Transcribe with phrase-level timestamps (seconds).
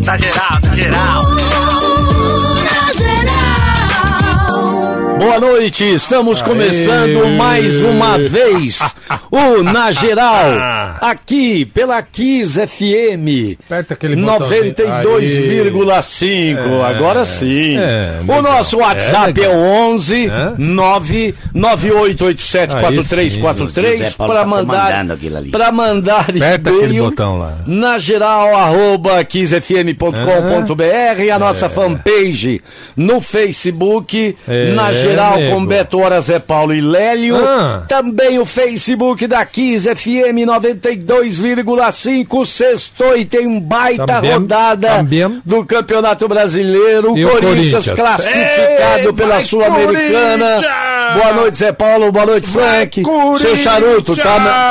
[0.00, 1.41] Na geral, na geral.
[5.22, 8.80] Boa noite, estamos começando mais uma vez
[9.30, 10.46] o Na Geral,
[11.00, 14.74] aqui pela Kiss FM Aperta aquele botãozinho.
[14.74, 16.58] 92,5.
[16.58, 16.84] É.
[16.86, 17.78] Agora sim.
[17.78, 19.52] É, o nosso WhatsApp é, É, o
[19.92, 20.54] 11 É?
[21.54, 25.06] 998874343 José Paulo para mandar
[25.52, 27.58] para mandar Aperta aquele e-mail botão lá.
[27.64, 32.60] na geral arroba kissfm.com.br a nossa fanpage
[32.96, 35.66] no Facebook É, na geral com nego.
[35.66, 37.82] Beto Hora, Zé Paulo e Lélio Ah.
[37.88, 45.40] também o Facebook da Kiss FM 92,5 sextou e tem um baita Também, rodada também.
[45.44, 47.96] do Campeonato Brasileiro E o Corinthians, Corinthians?
[47.98, 50.60] classificado Ei, pela Sul-Americana
[51.14, 53.02] boa noite Zé Paulo, boa noite Frank
[53.38, 54.22] seu charuto, tá,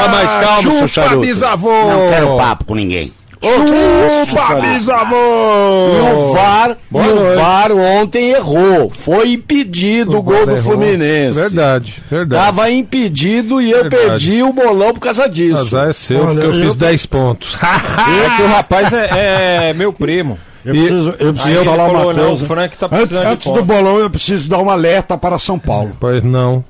[0.01, 1.69] tá mais calmo seu Chupa, charuto bisavô!
[1.71, 3.11] Não quero papo com ninguém.
[3.41, 5.15] Chupa, bisavô!
[5.15, 7.35] E o VAR, Boa e o.
[7.35, 8.89] VAR ontem errou.
[8.89, 10.61] Foi impedido o gol do Errou.
[10.63, 11.39] Fluminense.
[11.39, 12.45] Verdade, verdade.
[12.45, 14.05] Tava impedido e eu Verdade.
[14.09, 15.59] perdi o bolão por causa disso.
[15.61, 17.57] Azar é seu, Olha, porque eu, eu- fiz 10 pontos.
[17.61, 20.37] É que o rapaz é, é meu primo.
[20.63, 22.43] Eu preciso, eu preciso falar falou, uma não, coisa.
[22.43, 25.91] o Frank tá antes antes do bolão, eu preciso dar um alerta para São Paulo.
[25.99, 26.63] pois não.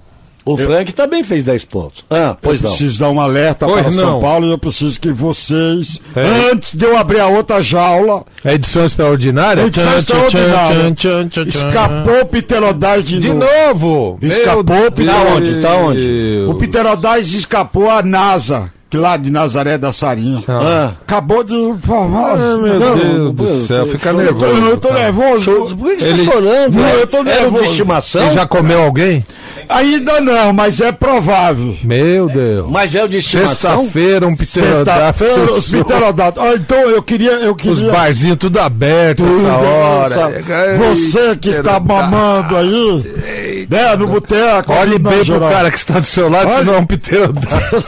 [0.43, 2.03] O Frank também fez 10 pontos.
[2.09, 2.75] Ah, pois eu não.
[2.75, 4.19] preciso dar um alerta Pois para São não.
[4.19, 6.51] Paulo e eu preciso que vocês, É.
[6.51, 9.61] antes de eu abrir a outra jaula, É edição extraordinária?
[9.63, 10.77] Edição extraordinária.
[10.77, 11.67] tchan, tchan, tchan, tchan.
[11.67, 13.45] escapou o Pterodás de, De novo.
[13.67, 14.19] novo!
[14.21, 15.35] Escapou, Meu tá Deus.
[15.35, 15.61] onde?
[15.61, 16.45] Tá onde?
[16.47, 20.43] O Pterodás escapou a NASA, lá de Nazaré da Sarinha.
[20.47, 22.31] Ah, Acabou de informar.
[22.33, 24.61] Ah, meu Não, Deus não, do não, céu, fica eu tô, nervoso.
[24.67, 25.51] eu tô nervoso.
[25.77, 26.73] por que você Ele- tá chorando?
[26.75, 27.63] Não, eu tô Era um nervoso.
[27.63, 28.27] de estimação?
[28.29, 29.25] Você já comeu alguém?
[29.69, 31.75] Ainda não, mas é provável.
[31.83, 32.69] Meu Deus.
[32.69, 33.81] Mas é o de estimação?
[33.81, 35.57] Sexta-feira, um Sexta-feira, pterodáctilo.
[35.57, 36.49] os pterodáctilos.
[36.49, 37.31] Ah, então eu queria.
[37.31, 40.15] Eu Os queria barzinhos tudo aberto Tudo, essa hora.
[40.39, 44.71] essa- Você que está mamando aí, né, no boteco.
[44.73, 46.57] Olhe bem pro cara que está do seu lado, Olha.
[46.59, 47.83] senão é um pterodáctilo.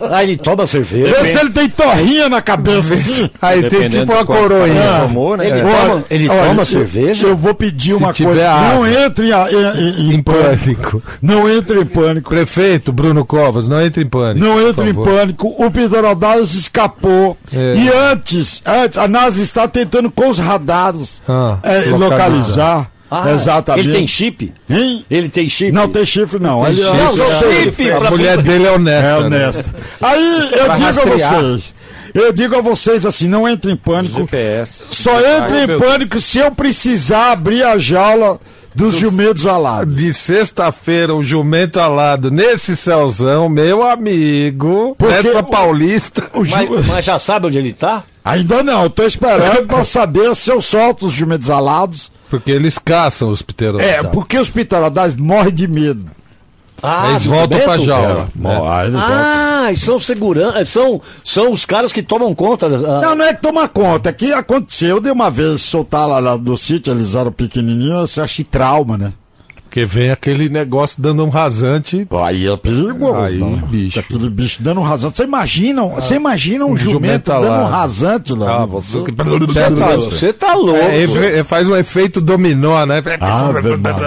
[0.42, 1.22] Toma cerveja.
[1.22, 2.94] Vê se ele tem torrinha na cabeça.
[2.94, 3.28] assim.
[3.40, 4.80] Aí tem tipo uma coroinha.
[4.82, 5.46] Ah, tomou, né?
[5.48, 5.62] Ele É.
[5.62, 7.26] toma, ele Olha, toma eu- cerveja?
[7.26, 8.44] Eu vou pedir Se uma tiver coisa.
[8.74, 9.04] Não asa.
[9.06, 11.02] entre em, em- em- Em pânico.
[11.22, 12.30] Não entre em pânico.
[12.30, 14.44] Prefeito Bruno Covas, não entre em pânico.
[14.44, 15.54] Não entre em pânico.
[15.58, 17.36] O Pterodás escapou.
[17.52, 17.74] É.
[17.74, 21.98] E antes, antes, a NASA está tentando com os radares Ah, é, localizar.
[21.98, 22.90] localizar.
[23.10, 23.88] Ah, exatamente.
[23.88, 24.52] Ele tem chip?
[24.68, 25.04] Hein?
[25.10, 25.72] Ele tem chip?
[25.72, 26.66] Não tem chifre, não.
[26.66, 27.88] Ele- chifre.
[27.90, 27.96] Não!
[27.96, 29.06] A pra- mulher dele é honesta.
[29.08, 29.26] É né?
[29.26, 29.74] honesto.
[30.00, 31.32] Aí eu Pra digo rastrear.
[31.34, 31.74] a vocês.
[32.14, 34.20] Eu digo a vocês assim, não entre em pânico.
[34.20, 34.84] GPS.
[34.90, 38.40] Só entre em pânico se eu precisar abrir a jaula
[38.74, 39.94] dos jumentos alados.
[39.96, 46.28] De sexta-feira, um jumento alado nesse céuzão, meu amigo, Porque nessa o- paulista.
[46.34, 48.02] O ju- Mas, mas já sabe onde ele tá?
[48.24, 52.10] Ainda não, eu tô esperando pra saber se eu solto os jumentos alados.
[52.30, 54.12] Porque eles caçam os É, pterodáctilos.
[54.12, 56.06] porque os pterodás morrem de medo.
[56.80, 58.28] Ah, Eles voltam pra jaula.
[58.34, 58.50] Bom,
[58.88, 58.98] né?
[59.00, 62.68] Ah, são segurança, são, são os caras que tomam conta.
[62.68, 66.20] da- Não, não é que toma conta, é que aconteceu de uma vez soltar lá,
[66.20, 69.12] lá do sítio, eles eram pequenininhos, eu achei trauma, né?
[69.68, 72.06] Porque vem aquele negócio dando um rasante.
[72.24, 73.18] Aí é perigoso.
[73.18, 73.62] Aí, né?
[73.68, 74.00] bicho.
[74.00, 75.18] Aquele bicho dando um rasante.
[75.18, 77.70] Você imagina, você imagina um, um jumento, jumento dando um alado.
[77.70, 78.62] rasante lá.
[78.62, 78.98] Ah, você.
[79.12, 80.74] tá, você tá louco.
[80.80, 83.02] É, efe- faz um efeito dominó, né?
[83.20, 83.50] Ah.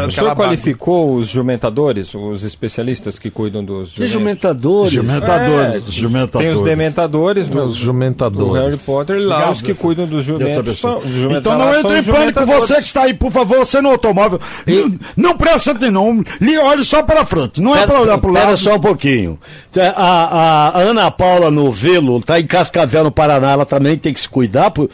[0.08, 4.14] O senhor qualificou os jumentadores, os especialistas que cuidam dos Que jumentos?
[4.14, 4.92] jumentadores.
[4.94, 6.48] Jumentadores, É, jumentadores.
[6.50, 8.64] Tem os dementadores do, Os do jumentadores.
[8.66, 10.80] Harry Potter e lá Obrigado, os que cuidam dos jumentos.
[10.80, 13.80] São, os jumentos Então não entre em pânico, você que está aí, por favor, você
[13.80, 14.40] no automóvel.
[14.66, 14.94] Não,
[15.30, 16.24] não presta atenção,
[16.64, 18.58] Olhe só para frente, não é para olhar para o Pera lado.
[18.58, 19.40] só um pouquinho.
[19.78, 23.52] A, a- a Ana Paula no Velo tá em Cascavel, no Paraná.
[23.52, 24.72] Ela também tem que se cuidar.
[24.72, 24.90] por-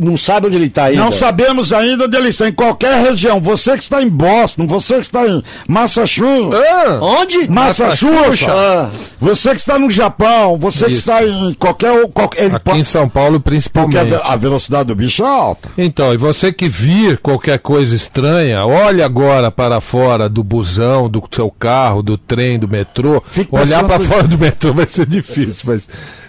[0.00, 1.02] não sabe onde ele tá ainda.
[1.04, 3.38] Não sabemos ainda onde ele está, em qualquer região.
[3.38, 6.58] Você que está em Boston, você que está em Massachusetts.
[6.70, 7.50] Ah, Onde?
[7.50, 8.48] Massachusetts.
[8.48, 8.88] Ah,
[9.20, 11.00] Você que está no Japão, você que Isso.
[11.00, 12.08] está em qualquer.
[12.14, 14.14] qualquer aqui em São Paulo, porque a, principalmente.
[14.24, 15.68] a velocidade do bicho é alta.
[15.76, 21.22] Então, e você que vir qualquer coisa estranha, olhe agora para fora do busão, do
[21.30, 23.22] seu carro, do trem, do metrô.
[23.26, 25.88] Fique Olhar para fora do metrô vai ser difícil, mas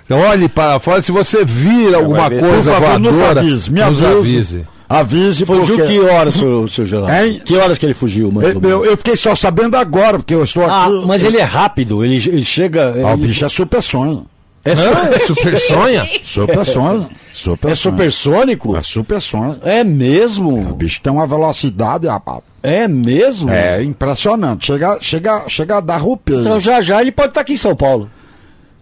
[0.10, 1.02] olhe para fora.
[1.02, 2.40] Se você vir alguma ver.
[2.42, 4.66] coisa Por favor, nos voadora, avise, me nos avise.
[4.88, 5.46] avise.
[5.46, 5.92] Fugiu porque...
[5.94, 7.12] que horas, seu, seu Geraldo?
[7.12, 7.42] Hein?
[7.44, 10.44] Que horas que ele fugiu, mais ou Eu, eu- fiquei só sabendo agora, porque eu
[10.44, 11.04] estou Ah, aqui.
[11.06, 12.94] mas ele é rápido, ele, ele chega.
[13.04, 14.26] Ah, o ele- bicho é super sonho.
[14.64, 15.34] é, su- Hã?
[15.34, 16.10] Super sonha?
[16.24, 17.10] Super sonho.
[17.34, 18.78] Super é supersônico?
[18.78, 19.58] É super sonho.
[19.64, 20.76] É O mesmo?
[20.76, 22.42] bicho tem uma velocidade, rapaz.
[22.64, 23.50] É mesmo?
[23.52, 24.66] É impressionante.
[24.68, 26.40] Chega, chega, chega a dar rupeio.
[26.40, 28.10] Então já já ele pode estar aqui em São Paulo.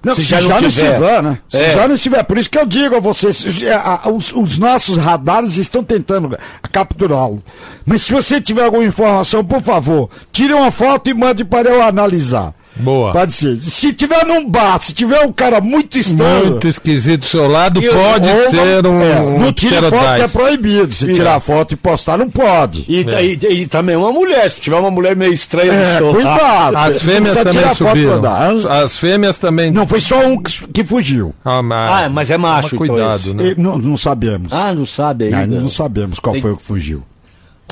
[0.03, 0.67] Não, Se se, já já, não tiver.
[0.91, 1.37] estiver, né?
[1.49, 1.73] Se É.
[1.73, 2.23] já não estiver.
[2.23, 6.35] Por isso que eu digo a vocês, é, os, os nossos radares estão tentando
[6.71, 7.43] capturá-lo.
[7.85, 11.81] Mas se você tiver alguma informação, por favor, tire uma foto e mande para eu
[11.83, 12.53] analisar.
[12.75, 13.11] Boa.
[13.11, 13.57] Pode ser.
[13.57, 16.51] Se tiver num bar, se tiver um cara muito estranho.
[16.51, 19.93] Muito esquisito do seu lado, E pode ou- ser um, é, um não tire foto
[20.21, 20.93] é proibido.
[20.93, 22.85] Se tirar foto e postar, não pode.
[22.87, 26.13] E, e- e também uma mulher, se tiver uma mulher meio estranha É, no seu
[26.13, 26.77] cuidado.
[26.77, 28.21] As fêmeas também subiram.
[28.69, 29.71] As fêmeas também.
[29.71, 31.35] Não, foi só um que, que fugiu.
[31.43, 33.33] Ah, mas, Ah, mas é macho, então, cuidado, esse.
[33.33, 33.53] né?
[33.57, 34.51] E não, não sabemos.
[34.53, 35.37] Ah, não sabe ainda.
[35.39, 37.03] Ainda não sabemos qual Tem- foi o que fugiu.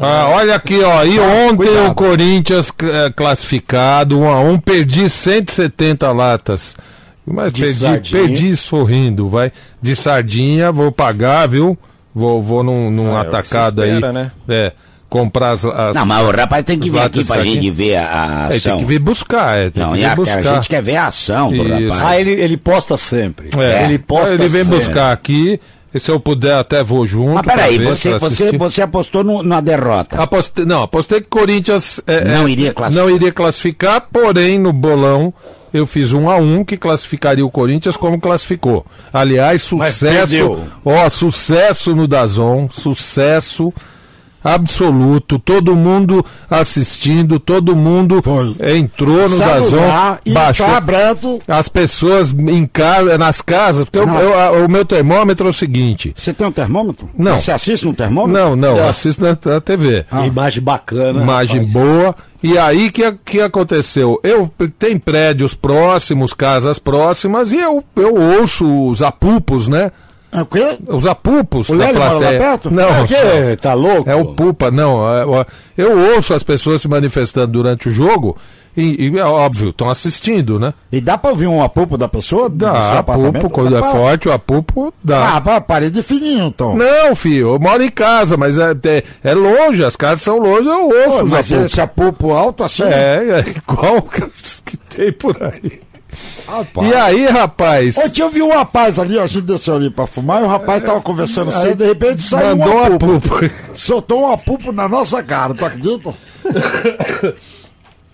[0.01, 1.03] Ah, olha aqui, ó.
[1.03, 1.91] E ontem cuidado.
[1.91, 6.75] o Corinthians eh, classificado 1 a 1 perdi 170 latas.
[7.25, 8.21] Mas De perdi, sardinha.
[8.23, 9.51] perdi sorrindo, vai.
[9.81, 11.77] De sardinha, vou pagar, viu?
[12.15, 13.93] Vou, vou num, num Ah, é atacado se aí.
[13.95, 14.31] espera, né?
[14.47, 14.71] É.
[15.07, 15.65] Comprar as.
[15.65, 18.47] as Não, mas o rapaz tem que vir aqui pra de gente ver a, É,
[18.49, 18.77] tem ação.
[18.77, 19.69] que vir buscar, é.
[19.71, 20.39] Tem Não, que e vir a, buscar.
[20.39, 22.01] a gente quer ver a ação do rapaz.
[22.03, 23.49] Ah, ele, ele posta sempre.
[23.57, 24.79] É, Ele posta ele vem sempre.
[24.79, 25.59] buscar aqui.
[25.93, 27.33] E se eu puder, até vou junto.
[27.33, 30.21] Mas peraí, ver, você, você, você apostou no- na derrota.
[30.21, 33.07] Apostei, não, apostei que o Corinthians é, Não é, iria classificar.
[33.07, 35.33] não iria classificar, porém no bolão
[35.73, 38.85] eu fiz um a um que classificaria o Corinthians como classificou.
[39.11, 43.73] Aliás, sucesso, ó, sucesso no Dazon, sucesso
[44.43, 48.55] absoluto, todo mundo assistindo, todo mundo Foi.
[48.75, 54.39] entrou no Dazon, e baixou tá as pessoas em casa, nas casas, porque eu- eu-
[54.39, 56.13] a- o meu termômetro é o seguinte.
[56.17, 57.09] Você tem um termômetro?
[57.17, 57.39] Não.
[57.39, 58.41] Você assiste no termômetro?
[58.41, 58.87] Não, não, Não.
[58.87, 60.05] assisto na, na TV.
[60.25, 61.21] Imagem bacana.
[61.21, 61.73] Imagem rapaz.
[61.73, 62.15] boa.
[62.41, 64.19] E aí que que aconteceu?
[64.23, 69.91] Eu tem prédios próximos, casas próximas e eu, eu ouço os apupos, né?
[70.31, 70.77] É o quê?
[70.87, 72.39] Os apupos O da Lélio mora lá plateia.
[72.39, 72.71] perto?
[72.71, 73.57] Não, É o quê?
[73.59, 74.09] Tá louco?
[74.09, 75.01] é o pupa, não.
[75.07, 75.45] é- é-
[75.77, 78.37] Eu ouço as pessoas se manifestando durante o jogo
[78.77, 80.71] e, e é óbvio, estão assistindo, né?
[80.91, 82.47] E dá pra ouvir um apupo da pessoa?
[82.47, 85.37] Dá, apupo, quando Dá é pra- forte, o apupo dá.
[85.37, 86.75] Ah, pra parede fininha, então.
[86.75, 90.67] Não, filho, eu moro em casa, mas é, é, é longe, as casas são longe,
[90.69, 91.71] eu ouço Pô, mas apupos.
[91.71, 92.83] esse apupo alto assim?
[92.83, 94.01] É, é igual
[94.63, 95.81] que tem por aí.
[96.47, 96.89] Rapaz.
[96.89, 97.97] E aí, rapaz?
[97.97, 100.47] Ontem eu vi um rapaz ali, ó, a gente desceu ali pra fumar, e o
[100.47, 103.21] rapaz tava conversando assim, de repente saiu Mandou um apupo.
[103.21, 103.51] pupa.
[103.73, 106.13] Soltou um apupo na nossa cara, tu acredita?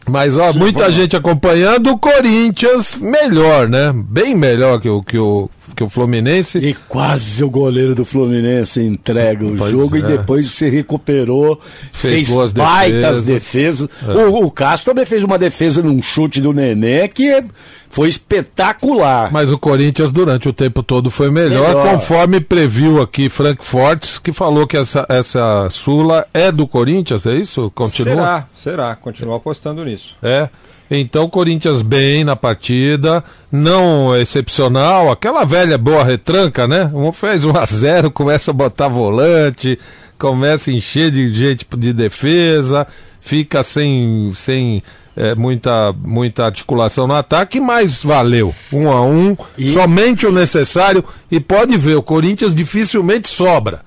[0.08, 3.92] Mas, ó, muita gente acompanhando o Corinthians melhor, né?
[3.94, 6.58] Bem melhor que o, que o, que o Fluminense.
[6.58, 10.00] E quase o goleiro do Fluminense entrega o Pois jogo é.
[10.00, 11.60] e depois se recuperou,
[11.92, 13.88] Fez fez, boas baitas defesas.
[14.04, 14.08] É.
[14.08, 14.32] defesas.
[14.34, 17.44] O, o Castro também fez uma defesa num chute do Nenê que
[17.90, 19.32] foi espetacular.
[19.32, 21.92] Mas o Corinthians durante o tempo todo foi melhor, Melhor.
[21.92, 27.36] conforme previu aqui Frank Fortes, que falou que essa, essa Sula é do Corinthians, é
[27.36, 27.72] isso?
[27.74, 28.16] Continua?
[28.16, 28.96] Será, será.
[28.96, 30.18] Continuo apostando nisso.
[30.22, 30.50] É.
[30.90, 36.92] Então, o Corinthians bem na partida, não excepcional, aquela velha boa retranca, né?
[36.94, 39.80] Um fez 1 a 0 começa a botar volante,
[40.18, 42.86] começa a encher de gente de defesa,
[43.20, 44.84] fica sem, sem
[45.16, 48.54] é, muita, muita articulação no ataque, mas valeu.
[48.72, 49.38] 1 a 1
[49.74, 51.04] somente o necessário.
[51.32, 53.82] E pode ver, o Corinthians dificilmente sobra.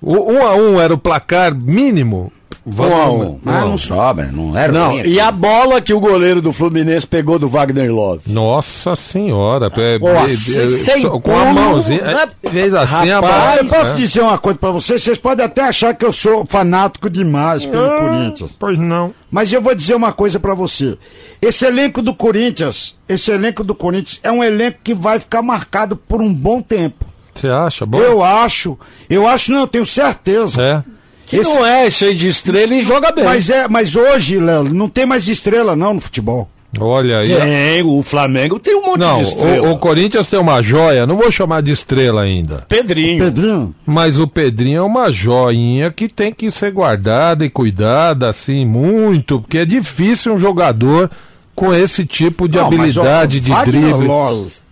[0.00, 2.32] O 1 a 1 era o placar mínimo.
[2.66, 3.38] Um a um.
[3.42, 7.38] Mas não sobra, não era Não, e a bola que o goleiro do Fluminense pegou
[7.38, 8.32] do Wagner Love.
[8.32, 12.26] Nossa senhora, é, Pô, é, assim, é, sem só com a mãozinha, né?
[12.42, 13.56] é, fez assim a Rapaz, bola.
[13.56, 13.94] eu posso é.
[13.94, 17.84] dizer uma coisa pra vocês, vocês podem até achar que eu sou fanático demais pelo
[17.84, 18.52] Ah, Corinthians.
[18.58, 19.12] Pois não.
[19.30, 20.96] Mas eu vou dizer uma coisa pra você.
[21.42, 25.96] Esse elenco do Corinthians, esse elenco do Corinthians é um elenco que vai ficar marcado
[25.96, 27.04] por um bom tempo.
[27.34, 27.84] Você acha?
[27.84, 27.98] Bom?
[27.98, 28.78] Eu acho,
[29.10, 30.62] eu acho não, eu tenho certeza.
[30.62, 30.94] É.
[31.26, 33.24] Que Esse- não é cheio de estrela e joga bem.
[33.24, 36.48] Mas é, mas hoje, Léo, não tem mais estrela não no futebol.
[36.80, 37.28] Olha aí.
[37.28, 39.68] Tem, o Flamengo tem um monte Não, de estrela.
[39.68, 42.66] o, o Corinthians tem uma joia, não vou chamar de estrela ainda.
[42.68, 43.22] Pedrinho.
[43.24, 48.66] Pedrinho, Mas o Pedrinho é uma joinha que tem que ser guardada e cuidada assim
[48.66, 51.08] muito, porque é difícil um jogador
[51.54, 54.08] com esse tipo de Não, mas, ó, habilidade de drible.
[54.08, 54.63] Lois,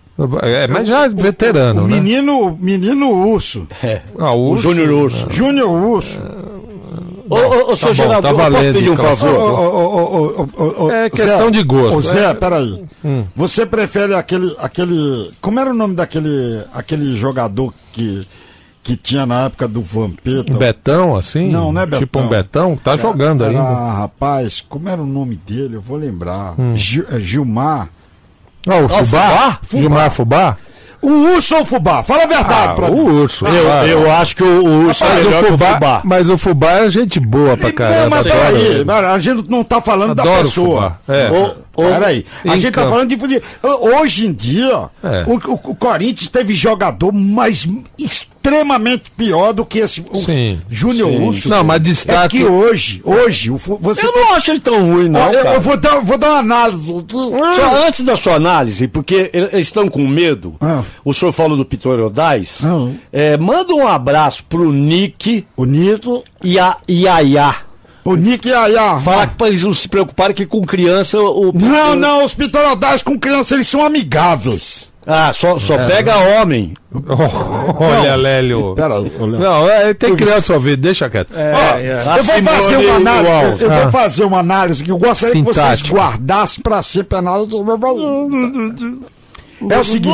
[0.43, 1.95] É, mas já é veterano, o né?
[1.95, 3.67] menino, menino Urso,
[4.19, 5.27] Ah, O Urso, Júnior Urso.
[5.31, 6.21] Júnior Urso.
[7.29, 9.29] Ô, ô, ô, seu bom, Geraldo, tá eu posso valendo, pedir um favor?
[9.29, 11.97] ô, ô, É questão de gosto.
[11.97, 12.33] Ô, Zé, É.
[12.33, 12.83] peraí.
[13.35, 15.31] Você prefere aquele, aquele.
[15.41, 18.27] Como era o nome daquele aquele jogador que,
[18.83, 20.53] que tinha na época do Vampeta?
[20.53, 21.49] Betão, assim?
[21.49, 21.99] Não, não é Betão.
[21.99, 22.75] Tipo um Betão?
[22.77, 23.91] Tá jogando Era, ainda.
[23.93, 25.77] rapaz, como era o nome dele?
[25.77, 26.53] Eu vou lembrar.
[26.59, 26.75] Hum.
[26.77, 27.89] Gil- é, Gilmar.
[28.67, 29.03] Ah, o Fubá?
[29.05, 29.59] Fubá?
[29.61, 29.79] Fubá.
[29.81, 30.57] Gilmar Fubá?
[31.01, 32.01] O urso ou o fubá?
[32.01, 33.45] Fala a verdade Ah, pra o urso.
[33.45, 35.73] Eu, Ah, eu acho que o, o urso é mas, o melhor que o fubá,
[35.73, 36.01] fubá.
[36.05, 38.09] mas o fubá é gente boa pra Não, caramba.
[38.09, 40.97] mas peraí, a gente não tá falando da Adoro o pessoa.
[41.05, 41.13] fubá.
[41.13, 41.29] É.
[41.29, 42.93] Ô, ô, Peraí, a gente tá campo.
[42.93, 43.41] falando de.
[43.61, 45.23] Hoje em dia, É.
[45.27, 47.67] o, o- o Corinthians teve jogador mais
[48.47, 50.59] extremamente pior do que esse o Sim.
[50.69, 51.17] Júnior Sim.
[51.19, 51.49] Russo.
[51.49, 52.37] Não, mas É destaque.
[52.39, 55.55] que hoje, hoje, o você Eu não acho ele tão ruim, não, eu, cara.
[55.55, 57.55] eu vou, dar, vou dar uma análise aqui.
[57.55, 60.81] Só antes da sua análise, porque ele- eles estão com medo, Ah.
[61.05, 62.89] o senhor falou do Pitorodais, Ah.
[63.11, 67.55] é, manda um abraço pro Nick O Nick, e a Yaya.
[68.03, 68.99] o Nick e a Yaya.
[68.99, 71.51] Fala que pra eles não se preocuparem que com criança o.
[71.53, 74.91] Não, não, os pitorodais com criança, eles são amigáveis.
[75.05, 75.87] Ah, só, só É.
[75.87, 76.73] pega homem.
[77.79, 78.75] Olha, Lélio.
[79.19, 79.37] Olha.
[79.39, 81.31] Não, é, tem criança ouvindo, deixa quieto.
[81.33, 81.77] Ó,
[82.17, 83.63] eu vou fazer uma análise.
[83.63, 83.79] Eu, eu Ah.
[83.81, 85.95] vou fazer uma análise que eu gostaria que vocês Sintática.
[85.95, 86.63] guardassem a
[87.55, 89.13] eu vou fazer.
[89.69, 90.09] É o seguinte,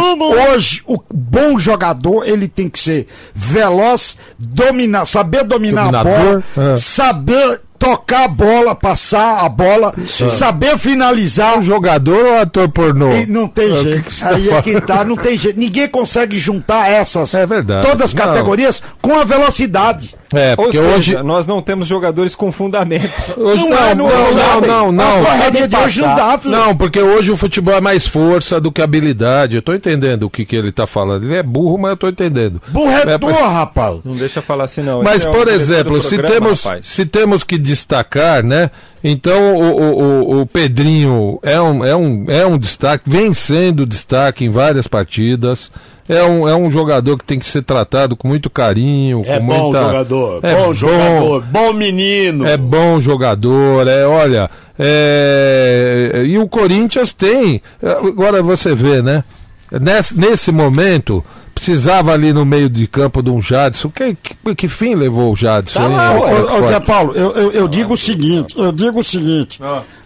[0.53, 6.73] hoje o bom jogador ele tem que ser veloz, dominar, saber dominar a Dominador, bola,
[6.73, 6.77] ah.
[6.77, 11.57] saber tocar a bola, passar a bola, saber finalizar.
[11.57, 13.11] Um jogador ou ator pornô?
[13.13, 14.03] E não tem É, jeito.
[14.09, 15.57] que tá Aí é que tá, não tem jeito.
[15.59, 17.87] Ninguém consegue juntar essas É verdade.
[17.87, 18.25] todas as Não.
[18.25, 20.15] categorias com a velocidade.
[20.31, 21.23] É, Ou porque seja, hoje.
[21.23, 23.33] nós não temos jogadores com fundamentos.
[23.35, 24.67] Hoje Não não, é, não, não é, não, sabe?
[24.67, 25.25] não, não, A não.
[25.25, 26.51] correria de hoje não dá, filho.
[26.55, 29.55] Não, porque hoje o futebol é mais força do que habilidade.
[29.55, 31.23] Eu tô entendendo o que, que ele tá falando.
[31.23, 32.61] Ele é burro, mas eu tô entendendo.
[32.67, 33.95] Burretor, É, rapaz.
[34.05, 35.01] Não deixa falar assim, não.
[35.01, 36.87] Mas, Esse é por exemplo, se programa, temos, rapaz.
[36.87, 38.69] se temos que destacar, né?
[39.03, 44.43] Então o, o, o- Pedrinho é um, é, um, é um destaque, vem sendo destaque
[44.45, 45.71] em várias partidas.
[46.07, 49.21] É um, é um jogador que tem que ser tratado com muito carinho.
[49.25, 49.79] É bom muita...
[49.79, 50.73] jogador, É bom bom.
[50.73, 52.47] jogador, bom menino.
[52.47, 54.49] É bom jogador, é, olha,
[54.79, 59.23] é, e o Corinthians tem, agora você vê, né?
[59.71, 61.23] Nesse, nesse momento,
[61.59, 63.89] precisava ali no meio de campo de um Jadson.
[63.89, 65.77] Que, que, que fim levou o Jadson?
[65.77, 66.79] Tá hein, lá, Roberto Ô, ô, Zé?
[66.79, 69.59] Paulo, eu, eu, eu digo o seguinte, eu digo o seguinte.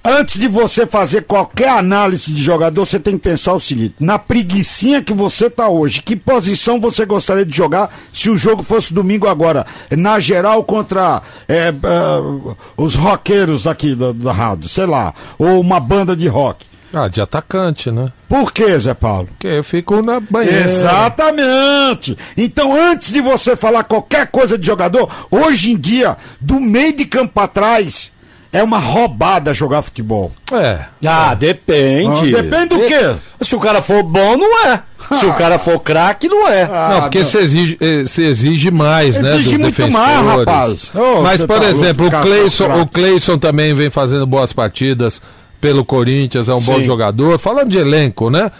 [0.03, 4.17] Antes de você fazer qualquer análise de jogador, você tem que pensar o seguinte: na
[4.17, 8.93] preguiçinha que você tá hoje, que posição você gostaria de jogar se o jogo fosse
[8.93, 9.65] domingo agora?
[9.91, 11.73] Na geral contra é, é,
[12.75, 16.72] os roqueiros daqui da, da rádio, sei lá, ou uma banda de rock.
[16.93, 18.11] Ah, de atacante, né?
[18.29, 19.27] Por que, Zé Paulo?
[19.29, 20.65] Porque eu fico na banheira.
[20.65, 22.15] Exatamente.
[22.37, 27.05] Então, antes de você falar qualquer coisa de jogador, hoje em dia, do meio de
[27.05, 28.11] campo pra trás,
[28.51, 30.31] é uma roubada jogar futebol.
[30.51, 30.85] É.
[31.03, 32.35] Ah, depende.
[32.35, 33.15] Ah, depende do quê?
[33.41, 34.83] Se o cara for bom, não é.
[35.17, 36.65] Se o cara for craque, não é.
[36.67, 39.35] não, porque se exige, eh, se exige mais, né?
[39.35, 40.91] Exige muito mais, rapaz.
[40.95, 42.79] Ô, Mas, você por tá exemplo, louco, o Cleison, craque.
[42.81, 45.21] o Cleison também vem fazendo boas partidas
[45.63, 46.83] pelo Corinthians, é um bom Sim.
[46.83, 47.39] jogador.
[47.39, 48.51] Falando de elenco, né?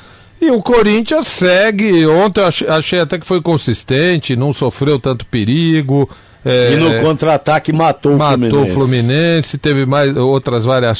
[0.42, 2.06] E o Corinthians segue.
[2.08, 6.10] Ontem eu achei, achei até que foi consistente, não sofreu tanto perigo.
[6.46, 8.72] é, E no contra-ataque matou o matou Fluminense.
[8.72, 10.98] o Fluminense, teve mais outras várias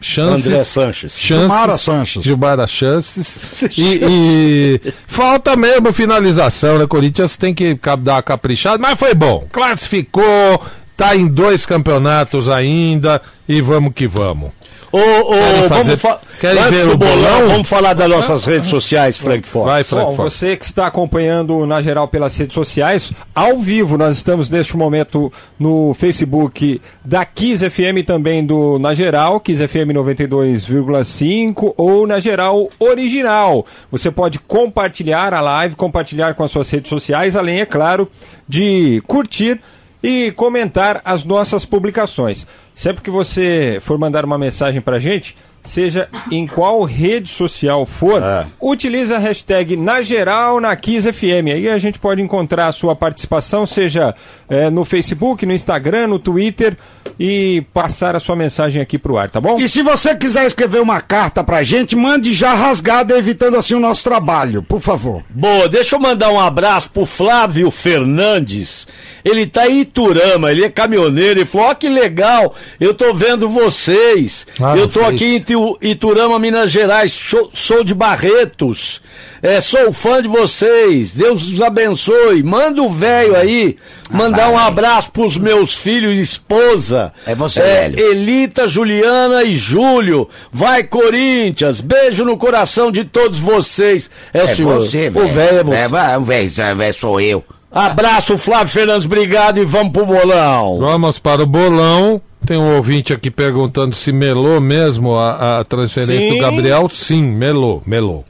[0.00, 0.46] chances.
[0.46, 1.12] André Sanches.
[1.18, 2.22] chances Gilmara Sanches.
[2.22, 3.64] Gilmara chances.
[3.76, 6.86] E, e falta mesmo finalização, né?
[6.86, 9.46] Corinthians tem que dar uma caprichada, mas foi bom.
[9.50, 10.62] Classificou,
[10.96, 14.50] tá em dois campeonatos ainda e vamos que vamos.
[14.92, 17.48] Ô, ô, Querem fazer- vamos fa- Antes ver do o bolão, bolão?
[17.48, 19.66] vamos falar das nossas redes sociais, Frank Fox.
[19.66, 20.16] Vai, Bom, Frankfurt.
[20.16, 25.30] você que está acompanhando na geral pelas redes sociais, ao vivo, nós estamos neste momento
[25.58, 32.68] no Facebook da Kiss FM também do Na Geral, Kiss FM 92,5 ou na geral
[32.78, 33.66] original.
[33.90, 38.08] Você pode compartilhar a live, compartilhar com as suas redes sociais, além, é claro,
[38.48, 39.60] de curtir
[40.08, 42.46] e comentar as nossas publicações.
[42.72, 45.36] Sempre que você for mandar uma mensagem pra gente,
[45.68, 48.22] seja em qual rede social for,
[48.60, 51.52] utilize a hashtag na geral na Kiss FM.
[51.52, 54.14] Aí a gente pode encontrar a sua participação, seja
[54.48, 56.76] eh, no Facebook, no Instagram, no Twitter
[57.18, 59.56] e passar a sua mensagem aqui pro ar, tá bom?
[59.58, 63.80] E se você quiser escrever uma carta pra gente, mande já rasgada, evitando assim o
[63.80, 65.22] nosso trabalho, por favor.
[65.30, 68.86] Boa, deixa eu mandar um abraço pro Flávio Fernandes.
[69.24, 71.40] Ele tá em Iturama, ele é caminhoneiro.
[71.40, 74.46] Ele falou: Ó, que legal, eu tô vendo vocês.
[74.60, 75.14] Ah, eu tô fez.
[75.14, 75.34] aqui em
[75.80, 77.12] Iturama, Minas Gerais.
[77.12, 79.00] Sou, sou de Barretos.
[79.42, 81.12] É, sou fã de vocês.
[81.12, 82.42] Deus os abençoe.
[82.42, 83.76] Manda o velho aí.
[84.10, 87.12] Mandar um abraço pros meus filhos e esposa.
[87.26, 88.00] É você, velho.
[88.00, 90.28] Elita, Juliana e Júlio.
[90.50, 91.80] Vai, Corinthians.
[91.80, 94.10] Beijo no coração de todos vocês.
[94.32, 94.78] É, o É senhor.
[94.80, 95.28] você, O velho.
[95.28, 95.76] velho é você.
[95.82, 97.44] É, vai, velho, velho, sou eu.
[97.76, 100.78] Abraço, Flávio Fernandes, obrigado e vamos pro bolão.
[100.78, 102.22] Vamos para o bolão.
[102.46, 106.36] Tem um ouvinte aqui perguntando se melou mesmo a, a transferência Sim.
[106.36, 106.88] do Gabriel.
[106.88, 108.24] Sim, melou, melou.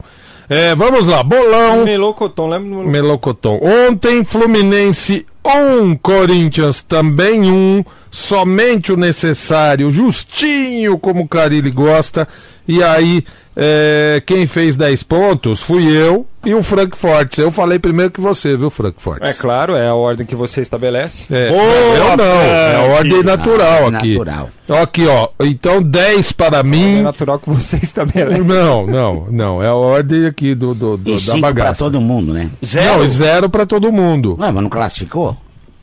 [0.49, 1.85] É, vamos lá, bolão.
[1.85, 3.59] Melocotão, lembra do Melocotão.
[3.61, 7.85] Ontem, Fluminense 1, Corinthians também 1.
[8.11, 12.27] Somente o necessário, justinho, como o Carilli gosta.
[12.67, 13.23] E aí,
[13.59, 17.39] é, quem fez 10 pontos fui eu e o Frankfurt.
[17.39, 19.19] Eu falei primeiro que você, viu, Frankfurt?
[19.23, 21.25] É claro, é a ordem que você estabelece.
[21.33, 23.25] É, Boa, eu não, é a ordem Frank.
[23.25, 24.13] natural Ah, aqui.
[24.13, 24.49] natural.
[24.83, 25.29] Aqui, ó.
[25.39, 27.01] Então, 10 para É mim.
[27.01, 28.41] natural que você estabelece.
[28.43, 29.63] Não, não, não.
[29.63, 31.79] É a ordem aqui do, do, do- E da bagaça.
[31.79, 32.49] todo mundo, né?
[32.63, 32.99] Zero.
[32.99, 34.37] Não, zero para todo mundo.
[34.39, 35.35] Ué, mas não classificou?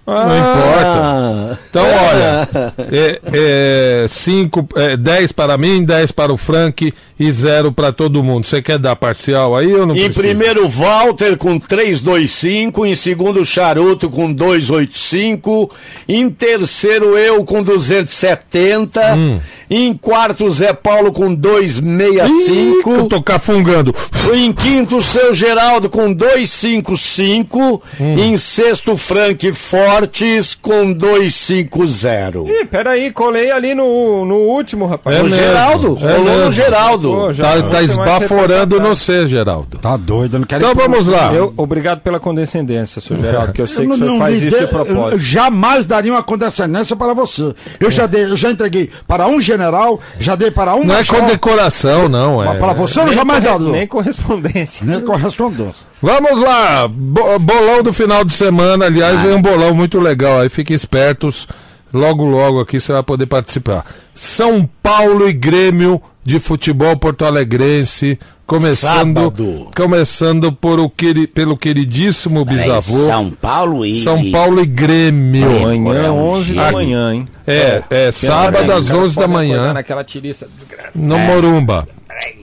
[0.06, 0.84] Não importa.
[0.86, 2.48] Ah, Então, olha,
[2.92, 8.22] é, é, cinco, é, 10 para mim, 10 para o Frank e zero para todo
[8.22, 8.46] mundo.
[8.46, 10.20] Você quer dar parcial aí ou não Em precisa?
[10.20, 12.84] primeiro, Walter com 325.
[12.84, 15.70] Em segundo, Charuto com 285.
[16.08, 19.14] Em terceiro, eu com 270.
[19.14, 19.40] Hum.
[19.70, 22.90] Em quarto, Zé Paulo com Ih, que 265.
[22.90, 23.94] eu tô cafungando.
[24.34, 27.82] Em quinto, seu Geraldo com 255.
[28.00, 28.18] Hum.
[28.18, 29.52] Em sexto, Frank
[29.98, 32.38] Fortes com 250.
[32.50, 35.16] Ih, peraí, colei ali no, no último, rapaz.
[35.16, 36.44] É O mesmo, Geraldo, é rolou mesmo.
[36.46, 37.10] no Geraldo.
[37.12, 39.78] Pô, já Tá, não tá esbaforando no C, Geraldo.
[39.78, 41.32] Tá doido, eu não quero Então vamos lá.
[41.32, 44.42] Eu, obrigado pela condescendência, seu Geraldo, que eu sei que o Eu senhor não faz
[44.42, 45.12] isso de propósito.
[45.12, 47.54] Eu jamais daria uma condescendência para você.
[47.78, 51.04] Eu já dei, eu já entreguei para um general, já dei para um Não é
[51.04, 52.42] condecoração, não.
[52.42, 52.46] É.
[52.46, 53.68] mas para você eu jamais daria.
[53.70, 54.84] Nem correspondência.
[54.84, 55.86] Nem correspondência.
[56.02, 58.86] Vamos lá, bo- bolão do final de semana.
[58.86, 61.46] Aliás, vem um bolão muito legal aí, fiquem espertos.
[61.92, 63.84] Logo, logo aqui você vai poder participar.
[64.14, 68.18] São Paulo e Grêmio de futebol porto-alegrense.
[68.46, 69.68] Começando, Sábado.
[69.74, 73.06] começando por o queri- pelo queridíssimo bisavô.
[73.06, 74.02] São Paulo e.
[74.02, 75.46] São Paulo e Grêmio.
[75.68, 76.72] Amanhã, É um 11 da dia.
[76.72, 77.28] manhã, hein?
[77.46, 80.90] É, é, sábado às 11 da manhã, naquela tiriça desgraçada.
[80.94, 81.88] no Morumba.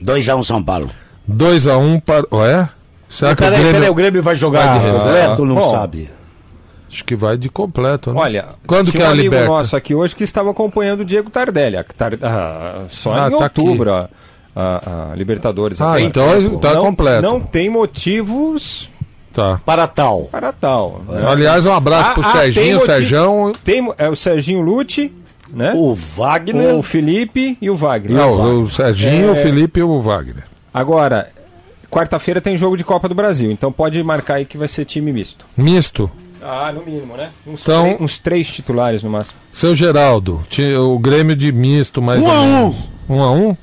[0.02, 0.90] 2x1 São Paulo.
[1.30, 2.26] 2x1 para.
[2.32, 2.68] Ué?
[3.08, 3.72] Será que o Peraí, Grêmio.
[3.78, 5.36] peraí, o Grêmio vai jogar Vai de reserva?
[5.40, 6.08] ou não Bom, sabe?
[6.92, 8.20] Acho que vai de completo, né?
[8.20, 9.46] Olha, Quando tinha que é um amigo liberta?
[9.48, 11.76] nosso aqui hoje que estava acompanhando o Diego Tardelli.
[11.78, 13.60] A Tar- ah, só Ah, em tá aqui.
[13.60, 14.08] outubro, a,
[14.54, 15.80] a- a Libertadores.
[15.80, 16.58] Ah, Tem então tempo.
[16.58, 17.22] tá não, completo.
[17.22, 18.90] Não tem motivos
[19.32, 19.58] Tá.
[19.64, 20.24] Para tal.
[20.24, 21.00] para tal.
[21.08, 21.24] né?
[21.26, 23.52] Aliás, um abraço Ah, pro ah, tem Serginho, motivo- Serjão.
[23.64, 25.10] Tem é, o Serginho Lute,
[25.48, 25.72] né?
[25.74, 26.74] O Wagner.
[26.74, 28.14] O Felipe e o Wagner.
[28.18, 29.32] Não, o Serginho, É.
[29.32, 30.44] o Felipe e o Wagner.
[30.74, 31.28] Agora,
[31.90, 35.10] quarta-feira tem jogo de Copa do Brasil, então pode marcar aí que vai ser time
[35.10, 35.46] misto.
[35.56, 36.10] Misto.
[36.42, 37.30] Ah, no mínimo, né?
[37.46, 39.38] Uns, Então- três, uns três titulares no máximo.
[39.52, 40.42] Seu Geraldo,
[40.80, 42.52] o Grêmio de misto, mais Um ou a um.
[42.60, 42.76] menos.
[43.08, 43.56] Um a um?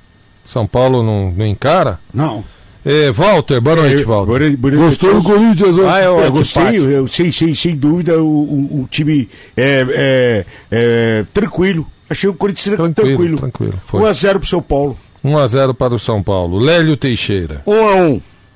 [0.45, 1.99] São Paulo não, não encara?
[2.13, 2.43] Não.
[2.85, 4.55] É, Walter, boa noite, É, Walter.
[4.57, 5.23] boa boa Gostou do.
[5.23, 5.77] Corinthians?
[5.77, 5.89] ó?
[5.89, 6.89] Ah, é Eu gostei, antipático.
[6.91, 11.85] eu sei, sei, sem dúvida, o, o, o time é, é, é, tranquilo.
[12.09, 13.37] Achei o Corinthians Tranquilo, tranquilo.
[13.37, 14.01] tranquilo, foi.
[14.01, 14.97] 1x0 pro São Paulo.
[15.23, 16.57] 1 a 0 para o São Paulo.
[16.57, 17.61] Lélio Teixeira.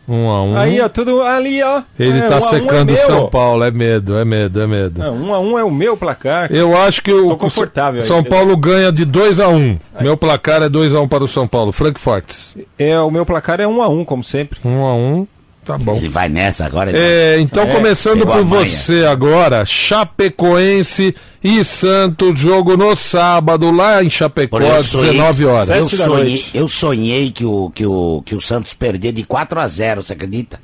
[0.08, 0.52] Um a um.
[0.52, 1.82] 1 1 Aí, ó, tudo ali, ó.
[1.98, 2.98] Ele É, tá um a um secando é.
[2.98, 3.64] São Paulo.
[3.64, 5.00] É medo, é medo, é medo.
[5.00, 6.52] Não, um a um é o meu placar.
[6.52, 8.24] Eu acho que o Tô confortável o São aí.
[8.26, 11.48] Paulo ganha de 2 a 1 Meu placar é 2 a 1 para o São
[11.48, 11.72] Paulo.
[11.72, 12.56] Frankfurt.
[12.78, 14.60] É, o meu placar é um a um, como sempre.
[14.64, 15.28] 1 a 1
[15.66, 15.96] Tá bom.
[15.96, 16.90] Ele vai nessa agora.
[16.90, 24.04] ele É, então, É, começando por você agora, Chapecoense e Santos, jogo no sábado, lá
[24.04, 25.70] em Chapecó, eu às sonhei- 19 horas.
[25.70, 29.68] Eu sonhei, eu sonhei que, o, que, o, que o Santos perder de 4 a
[29.68, 30.60] 0 você acredita?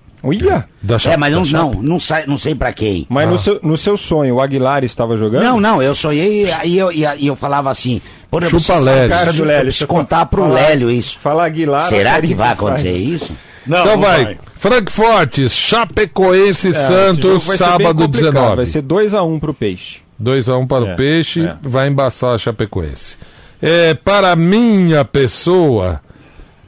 [0.82, 3.06] Da É, mas não, não, não, sai, não sei pra quem.
[3.08, 3.32] Mas Ah.
[3.32, 5.44] no, seu, no seu sonho, o Aguilar estava jogando?
[5.44, 8.02] Não, não, eu sonhei e eu, e eu falava assim.
[8.30, 9.10] Porra, eu Chupa Lélio.
[9.10, 9.62] Cara do eu Lélio.
[9.64, 11.18] preciso você contar pro fala- Lélio isso.
[11.24, 11.84] Fala Aguilar.
[11.84, 13.32] Será que vai acontecer isso?
[13.66, 18.56] Não, Então não vai, Frankfurt, Chapecoense É, Santos, sábado complicado, 19.
[18.58, 20.00] Vai ser 2x1 pro Peixe.
[20.22, 21.56] 2x1 para É, o Peixe, é.
[21.62, 23.18] vai embaçar a Chapecoense.
[23.62, 26.02] É, para minha pessoa,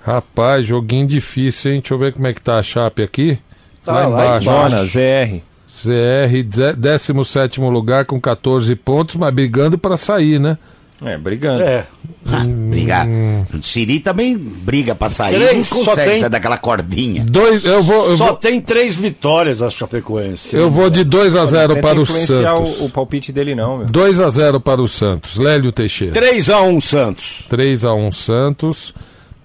[0.01, 1.79] rapaz, joguinho difícil, hein?
[1.81, 3.37] Deixa eu ver como é que tá a Chape aqui.
[3.83, 4.45] Tá lá lá embaixo.
[4.45, 5.41] Jonas, ZR.
[5.83, 10.57] Ze- 17 lugar com 14 pontos, mas brigando para sair, né?
[11.03, 11.63] É, brigando.
[11.63, 11.85] É.
[12.31, 13.07] Ah, brigar.
[13.53, 15.35] O Siri também briga pra sair.
[15.35, 17.25] Três, não consegue tem- sair daquela cordinha.
[17.27, 20.55] Dois, eu vou, eu Só vou, tem três vitórias a Chapecoense.
[20.55, 22.79] eu vou de 2 a 0 Tenta para o Santos.
[22.79, 23.87] o, o palpite dele, não, meu.
[23.87, 25.37] 2 a 0 para o Santos.
[25.37, 26.13] Lélio Teixeira.
[26.13, 27.45] 3 a 1 Santos.
[27.49, 28.93] 3 a 1 Santos.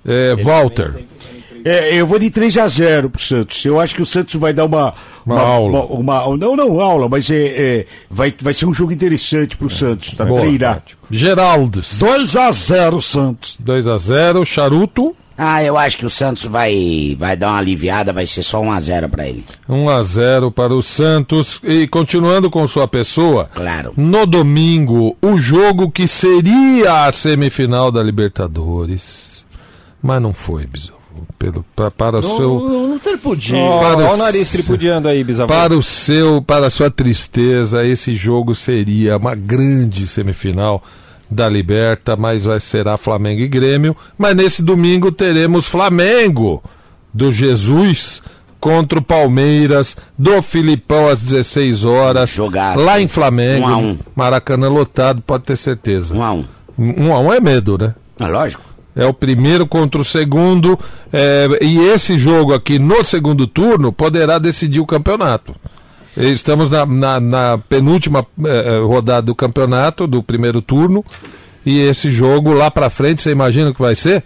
[0.04, 0.94] É, Walter.
[1.68, 3.64] É, eu vou de 3x0 pro Santos.
[3.64, 4.94] Eu acho que o Santos vai dar uma.
[5.26, 5.84] Uma aula.
[5.86, 7.34] uma- uma- não, não aula, mas é,
[7.80, 10.12] é, vai, vai ser um jogo interessante pro Santos.
[10.14, 10.24] Tá?
[10.24, 10.40] Boa.
[10.42, 10.82] Treinar.
[11.10, 11.98] Geraldes.
[11.98, 13.56] 2x0 Santos.
[13.58, 15.16] 2 a 0 Charuto.
[15.38, 18.70] Ah, eu acho que o Santos vai, vai dar uma aliviada, vai ser só 1
[18.72, 19.44] a 0 pra ele.
[19.68, 21.60] 1 a 0 para o Santos.
[21.64, 23.92] E continuando com sua pessoa, Claro.
[23.96, 29.44] no domingo, o jogo que seria a semifinal da Libertadores.
[30.02, 30.96] Mas não foi, bisavô.
[31.38, 32.60] Pelo, pra- para o seu.
[32.60, 33.58] Não, não tripudia.
[33.58, 35.48] Ó o o nariz tripudiando aí, bisavô.
[35.48, 40.82] Para o seu, para a sua tristeza, esse jogo seria uma grande semifinal
[41.30, 43.96] da Liberta, mas vai será Flamengo e Grêmio.
[44.16, 46.62] Mas nesse domingo teremos Flamengo
[47.12, 48.22] do Jesus
[48.60, 52.80] contra o Palmeiras do Filipão às 16 horas, Jogaço.
[52.80, 53.98] lá em Flamengo, Um a um.
[54.14, 56.14] Maracanã lotado, pode ter certeza.
[56.14, 56.44] Um a um.
[56.78, 57.94] Um a um é medo, né?
[58.18, 58.62] É lógico.
[58.96, 60.78] É o primeiro contra o segundo.
[61.12, 65.54] é, e esse jogo aqui no segundo turno poderá decidir o campeonato.
[66.16, 71.04] Estamos na, na- na penúltima eh, rodada do campeonato, do primeiro turno.
[71.64, 74.24] E esse jogo lá pra frente, você imagina o que vai ser?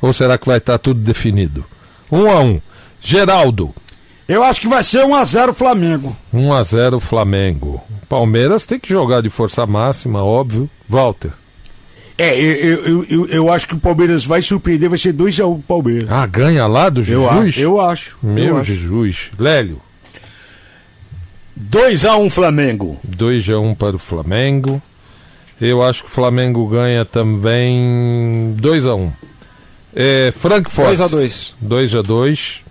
[0.00, 1.64] Ou será que vai estar tudo definido?
[2.12, 2.60] Um a um.
[3.00, 3.74] Geraldo,
[4.28, 6.16] Eu acho que vai ser 1x0 Flamengo.
[6.32, 7.82] 1 a 0 Flamengo.
[8.08, 10.70] Palmeiras tem que jogar de força máxima, óbvio.
[10.88, 11.32] Walter.
[12.16, 16.08] É, eu, eu, eu, eu acho que o Palmeiras vai surpreender, vai ser 2x1 Palmeiras.
[16.10, 17.58] Ah, ganha lá do Eu, Jesus?
[17.58, 18.16] eu acho.
[18.22, 18.72] Meu eu acho.
[18.74, 19.30] Jesus.
[19.36, 19.80] Lélio.
[21.60, 22.98] 2x1 Flamengo.
[23.04, 24.82] 2 a 1 para o Flamengo.
[25.60, 29.12] Eu acho que o Flamengo ganha também 2 a 1.
[29.94, 30.88] É, Frankfurt.
[30.88, 31.54] 2 a 2.
[31.60, 32.64] 2 a 2.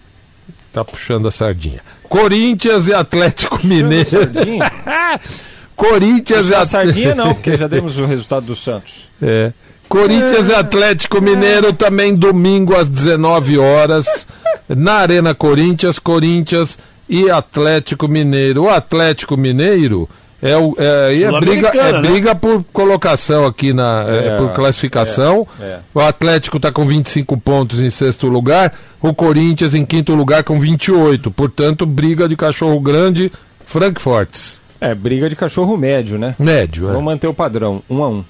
[0.71, 1.79] Tá puxando a sardinha.
[2.03, 4.08] Corinthians e Atlético Mineiro.
[5.75, 9.12] Corinthians e sardinha não, porque já demos o resultado do Santos.
[9.25, 9.53] É.
[9.88, 14.27] Corinthians e Atlético Mineiro também domingo às 19 horas
[14.67, 18.63] na Arena Corinthians, Corinthians e Atlético Mineiro.
[18.63, 20.09] O Atlético Mineiro
[20.41, 22.01] é o é, e é briga é né?
[22.01, 25.47] briga por colocação aqui na é, É, por classificação.
[25.57, 25.79] é, é.
[25.93, 30.59] O Atlético está com 25 pontos em sexto lugar, o Corinthians em quinto lugar com
[30.59, 31.31] 28.
[31.31, 33.31] Portanto, briga de cachorro grande,
[33.65, 34.62] Frankfurt.
[34.83, 36.35] É, briga de cachorro médio, né?
[36.37, 36.91] Médio, é.
[36.91, 38.25] Vamos manter o padrão, 1 um a 1 um.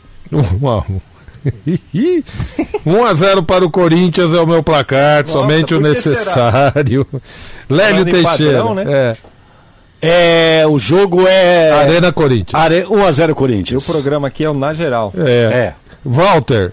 [0.61, 1.01] 1 a 1.
[2.85, 7.07] 1 a 0 para o Corinthians é o meu placar, Nossa, somente o necessário.
[7.67, 8.59] Lélio Teixeira.
[8.59, 8.85] padrão, né?
[8.87, 9.17] é.
[10.05, 11.71] É, o jogo é.
[11.71, 12.61] Arena Corinthians.
[12.61, 12.83] Are...
[12.83, 13.85] 1x0 E o Corinthians.
[13.85, 15.11] programa aqui é o Na Geral.
[15.17, 15.29] É.
[15.29, 15.73] É.
[16.05, 16.71] Walter.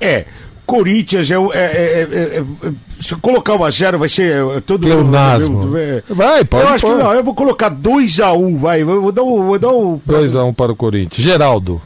[0.00, 0.24] É,
[0.70, 5.76] Corinthians é, é, é, é, é- é- se eu colocar 1x0 vai ser todo Pleonasmo.
[5.76, 6.02] É.
[6.08, 6.98] Vai, pode Eu acho que pôr.
[7.02, 8.82] não, eu vou colocar 2x1, vai.
[8.82, 9.46] Eu vou dar um.
[9.46, 11.26] Vou dar um 2 a 1 para o Corinthians.
[11.26, 11.80] Geraldo.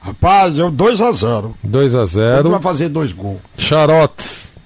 [0.00, 1.52] Rapaz, eu 2x0.
[1.62, 2.60] 2 a Vai 0.
[2.60, 3.38] fazer dois gols.
[3.56, 4.56] Charotes.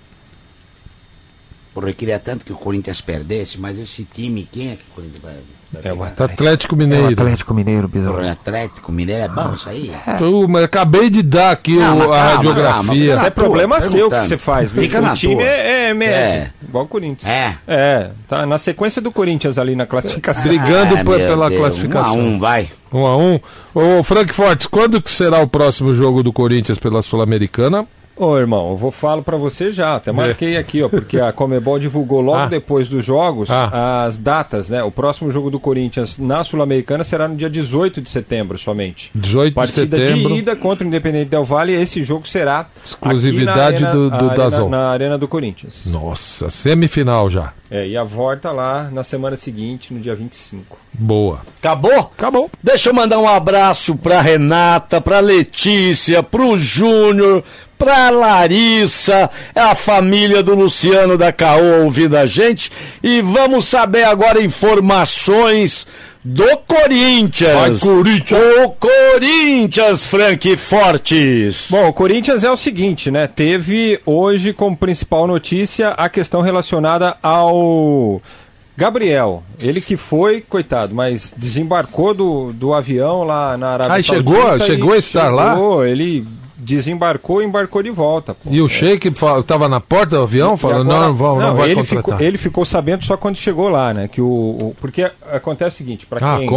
[1.74, 4.94] Porra, eu queria tanto que o Corinthians perdesse, mas esse time, quem é que o
[4.94, 5.36] Corinthians vai.
[5.72, 6.24] Vai É o pegar?
[6.24, 7.08] Atlético É o Mineiro.
[7.08, 7.88] Atlético Mineiro.
[7.88, 9.92] Porra, Atlético Mineiro é bom isso aí?
[10.18, 12.72] Tu, mas acabei de dar aqui Não, o- a calma, radiografia.
[12.72, 14.72] calma, Isso é tua, problema seu que você faz.
[14.72, 15.44] Fica o na time tua.
[15.44, 16.50] é, é médio, É.
[16.66, 17.30] igual o Corinthians.
[17.30, 17.54] É.
[17.66, 20.44] É, tá na sequência do Corinthians ali na classificação.
[20.44, 22.18] Brigando Ah, pela Deus, classificação.
[22.18, 22.68] Um a um, vai.
[22.92, 23.40] 1 a 1
[23.74, 27.86] Ô, Frankfurt, quando que será o próximo jogo do Corinthians pela Sul-Americana?
[28.24, 31.76] Ô, irmão, eu vou falar pra você já, até marquei aqui, ó, porque a Comebol
[31.78, 32.46] divulgou logo Ah.
[32.46, 34.04] depois dos jogos Ah.
[34.04, 34.80] as datas, né?
[34.84, 39.10] O próximo jogo do Corinthians na Sul-Americana será no dia 18 de setembro somente.
[39.12, 40.28] 18 de Partida setembro.
[40.34, 44.14] de ida contra o Independente Del Valle, esse jogo será Exclusividade aqui na do- do
[44.14, 44.68] arena, Dazon.
[44.68, 45.86] na arena do Corinthians.
[45.86, 47.52] Nossa, semifinal já.
[47.70, 50.76] É, e a volta lá na semana seguinte, no dia 25.
[50.92, 51.40] Boa.
[51.58, 52.12] Acabou?
[52.16, 52.50] Acabou.
[52.62, 57.42] Deixa eu mandar um abraço pra Renata, pra Letícia, pro Júnior,
[57.82, 62.70] pra Larissa, é a família do Luciano da Caô ouvindo a gente.
[63.02, 65.84] E vamos saber agora informações
[66.24, 67.80] do Corinthians.
[67.80, 68.40] Vai, Corinthians!
[68.64, 71.66] O Corinthians, Frank Fortes.
[71.68, 73.26] Bom, o Corinthians é o seguinte, né?
[73.26, 78.22] Teve hoje como principal notícia a questão relacionada ao
[78.76, 79.42] Gabriel.
[79.58, 84.32] Ele que foi, coitado, mas desembarcou do, do avião lá na Arábia Ah, Saudita.
[84.36, 84.56] chegou?
[84.56, 85.50] e Chegou a estar lá?
[85.54, 86.24] chegou, Ele
[86.62, 88.34] desembarcou e embarcou de volta.
[88.34, 88.48] pô.
[88.50, 91.66] E o Sheik estava na porta do avião falando, agora- não, não, vão, não, vai
[91.70, 92.04] ele contratar.
[92.12, 94.08] ficou, ele ficou sabendo só quando chegou lá, né?
[94.08, 96.48] Que o, o- porque acontece o seguinte, para Ah, quem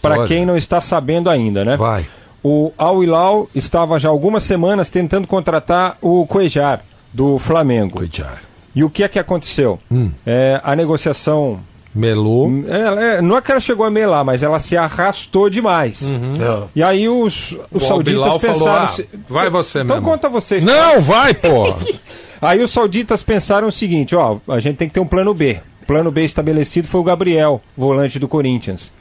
[0.00, 1.76] para quem não está sabendo ainda, né?
[1.76, 2.06] Vai.
[2.42, 7.96] O Al Hilal estava já algumas semanas tentando contratar o Cuejar do Flamengo.
[7.98, 8.42] Cuidar.
[8.74, 9.80] E o que é que aconteceu?
[9.90, 10.10] Hum.
[10.24, 11.58] É, a negociação
[11.98, 12.50] Melou.
[12.68, 16.10] ela, é, não é que ela chegou a melar, mas ela se arrastou demais.
[16.10, 16.68] Uhum.
[16.74, 18.58] E aí os, os O sauditas Al Bilal pensaram.
[18.60, 20.10] falou, ah, se- vai você Então mesmo.
[20.10, 20.64] conta vocês.
[20.64, 21.76] Não, vai, porra.
[22.40, 25.60] Aí os sauditas pensaram o seguinte, ó, a gente tem que ter um plano B.
[25.82, 28.92] O plano B estabelecido foi o Gabriel, volante do Corinthians.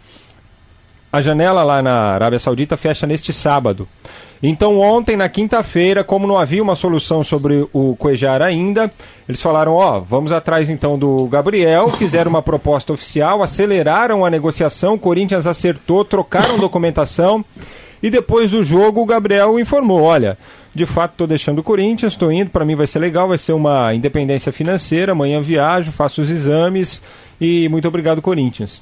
[1.14, 3.88] A janela lá na Arábia Saudita fecha neste sábado.
[4.42, 8.92] Então ontem, na quinta-feira, como não havia uma solução sobre o Cuejar ainda,
[9.28, 14.94] eles falaram, ó, vamos atrás então do Gabriel, fizeram uma proposta oficial, aceleraram a negociação,
[14.94, 17.44] o Corinthians acertou, trocaram documentação
[18.02, 20.38] E depois do jogo, o Gabriel informou: olha,
[20.74, 23.54] de fato estou deixando o Corinthians, estou indo, para mim vai ser legal, vai ser
[23.54, 25.14] uma independência financeira.
[25.14, 27.02] Amanhã viajo, faço os exames
[27.42, 28.82] e muito obrigado, Corinthians.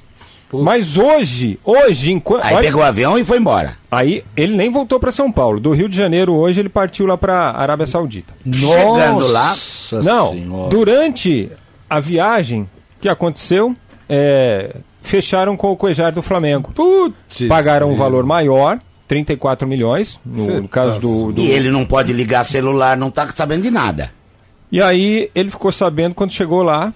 [0.63, 2.43] Mas hoje, hoje, enquanto.
[2.43, 3.77] Aí pegou o avião e foi embora.
[3.91, 5.59] Aí ele nem voltou para São Paulo.
[5.59, 8.33] Do Rio de Janeiro hoje ele partiu lá para Arábia Saudita.
[8.51, 10.69] Chegando lá, Nossa Não, Senhora.
[10.69, 11.49] durante
[11.89, 13.75] a viagem que aconteceu,
[14.09, 16.71] é, fecharam com o Cuejar do Flamengo.
[16.73, 21.47] Putz, Pagaram um valor maior, 34 milhões, no, Cê no caso tá do, do- E
[21.51, 24.11] ele não pode ligar celular, não tá sabendo de nada.
[24.71, 26.91] E aí ele ficou sabendo quando chegou lá,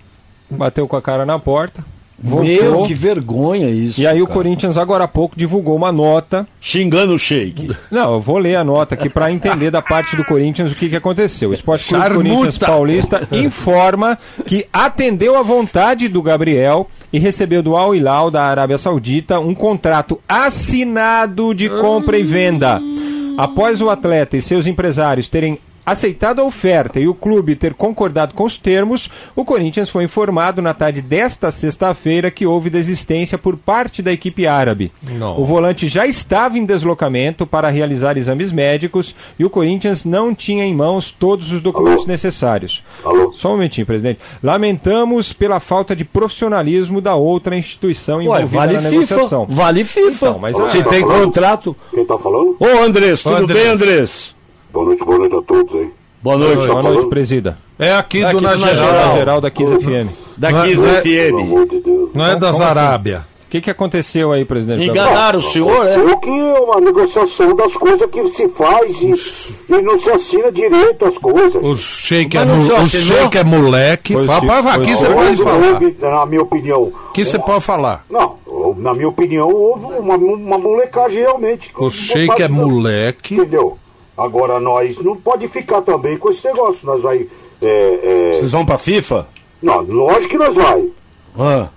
[0.49, 1.85] bateu com a cara na porta,
[2.21, 2.45] voltou.
[2.45, 3.99] Meu, que vergonha isso.
[3.99, 4.39] E aí o cara.
[4.39, 7.75] Corinthians agora há pouco divulgou uma nota Xingando o Sheik.
[7.89, 10.89] Não, eu vou ler a nota aqui para entender da parte do Corinthians o que,
[10.89, 11.49] que aconteceu.
[11.49, 12.15] O Esporte Clube.
[12.15, 18.43] Corinthians Paulista informa que atendeu à vontade do Gabriel e recebeu do Al Hilal da
[18.43, 22.81] Arábia Saudita um contrato assinado de compra e venda.
[23.37, 28.33] Após o atleta e seus empresários terem aceitado a oferta e o clube ter concordado
[28.33, 33.57] com os termos, o Corinthians foi informado na tarde desta sexta-feira que houve desistência por
[33.57, 34.91] parte da equipe árabe.
[35.03, 35.39] Não.
[35.39, 40.63] O volante já estava em deslocamento para realizar exames médicos e o Corinthians não tinha
[40.65, 42.83] em mãos todos os documentos necessários.
[43.33, 44.19] Só um momentinho, presidente.
[44.41, 48.93] Lamentamos pela falta de profissionalismo da outra instituição Ué, envolvida vale na FIFA.
[48.93, 49.45] negociação.
[49.49, 50.27] Vale FIFA.
[50.27, 51.75] Então, mas Se ah, tem contrato.
[51.93, 52.55] Quem tá falando?
[52.59, 53.59] Ô, Andrés, tudo Andrés.
[53.59, 54.35] bem, Andrés?
[54.71, 55.89] Boa noite, boa noite a todos aí.
[56.21, 56.67] Boa noite.
[56.67, 57.57] Boa noite, presida.
[57.77, 59.15] É aqui Aqui do Na Geral.
[59.17, 59.41] Geral.
[59.41, 60.09] Da 15 FM.
[60.37, 61.41] Da Não é- 15 não é- Pelo FM.
[61.43, 62.09] amor de Deus.
[62.13, 62.79] Não é das Como assim?
[62.79, 63.25] Arábia.
[63.47, 64.85] O que, que aconteceu aí, presidente?
[64.85, 65.97] Enganaram o senhor, é?
[65.97, 70.51] Foi que é uma negociação das coisas que se faz e, e não se assina
[70.51, 71.55] direito as coisas.
[71.55, 74.13] O shake é, mu- o shake é moleque.
[74.13, 75.67] Foi Fala, foi aqui você pode falar.
[75.73, 76.91] houve, na minha opinião.
[77.09, 78.05] Aqui você pode falar.
[78.07, 78.35] Não,
[78.77, 81.71] na minha opinião, houve uma, uma molecagem realmente.
[81.75, 83.33] O shake é moleque.
[83.33, 83.79] Entendeu?
[84.19, 86.85] Agora nós não pode ficar também com esse negócio.
[86.85, 87.27] Nós vai.
[87.61, 89.27] é, é, Vocês vão pra FIFA?
[89.61, 90.87] não, lógico que nós vai.
[91.37, 91.69] Ah.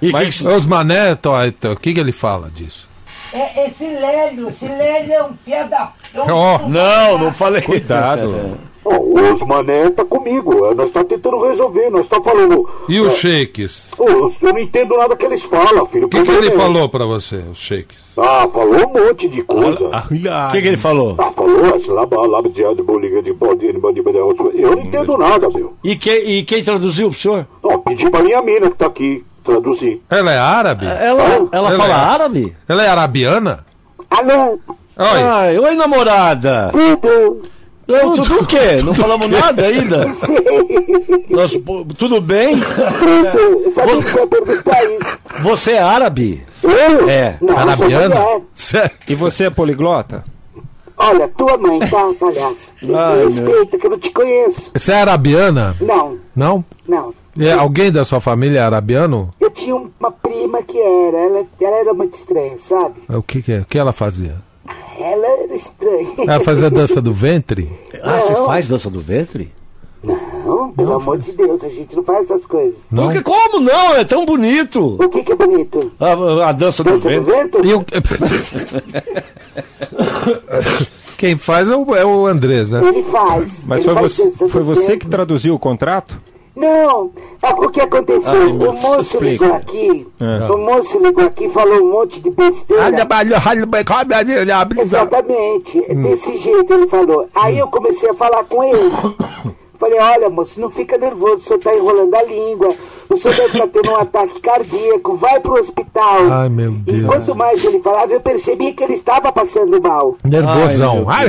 [0.00, 2.88] E Mas- que Os mané, o que, que ele fala disso?
[3.32, 5.92] É, esse Lélio, esse Lélio é um filho da...
[6.16, 7.60] Ó, Não, não falei.
[7.62, 8.58] Cuidado.
[8.86, 10.72] Os mané tá comigo.
[10.74, 11.90] Nós tá tentando resolver.
[11.90, 12.68] Nós tá falando.
[12.88, 13.90] E os shakes?
[13.96, 16.06] Pô, eu não entendo nada que eles falam, filho.
[16.06, 18.12] O que, que ele falou pra você, os shakes?
[18.16, 19.88] Ah, falou um monte de coisa.
[19.88, 21.16] O que, que ele falou?
[21.18, 24.76] Ah, falou, essa lá, lá, de de boliga de bode, de bode, de bode, Eu
[24.76, 25.74] não entendo nada, meu.
[25.82, 27.46] E, que, e quem traduziu pro senhor?
[27.62, 30.02] Ó, pedi pra minha mina que tá aqui traduzir.
[30.10, 30.86] Ela é árabe?
[30.86, 32.56] Ela, ela Ela fala é- árabe?
[32.68, 33.64] Ela é arabiana?
[34.10, 34.58] Alô,
[34.98, 35.22] Oi.
[35.22, 36.72] Ai, oi, namorada.
[36.72, 37.42] tudo?
[37.88, 38.82] Não, tudo o quê?
[38.84, 40.06] Não falamos nada ainda?
[41.30, 41.52] Nós,
[41.96, 42.56] tudo bem?
[42.58, 43.62] Tudo?
[43.64, 45.18] Eu sabia que você ia perguntar isso.
[45.42, 46.44] Você é árabe?
[46.62, 47.08] Eu?
[47.08, 47.38] É.
[47.40, 48.42] Não.
[48.54, 48.90] Sério?
[49.08, 50.24] E você é poliglota?
[50.98, 52.72] Olha, tua mãe, tá, palhaço?
[52.82, 54.70] Me Ai, respeita, que eu não te conheço.
[54.74, 55.76] Você é arabiana?
[55.80, 56.64] Não, Não?
[56.88, 57.12] não.
[57.38, 59.28] É, alguém da sua família é arabiano?
[59.38, 62.94] Eu tinha uma prima que era, ela, ela era muito estranha, sabe?
[63.10, 63.58] O que, que é?
[63.60, 64.36] O que ela fazia?
[64.98, 66.08] Ela era estranha.
[66.26, 67.70] Ela fazia dança do ventre?
[68.02, 69.52] Ah, você faz dança do ventre?
[70.02, 72.76] Não, pelo amor de Deus, a gente não faz essas coisas.
[72.90, 73.04] Não?
[73.04, 73.94] Porque como não?
[73.94, 74.96] É tão bonito.
[75.02, 75.90] O que que é bonito?
[75.98, 77.32] A, a dança do Dança do ventre.
[77.32, 77.66] vento?
[77.66, 77.84] E o-
[81.18, 82.80] Quem faz é o, é o Andrés, né?
[82.86, 83.64] Ele faz.
[83.66, 86.20] Mas Ele foi faz você, foi do você que traduziu o contrato?
[86.56, 87.10] Não,
[87.42, 88.48] é o que aconteceu?
[88.50, 89.44] o moço explica.
[89.44, 90.08] ligou aqui.
[90.20, 90.50] É.
[90.52, 92.84] O moço ligou aqui e falou um monte de besteira.
[94.80, 96.02] Exatamente, Hum.
[96.02, 97.28] desse jeito ele falou.
[97.34, 98.90] Aí eu comecei a falar com ele.
[99.78, 102.74] Falei, olha moço, não fica nervoso, o senhor tá enrolando a língua,
[103.10, 106.16] o senhor deve estar tendo um ataque cardíaco, vai pro hospital.
[106.32, 107.04] Ai, meu E Deus.
[107.06, 110.16] quanto mais ele falava, eu percebi que ele estava passando mal.
[110.24, 111.04] Nervosão.
[111.10, 111.28] Ai,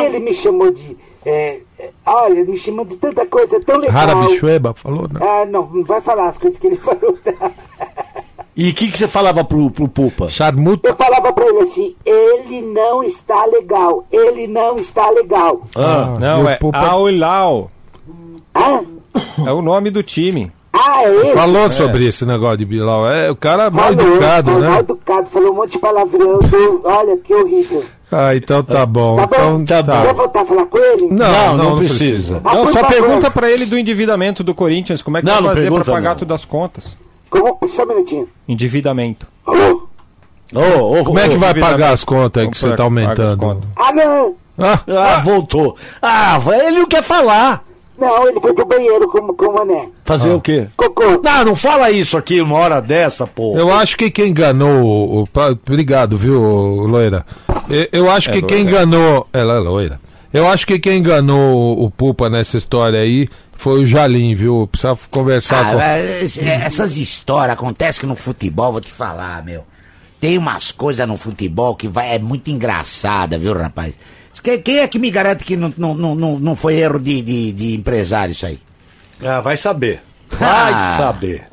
[0.00, 0.96] Aí ele me chamou de.
[1.26, 3.96] É, é, olha, me chamou de tanta coisa tão legal.
[3.96, 5.20] Harabichueba falou, né?
[5.20, 7.18] Ah, não, não vai falar as coisas que ele falou.
[8.56, 10.30] E o que, que você falava pro, pro Pupa?
[10.30, 10.88] Charmuta.
[10.88, 15.60] Eu falava pra ele assim: ele não está legal, ele não está legal.
[15.74, 17.70] Ah, Não, e o é Pupa Hilal.
[18.54, 18.80] Ah,
[19.46, 20.50] É o nome do time.
[20.72, 21.34] ah é?
[21.34, 23.06] Falou sobre esse negócio de Bilal.
[23.10, 24.78] É, o cara é mal Falou, educado, falou Mal né?
[24.80, 26.38] educado, falou um monte de palavrão.
[26.84, 27.84] olha, que horrível.
[28.10, 29.16] Ah, então tá bom.
[29.16, 29.58] Tá bom?
[29.60, 31.06] Então, tá Quer voltar a falar com ele?
[31.08, 32.40] Não, Não, não, não precisa.
[32.44, 32.88] Ah, Não, só favor.
[32.90, 35.02] pergunta pra ele do endividamento do Corinthians.
[35.02, 36.16] Como é que Não, vai não fazer pra pagar não.
[36.16, 36.96] todas as contas?
[37.28, 37.58] Como?
[37.66, 38.28] Só um minutinho.
[38.48, 39.26] Endividamento.
[39.44, 39.88] Alô?
[40.54, 43.62] Ô, ô, Como é que vai pagar as contas aí que você tá é aumentando?
[43.74, 44.34] Ah, não.
[44.58, 45.76] Ah, Ah, voltou.
[46.00, 47.64] Ah, vai- ele não quer falar.
[47.98, 49.88] Não, ele foi pro banheiro com, com o mané.
[50.04, 50.68] Fazer o quê?
[50.76, 51.20] Cocô.
[51.22, 53.56] Não, não fala isso aqui uma hora dessa, pô.
[53.56, 54.84] Eu acho que quem enganou
[55.22, 55.28] o.
[55.66, 56.38] Obrigado, viu,
[56.86, 57.24] loira?
[57.70, 59.28] Eu, eu acho que quem enganou.
[59.32, 60.00] Ela é loira.
[60.32, 64.66] Eu acho que quem enganou o Pupa nessa história aí foi o Jalim, viu?
[64.70, 65.80] Precisava conversar Ah, com.
[65.80, 69.64] é, é, essas histórias acontecem que no futebol, vou te falar, meu.
[70.20, 73.94] Tem umas coisas no futebol que vai, é muito engraçada, viu, rapaz?
[74.62, 77.52] Quem, é que me garante que não, não, não, não, não foi erro de, de,
[77.52, 78.58] de empresário isso aí?
[79.24, 80.02] Ah, vai saber.
[80.30, 80.96] Vai Ah.
[80.98, 81.46] saber.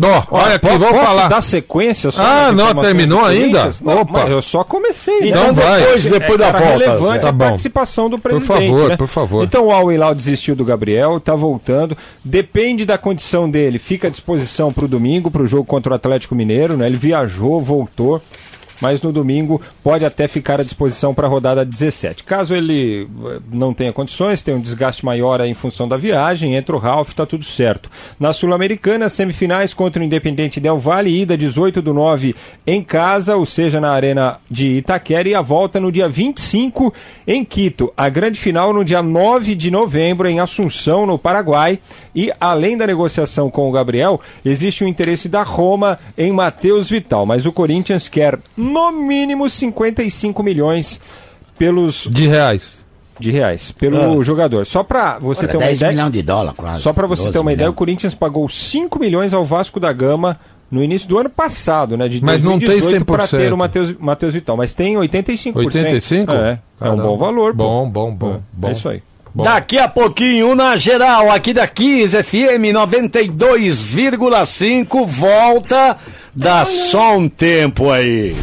[0.00, 1.28] Ó, olha aqui, posso falar.
[1.28, 3.70] dar sequência só Ah, não, terminou ainda?
[3.82, 4.20] Não, Opa.
[4.28, 5.20] eu só comecei.
[5.20, 5.28] né?
[5.30, 5.80] Então vai.
[5.80, 6.72] depois, depois da Era volta.
[6.78, 7.18] relevante Zé.
[7.18, 7.38] Tá a bom.
[7.46, 8.68] participação do Por presidente.
[8.68, 8.96] favor, né?
[8.96, 9.44] por favor.
[9.44, 11.96] Então o Al Hilal desistiu do Gabriel, tá voltando.
[12.24, 13.78] Depende da condição dele.
[13.78, 16.76] Fica à disposição para o domingo, para o jogo contra o Atlético Mineiro.
[16.76, 16.86] Né?
[16.86, 18.22] Ele viajou, voltou.
[18.80, 22.24] Mas no domingo pode até ficar à disposição para a rodada 17.
[22.24, 26.74] Caso ele eh, não tenha condições, tenha um desgaste maior em função da viagem, entra
[26.74, 27.90] o Ralf, tá tudo certo.
[28.18, 32.34] Na Sul-Americana, semifinais contra o Independente Del Valle, ida 18 do 9
[32.66, 36.92] em casa, ou seja, na Arena de Itaquera, e a volta no dia 25
[37.26, 37.92] em Quito.
[37.96, 41.78] A grande final no dia 9 de novembro em Assunção, no Paraguai.
[42.14, 47.24] E além da negociação com o Gabriel, existe o interesse da Roma em Matheus Vital,
[47.24, 48.38] mas o Corinthians quer
[48.68, 51.00] no mínimo 55 milhões
[51.58, 52.84] pelos De reais.
[53.18, 54.64] de reais pelo jogador.
[54.66, 56.82] Só para você Olha, ter uma 10 ideia, milhões de dólar, quase.
[56.82, 57.78] só para você 12 ter uma ideia, o milhões.
[57.78, 60.38] Corinthians pagou 5 milhões ao Vasco da Gama
[60.70, 63.30] no início do ano passado, né, de Mas não tem 2018 para 100%.
[63.38, 65.56] ter o Matheus Matheus Vital, mas tem 85%.
[65.56, 66.30] 85?
[66.32, 67.02] É, é um Caramba.
[67.02, 67.56] bom valor.
[67.56, 67.64] pô.
[67.64, 68.34] Bom, bom, bom.
[68.34, 68.68] É, bom.
[68.68, 69.02] É isso aí.
[69.34, 69.44] Bom.
[69.44, 75.96] Daqui a pouquinho, na geral, aqui da Kiss FM 92,5, volta.
[76.34, 78.34] Dá só um tempo aí.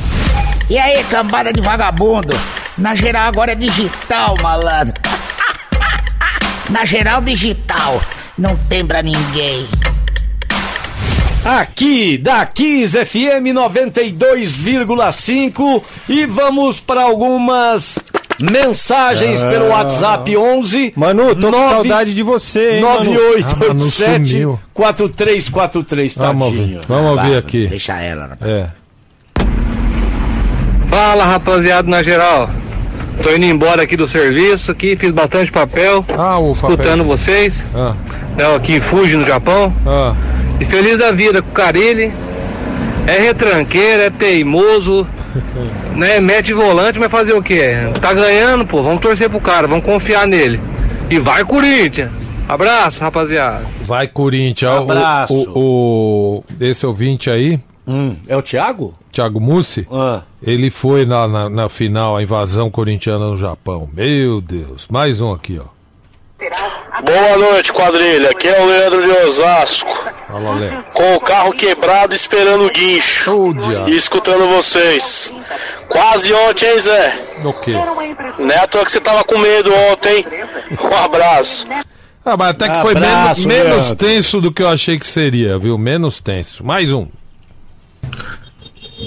[0.70, 2.38] E aí, cambada de vagabundo?
[2.78, 4.94] Na geral agora é digital, malandro.
[6.70, 8.02] Na geral digital.
[8.38, 9.66] Não tem pra ninguém.
[11.46, 18.00] Aqui da Kiss FM 92,5 e vamos para algumas
[18.42, 22.98] mensagens pelo WhatsApp 11 Manu, tô com nove- saudade de você, hein, Manu?
[22.98, 24.60] Ah, Manu 9887 sumiu.
[24.74, 26.82] 4343, Vamos ouvir, tadinho.
[26.88, 27.68] vamos ouvir Vai, aqui.
[27.68, 28.36] Deixa ela.
[28.42, 28.66] É.
[30.96, 32.50] Fala rapaziada na geral.
[33.22, 36.70] Tô indo embora aqui do serviço aqui, fiz bastante papel, Ah, o papel.
[36.72, 37.62] escutando vocês.
[37.76, 37.94] Ah,
[38.38, 39.74] né, aqui em Fuji, no Japão.
[39.86, 40.16] ah.
[40.58, 42.14] E feliz da vida com o Carilli.
[43.08, 45.06] É retranqueiro, é teimoso,
[45.98, 46.22] né?
[46.22, 47.72] Mete volante, mas fazer o quê?
[48.00, 48.82] Tá ganhando, pô.
[48.82, 50.62] Vamos torcer pro cara, vamos confiar nele.
[51.10, 52.10] E vai Corinthians!
[52.48, 53.66] Abraço, rapaziada.
[53.82, 54.72] Vai, Corinthians.
[54.80, 55.34] O- Abraço.
[55.54, 58.96] O, o- esse ouvinte aí, Hum, é o Thiago?
[59.12, 60.22] Thiago Mussi, Ah.
[60.46, 63.90] Ele foi na, na, na final, a invasão corintiana no Japão.
[63.92, 64.88] Meu Deus.
[64.90, 65.66] Mais um aqui, ó.
[67.04, 68.30] Boa noite, quadrilha.
[68.30, 69.92] Aqui é o Leandro de Osasco,
[70.28, 70.84] Fala, Léo.
[70.94, 73.54] com o carro quebrado esperando o guincho
[73.88, 75.34] e escutando vocês.
[75.90, 77.14] Quase ontem, hein, Zé?
[77.44, 77.74] O quê?
[78.38, 80.26] Não é que você tava com medo ontem.
[80.82, 81.68] Um abraço.
[82.24, 85.58] Ah, mas até que foi Abraço, menos, menos tenso do que eu achei que seria,
[85.58, 85.78] viu?
[85.78, 86.64] Menos tenso.
[86.64, 87.08] Mais um.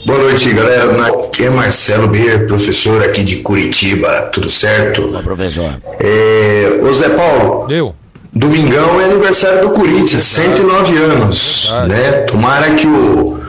[0.05, 1.07] Boa noite, galera.
[1.07, 4.29] Aqui é Marcelo Beer, professor aqui de Curitiba.
[4.33, 5.17] Tudo certo?
[5.17, 5.77] Ô, professor.
[5.99, 6.81] É...
[6.83, 7.95] Ô Zé Paulo, Deu?
[8.33, 12.13] domingão é aniversário do Corinthians, 109 anos, né?
[12.27, 13.41] Tomara que o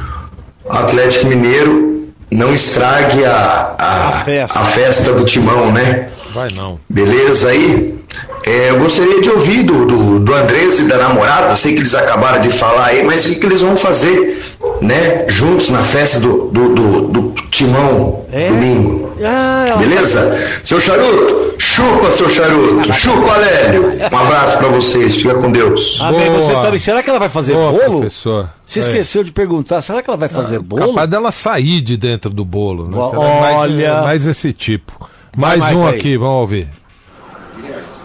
[0.69, 4.59] Atlético Mineiro não estrague a, a, A festa.
[4.59, 6.07] a festa do timão, né?
[6.33, 6.79] Vai não.
[6.87, 7.99] Beleza aí?
[8.45, 11.93] É, eu gostaria de ouvir do, do, do Andrés e da namorada, sei que eles
[11.93, 14.37] acabaram de falar aí, mas o que, que eles vão fazer,
[14.81, 15.25] né?
[15.27, 19.09] Juntos na festa do, do, do, do Timão domingo.
[19.23, 20.59] Ah, ela- Beleza?
[20.63, 23.91] Seu charuto, chupa, seu charuto, chupa, Lélio.
[24.11, 25.99] Um abraço pra vocês, fica com Deus.
[26.01, 26.41] Amém, Boa.
[26.41, 26.79] você também.
[26.79, 27.99] Será que ela vai fazer Boa, bolo?
[27.99, 28.49] professor.
[28.65, 28.81] Você É.
[28.83, 30.87] esqueceu de perguntar, será que ela vai fazer bolo?
[30.93, 32.95] Capaz dela sair de dentro do bolo, né?
[32.97, 34.01] Ela é mais- olha.
[34.03, 35.09] Mais, esse tipo.
[35.35, 35.95] Mais, mais um aí.
[35.95, 36.69] aqui, vamos ouvir.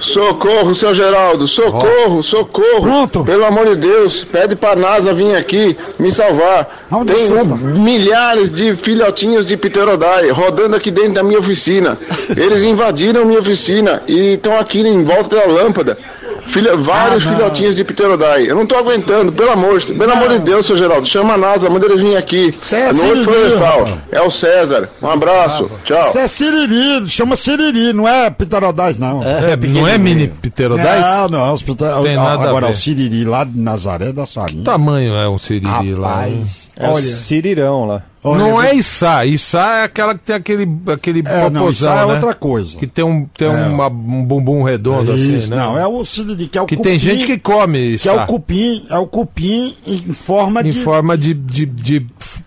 [0.05, 2.83] Socorro, seu Geraldo, socorro, socorro.
[2.83, 3.25] Pronto.
[3.25, 6.85] Pelo amor de Deus, pede pra NASA vir aqui me salvar.
[6.91, 11.97] Aonde Tem um- milhares de filhotinhos de pterodai rodando aqui dentro da minha oficina.
[12.37, 15.97] Eles invadiram minha oficina e estão aqui em volta da lâmpada.
[16.47, 18.49] Filha, vários Ah, filhotinhos de pterodai.
[18.49, 21.07] Eu não tô aguentando, pelo amor, pelo amor de Deus, seu Geraldo.
[21.07, 22.55] Chama a NASA, manda eles virem aqui.
[22.61, 23.79] Cê é no siriri, florestal.
[23.85, 23.99] rapaz.
[24.13, 24.89] É o César.
[25.03, 25.71] Um abraço.
[25.85, 26.09] Tchau.
[26.11, 29.23] Isso é siriri, chama siriri, não é pterodais, não.
[29.23, 31.01] É, não é mini pterodais?
[31.01, 31.75] Não, não, os Tem
[32.17, 32.73] nada a agora ver.
[32.73, 34.59] o siriri lá de Nazaré da Sarinha.
[34.59, 36.09] Que tamanho é um siriri lá?
[36.09, 38.03] Rapaz, É o olha, Cirirão lá.
[38.27, 39.27] Olha, não eu- é içá.
[39.27, 42.15] Içá é aquela que tem aquele, aquele É, não, popozão, é né?
[42.15, 42.77] outra coisa.
[42.79, 43.51] Que tem um, tem É.
[43.51, 45.57] uma- um bumbum redondo Isso, assim, né?
[45.57, 48.13] Não, é o siriri, que é o Que cupim, tem gente que come que é
[48.13, 52.07] o cupim, é o cupim em forma Em de forma de, de, de,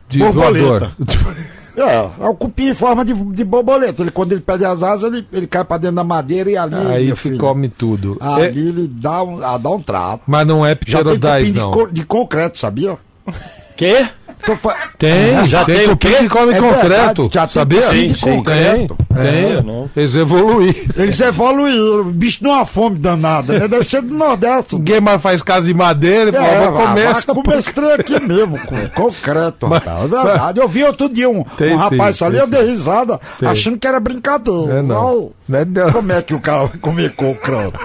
[0.10, 0.60] de Borboleta.
[0.68, 0.92] voador.
[1.78, 4.02] É, é o cupim em forma de, de borboleta.
[4.02, 6.74] Ele, quando ele perde as asas, ele, ele cai pra dentro da madeira e ali.
[6.76, 8.18] Aí filho, come tudo.
[8.20, 10.24] Ali É, ele dá um, ah, dá um trato.
[10.26, 11.70] mas não é Já tem pterodais, cupim de, não.
[11.72, 12.98] co- de concreto, sabia?
[13.76, 14.08] Quê?
[14.46, 16.88] Tô fa- Tem, Já tem, tem o que come É concreto.
[16.88, 17.82] verdade, já tem sabia?
[17.82, 18.96] de Tem, concreto.
[19.14, 19.90] Tem, É, tem.
[19.96, 20.76] Eles evoluíram.
[20.96, 22.02] Eles evoluíram.
[22.02, 23.68] O bicho não é uma fome danada, né?
[23.68, 24.76] Deve ser do Nordeste.
[24.76, 26.30] Ninguém mais faz casa de madeira.
[26.30, 30.04] É, vai- vai essa comer esse trem aqui mesmo, com concreto, rapaz.
[30.06, 30.60] É verdade.
[30.60, 33.50] Eu vi outro dia um, Tem um sim, rapaz ali, tem eu dei risada, Tem.
[33.50, 34.76] achando que era brincadeira.
[34.80, 34.98] É, não.
[34.98, 35.32] Não.
[35.50, 35.92] Não é não.
[35.92, 37.80] Como é que o cara vai comer concreto?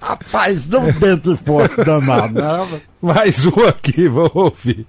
[0.00, 2.66] Rapaz, dá um dente forte danado, né?
[3.00, 4.86] Mais um aqui, vamos ouvir.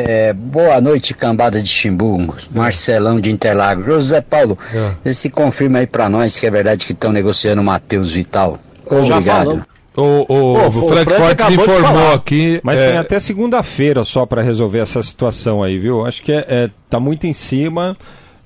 [0.00, 3.84] É, boa noite, cambada de Chimbu, Marcelão de Interlagos.
[3.84, 4.56] José Paulo,
[5.04, 5.12] É.
[5.12, 8.60] se confirma aí pra nós que é verdade que estão negociando o Matheus Vital.
[8.86, 9.66] Obrigado.
[9.96, 12.14] O, o, Pô, o Frank Frank Forte informou falar.
[12.14, 12.60] aqui.
[12.62, 16.06] Mas é, tem até segunda-feira só para resolver essa situação aí, viu?
[16.06, 17.96] Acho que é, é- tá muito em cima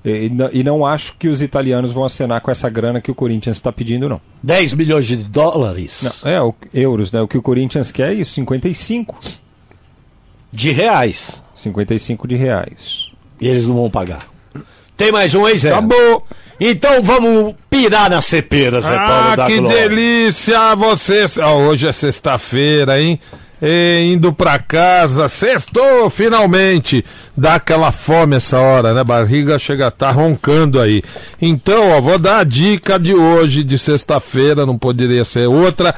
[0.03, 3.57] e, e não acho que os italianos vão acenar com essa grana que o Corinthians
[3.57, 4.19] está pedindo, não.
[4.41, 7.21] 10 milhões de dólares Não, é, o, euros, né?
[7.21, 9.15] O que o Corinthians quer é isso, 55.
[10.53, 11.41] De reais.
[11.55, 13.09] 55 de reais.
[13.41, 14.27] E eles não vão pagar.
[14.95, 15.71] Tem mais um aí, Zé?
[15.71, 16.25] Acabou.
[16.59, 19.89] Então vamos pirar na cepeira, Zé Paulo Ah, da que Glória.
[19.89, 21.25] delícia você.
[21.41, 23.19] Ah, hoje é sexta-feira, hein?
[23.65, 27.03] E indo pra casa, sextou finalmente.
[27.35, 29.03] Dá aquela fome essa hora, né?
[29.03, 31.01] Barriga chega a tá roncando aí.
[31.41, 35.95] Então, ó, vou dar a dica de hoje, de sexta-feira, não poderia ser outra.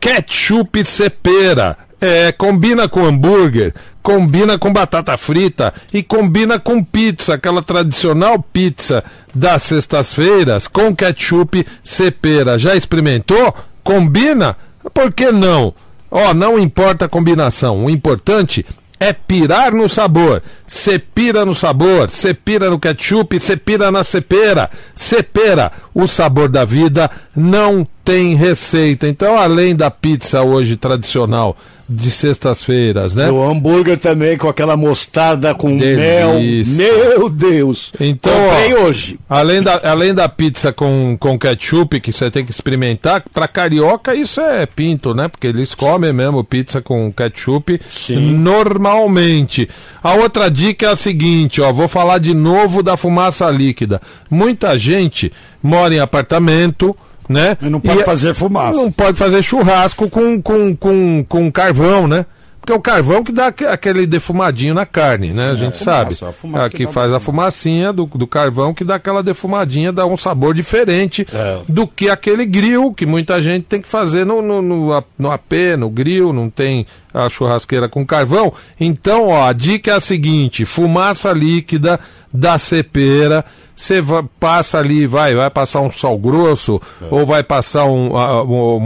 [0.00, 1.76] Ketchup cepera.
[2.00, 9.04] É, combina com hambúrguer, combina com batata frita e combina com pizza, aquela tradicional pizza
[9.34, 12.58] das sextas-feiras com ketchup cepera.
[12.58, 13.54] Já experimentou?
[13.82, 14.56] Combina?
[14.94, 15.74] Por que não?
[16.10, 18.66] Ó, não importa a combinação, o importante
[19.00, 20.42] é pirar no sabor.
[20.66, 24.68] Cepira no sabor, cepira no ketchup, cepira na cepera.
[24.94, 29.08] Cepera, o sabor da vida não tem receita.
[29.08, 31.56] Então, além da pizza hoje tradicional
[31.92, 33.28] de sextas-feiras, né?
[33.28, 36.76] O hambúrguer também com aquela mostarda com Delícia.
[36.76, 37.18] mel.
[37.18, 37.92] Meu Deus.
[37.98, 39.18] Então, Comprei ó, hoje.
[39.28, 44.14] Além da, além da pizza com, com ketchup, que você tem que experimentar, pra carioca
[44.14, 45.26] isso é pinto, né?
[45.26, 47.80] Porque eles comem mesmo pizza com ketchup
[48.20, 49.68] normalmente.
[50.00, 54.00] A outra dica é a seguinte, ó, vou falar de novo da fumaça líquida.
[54.30, 56.96] Muita gente mora em apartamento,
[57.30, 57.56] né?
[57.62, 58.72] E não pode E- fazer fumaça.
[58.76, 62.26] Não pode fazer churrasco com, com, com, com carvão, né?
[62.60, 65.50] Porque é o carvão que dá aque- aquele defumadinho na carne, né?
[65.50, 66.14] a gente sabe.
[66.14, 69.22] fumaça, a fumaça Aqui que dá faz a fumacinha do, do carvão que dá aquela
[69.22, 71.60] defumadinha, dá um sabor diferente É.
[71.66, 75.30] do que aquele grill que muita gente tem que fazer no, no, no, a- no
[75.32, 78.52] AP, no grill, não tem a churrasqueira com carvão.
[78.78, 81.98] Então, ó, a dica é a seguinte: fumaça líquida
[82.32, 83.44] da cepera.
[83.74, 84.02] Você
[84.38, 88.10] passa ali, vai, vai passar um sal grosso ou vai passar um,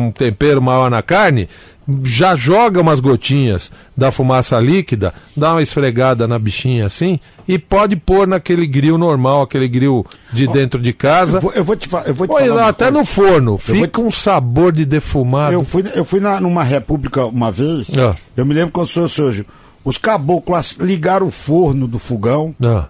[0.07, 1.49] um- tempero maior na carne,
[2.05, 7.97] já joga umas gotinhas da fumaça líquida, dá uma esfregada na bichinha assim e pode
[7.97, 11.39] pôr naquele grill normal, aquele grill de dentro de casa.
[11.39, 12.69] Eu vou, eu vou te, eu vou te Põe falar.
[12.69, 12.99] até coisa.
[13.01, 15.53] no forno, fica um sabor de defumado.
[15.53, 18.15] Eu fui, eu fui na, numa república uma vez, Ah.
[18.37, 19.45] eu me lembro quando sou Sérgio,
[19.85, 22.55] os caboclos ligaram o forno do fogão.
[22.63, 22.87] Ah.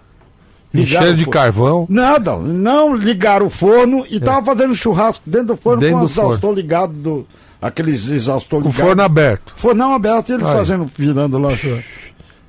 [0.83, 1.31] Cheiro de forno.
[1.31, 1.85] carvão.
[1.87, 5.85] Nada, não ligaram o forno e tava fazendo churrasco dentro do forno É.
[5.85, 6.29] Dentro com o do forno.
[6.31, 7.27] exaustor ligado, do,
[7.61, 9.53] aqueles exaustor Com o forno aberto.
[9.55, 10.53] Fornão aberto e ele Aí.
[10.53, 11.51] fazendo, virando lá.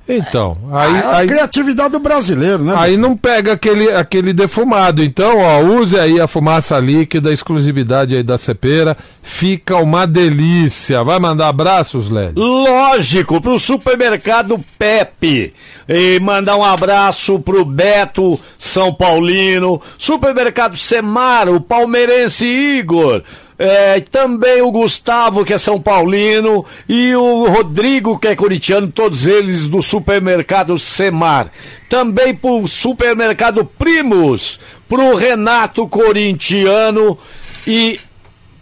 [0.09, 2.73] Então, aí, Ah, a aí, criatividade do brasileiro, né?
[2.77, 5.03] aí não pega aquele, aquele defumado.
[5.03, 8.95] Então, ó, use aí a fumaça líquida, exclusividade aí da cepera.
[9.21, 11.03] Fica uma delícia.
[11.03, 12.33] Vai mandar abraços, Lélio?
[12.41, 15.53] Lógico, pro supermercado Pepe.
[15.89, 23.23] E mandar um abraço pro Beto São Paulino, supermercado Semar, o palmeirense Igor.
[23.59, 29.25] É, também o Gustavo, que é São Paulino, e o Rodrigo, que é corintiano, todos
[29.25, 31.51] eles do supermercado Semar.
[31.89, 37.17] Também pro supermercado Primos, pro Renato Corintiano
[37.65, 37.99] e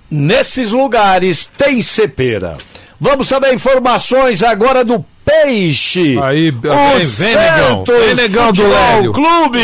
[0.09, 2.57] Nesses lugares tem cepera.
[2.99, 6.19] Vamos saber informações agora do Peixe.
[6.21, 6.71] Aí, o vem,
[7.07, 7.77] vem, negão.
[7.85, 9.11] Santos Vem, negão do Lélio.
[9.11, 9.59] Clube.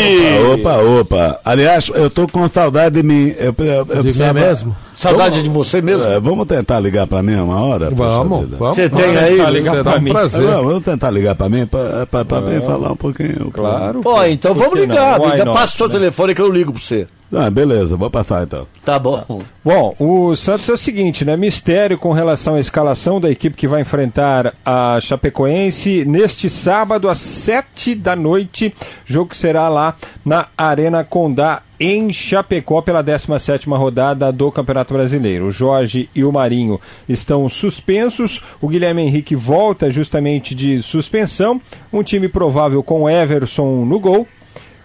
[0.56, 1.40] Opa, opa.
[1.46, 3.34] Aliás, eu tô com saudade de mim.
[3.38, 4.76] Eu, eu, eu De mim mesmo?
[4.96, 6.06] Saudade Vamos- de você mesmo?
[6.08, 7.90] É, vamos tentar ligar pra mim uma hora?
[7.92, 8.76] Vamos, vamos.
[8.76, 9.36] Você tem Vamos aí?
[9.38, 10.12] tentar ligar pra mim.
[10.12, 10.46] prazer.
[10.46, 13.50] Vamos, vamos tentar ligar pra mim, pra, pra, pra mim falar um pouquinho.
[13.52, 14.02] Claro.
[14.04, 14.82] Ó, então vamos não?
[14.82, 15.20] ligar.
[15.20, 15.94] Liga, passa o seu né?
[15.96, 17.08] telefone que eu ligo pra você.
[17.34, 18.68] Ah, beleza, vou passar então.
[18.84, 19.42] Tá bom.
[19.64, 21.38] Bom, o Santos é o seguinte, né?
[21.38, 27.20] Mistério com relação à escalação da equipe que vai enfrentar a Chapecoense neste sábado às
[27.20, 28.74] sete da noite.
[29.06, 35.48] Jogo que será lá na Arena Condá em Chapecó pela 17ª rodada do Campeonato Brasileiro.
[35.48, 38.42] O Jorge e o Marinho estão suspensos.
[38.60, 41.62] O Guilherme Henrique volta justamente de suspensão.
[41.94, 44.28] Um time provável com Everson no gol.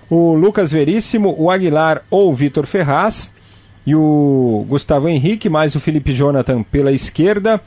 [0.09, 3.33] O Lucas Veríssimo, o Aguilar ou o Vitor Ferraz
[3.87, 7.61] e o Gustavo Henrique, mais o Felipe Jonathan pela esquerda.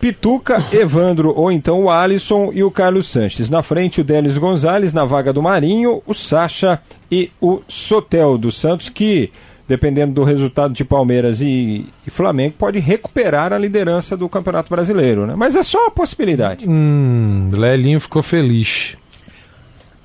[0.00, 3.50] Pituca, Evandro ou então o Alisson e o Carlos Sanches.
[3.50, 6.80] Na frente, o Délis Gonzalez, na vaga do Marinho, o Sacha
[7.12, 9.30] e o Sotel do Santos, que,
[9.68, 15.26] dependendo do resultado de Palmeiras e, e Flamengo, pode recuperar a liderança do Campeonato Brasileiro.
[15.26, 15.34] Né?
[15.36, 16.66] Mas é só uma possibilidade.
[16.66, 18.96] Hum, Lelinho ficou feliz.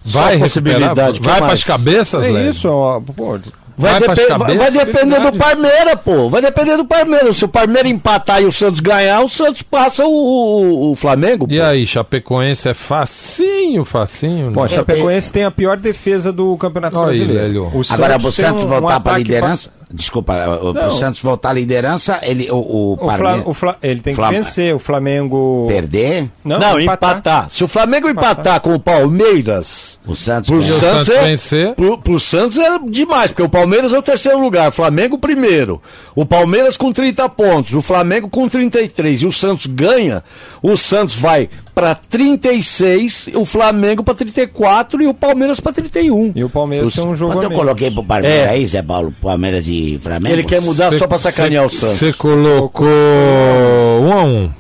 [0.06, 1.46] Só Vai a possibilidade, vai mais?
[1.46, 2.52] pras cabeças, É Lélio?
[2.52, 3.40] isso, ó, pô,
[3.78, 4.56] Vai, Vai depe- cabeças?
[4.58, 6.30] vai depender do Palmeiras, pô.
[6.30, 7.36] Vai depender do Palmeiras.
[7.36, 11.46] Se o Palmeiras empatar e o Santos ganhar, o Santos passa o, o- o Flamengo.
[11.50, 11.64] E pô.
[11.66, 14.48] aí, Chapecoense é facinho, facinho.
[14.58, 14.68] A né?
[14.70, 17.48] Chapecoense tem a pior defesa do Campeonato Olha aí, Brasileiro.
[17.48, 17.64] Lélio.
[17.74, 19.70] O Agora, tem Santos um- um voltar pra ataque liderança.
[19.92, 20.92] Desculpa, o, pro Não.
[20.92, 24.20] Santos voltar à liderança, ele, o, o, O Fla- Palmeiras o Fla- ele tem que
[24.20, 24.76] Flam- vencer.
[24.76, 25.66] O Flamengo.
[25.68, 27.48] perder, Não, empatar.
[27.50, 30.64] Se o Flamengo empatar, com o Palmeiras, o Santos pro o.
[30.64, 31.76] Santos, Santos é, vencer?
[31.76, 35.82] pro, pro Santos é demais, porque o Palmeiras é o terceiro lugar, o Flamengo primeiro.
[36.16, 40.24] O Palmeiras com 30 pontos, o Flamengo com 33 e o Santos ganha,
[40.62, 46.32] o Santos vai pra 36, o Flamengo pra 34 e o Palmeiras pra 31.
[46.36, 47.64] E o Palmeiras Pro- tem um jogo Quanto a eu menos.
[47.66, 48.50] coloquei pro Palmeiras É.
[48.50, 49.14] aí, Zé Paulo?
[49.22, 50.34] Palmeiras e Flamengo?
[50.36, 51.98] Ele quer mudar só pra sacanear o Santos.
[52.00, 54.52] Você colocou um a um.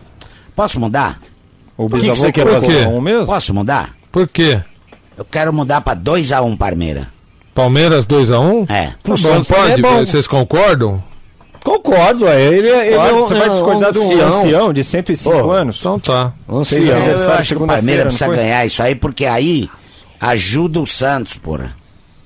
[0.56, 1.20] Posso mudar?
[1.78, 2.88] O que que você quer colocou fazer?
[2.88, 3.26] um mesmo?
[3.26, 3.90] Posso mudar?
[4.12, 4.62] Por quê?
[5.18, 7.06] Eu quero mudar pra 2x1 um, Palmeiras.
[7.54, 8.70] Palmeiras 2x1?
[8.70, 8.88] É.
[8.88, 11.04] Tá Pro bom, Santos também pode, é vocês concordam?
[11.64, 14.28] Concordo, é, ele, é- ele é Claro, um, você vai é um discordar do ancião.
[14.28, 15.78] ancião de 105 Pô, anos?
[15.80, 16.32] Então tá.
[16.48, 16.98] Ancião.
[16.98, 19.68] Eu acho que o Palmeiras não precisa ganhar isso aí, porque aí
[20.20, 21.74] ajuda o Santos, porra.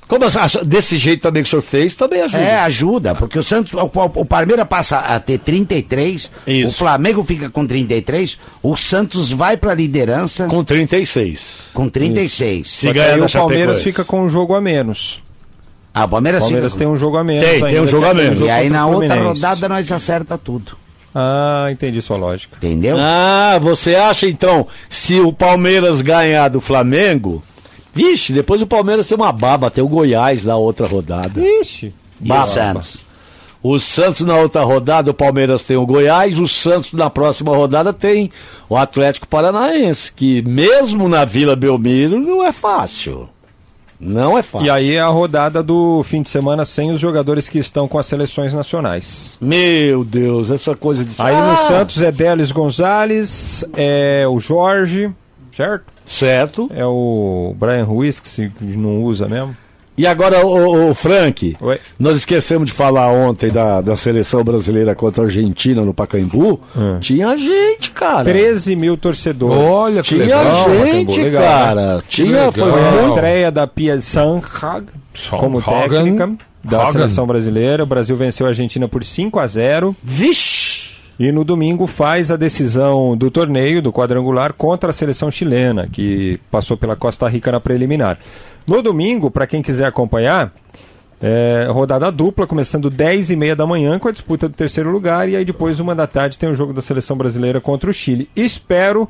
[0.09, 0.25] Como
[0.65, 2.43] desse jeito também que o senhor fez, também ajuda.
[2.43, 6.71] É, ajuda, porque o Santos, o, o- o Palmeiras passa a ter 33, Isso.
[6.71, 11.69] o Flamengo fica com 33, o Santos vai pra liderança com, Com 36.
[11.91, 12.67] 36.
[12.67, 15.21] Se ganhar o Palmeiras fica com um jogo a menos.
[15.93, 17.47] Ah, o Palmeiras, O Palmeiras tem um jogo a menos.
[17.47, 18.37] Tem, tem um jogo é a menos.
[18.37, 20.75] aquele E aí na outra rodada nós acerta tudo.
[21.13, 22.55] Ah, entendi sua lógica.
[22.57, 22.95] Entendeu?
[22.99, 27.43] Ah, você acha então, se o Palmeiras ganhar do Flamengo,
[27.93, 31.39] vixe, depois o Palmeiras tem uma baba, tem o Goiás na outra rodada.
[31.41, 31.93] Ixi.
[32.21, 32.43] e Baba.
[32.43, 33.09] o Santos?
[33.61, 37.91] O Santos na outra rodada, o Palmeiras tem o Goiás, o Santos na próxima rodada
[37.91, 38.31] tem
[38.69, 43.27] o Atlético Paranaense, que mesmo na Vila Belmiro não é fácil.
[43.99, 44.65] Não é fácil.
[44.65, 47.99] E aí é a rodada do fim de semana sem os jogadores que estão com
[47.99, 49.35] as seleções nacionais.
[49.41, 55.11] Meu Deus, essa coisa de Aí Ah, no Santos é Délis Gonzalez, é o Jorge,
[55.53, 55.83] certo?
[56.09, 56.69] Certo.
[56.73, 59.55] É o Brian Ruiz, que se não usa mesmo.
[59.95, 61.77] E agora, o, Frank, Oi.
[61.99, 66.59] nós esquecemos de falar ontem da, da seleção brasileira contra a Argentina no Pacaembu.
[66.75, 66.99] Hum.
[67.01, 68.23] Tinha gente, cara.
[68.23, 69.57] 13 mil torcedores.
[69.61, 70.85] Olha que Tinha legal.
[70.85, 72.03] gente, legal, cara.
[72.07, 72.53] Que Tinha, legal.
[72.53, 74.87] foi a estreia da Pia Sanhag
[75.37, 75.89] como Hogan.
[75.89, 76.31] técnica
[76.63, 76.91] da Hogan.
[76.93, 77.83] seleção brasileira.
[77.83, 80.97] O Brasil venceu a Argentina por 5 a 0 Vixe!
[81.19, 86.39] E no domingo faz a decisão do torneio, do quadrangular, contra a seleção chilena, que
[86.49, 88.17] passou pela Costa Rica na preliminar.
[88.65, 90.53] No domingo, para quem quiser acompanhar,
[91.21, 95.27] é, rodada dupla, começando 10 e meia da manhã com a disputa do terceiro lugar,
[95.27, 98.29] e aí depois, uma da tarde, tem o jogo da seleção brasileira contra o Chile.
[98.33, 99.09] Espero,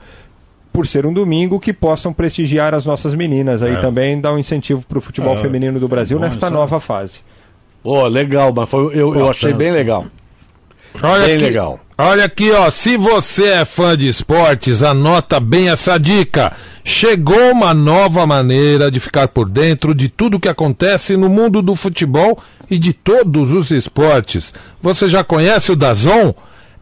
[0.73, 4.83] por ser um domingo, que possam prestigiar as nossas meninas aí também, dar um incentivo
[4.89, 7.19] para o futebol feminino do Brasil nesta nova fase.
[7.83, 10.07] Pô, legal, mas foi, eu, eu achei bem legal.
[11.01, 11.79] Olha Bem aqui, legal.
[11.97, 12.69] Olha aqui, ó.
[12.69, 16.53] Se você é fã de esportes, anota bem essa dica.
[16.83, 21.75] Chegou uma nova maneira de ficar por dentro de tudo que acontece no mundo do
[21.75, 24.53] futebol e de todos os esportes.
[24.81, 26.33] Você já conhece o Dazon?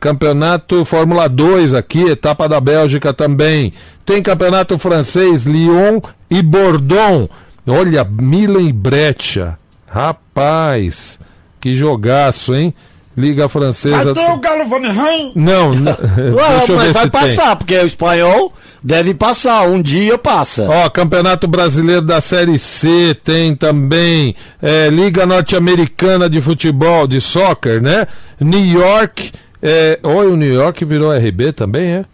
[0.00, 3.74] campeonato Fórmula 2 aqui, etapa da Bélgica também.
[4.06, 7.28] Tem campeonato francês, Lyon e Bordeaux.
[7.68, 9.58] Olha, Milan e Breccia.
[9.86, 11.18] Rapaz,
[11.60, 12.72] que jogaço, hein?
[13.16, 14.12] Liga Francesa.
[14.12, 15.32] Vai ter o Galo Van Rijn?
[15.34, 17.56] Não, não deixa eu mas ver vai se passar, tem.
[17.56, 18.52] porque o espanhol
[18.82, 20.68] deve passar, um dia passa.
[20.68, 27.80] Ó, Campeonato Brasileiro da Série C tem também, é, Liga Norte-Americana de Futebol, de Soccer,
[27.80, 28.06] né?
[28.38, 32.04] New York, é, oi, o New York virou RB também, é?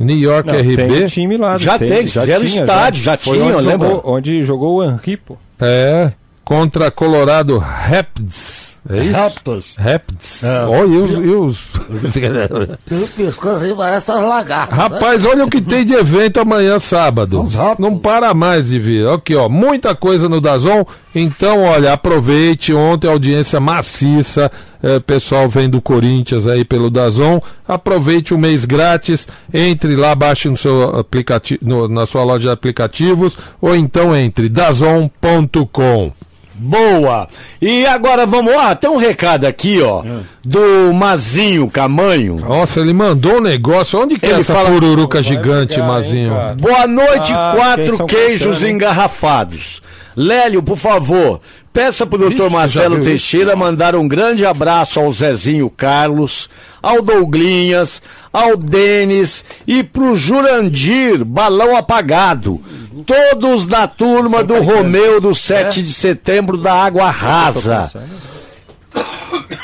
[0.00, 0.76] New York Não, RB.
[0.76, 1.58] Tem um time lá.
[1.58, 5.16] Já tem, já fizeram tinha, estádio, já, já tinha, onde jogou, onde jogou o Henri,
[5.16, 5.36] pô.
[5.60, 6.12] É,
[6.44, 8.67] contra Colorado Rapids.
[8.90, 9.12] É isso?
[9.12, 9.76] Raptors.
[9.76, 10.42] Raptors.
[10.42, 10.64] É.
[10.64, 11.10] Olha, e os.
[11.10, 11.58] E os...
[12.88, 14.78] Pelo pescoço aí parece umas lagartas.
[14.78, 17.46] Rapaz, olha o que tem de evento amanhã, sábado.
[17.78, 19.06] Não para mais de vir.
[19.08, 20.86] Aqui, ó, muita coisa no Dazon.
[21.14, 22.72] Então, olha, aproveite.
[22.72, 24.50] Ontem audiência maciça.
[24.82, 27.40] É, pessoal vem do Corinthians aí pelo Dazon.
[27.66, 29.28] Aproveite o mês grátis.
[29.52, 33.36] Entre lá, baixe no seu aplicativo, no, na sua loja de aplicativos.
[33.60, 36.12] Ou então entre dazon.com.
[36.58, 37.28] Boa!
[37.62, 40.20] E agora vamos lá, tem um recado aqui, ó, é.
[40.44, 42.36] do Mazinho Camanho.
[42.36, 44.00] Nossa, ele mandou um negócio.
[44.00, 44.70] Onde que é ele é essa fala...
[44.70, 46.32] pururuca gigante, pegar, Mazinho?
[46.32, 49.80] Hein, Boa noite, ah, quatro queijos engarrafados.
[50.16, 51.40] Lélio, por favor,
[51.72, 53.58] peça pro doutor Marcelo Teixeira isso?
[53.58, 56.50] mandar um grande abraço ao Zezinho Carlos,
[56.82, 58.02] ao Douglinhas,
[58.32, 62.60] ao Denis e pro Jurandir, balão apagado.
[63.04, 65.82] Todos da turma do Romeu do 7 é?
[65.82, 67.90] de setembro da Água Rasa.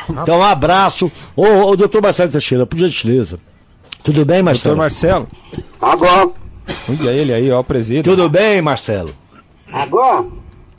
[0.08, 1.10] Então, um abraço.
[1.34, 3.38] Ô, ô doutor Marcelo Teixeira, por gentileza.
[4.02, 4.76] Tudo bem, Marcelo?
[4.76, 5.28] Doutor Marcelo.
[5.80, 6.30] Agora.
[6.88, 8.04] Olha ele aí, ó, o presidente.
[8.04, 9.14] Tudo bem, Marcelo?
[9.72, 10.26] Agora.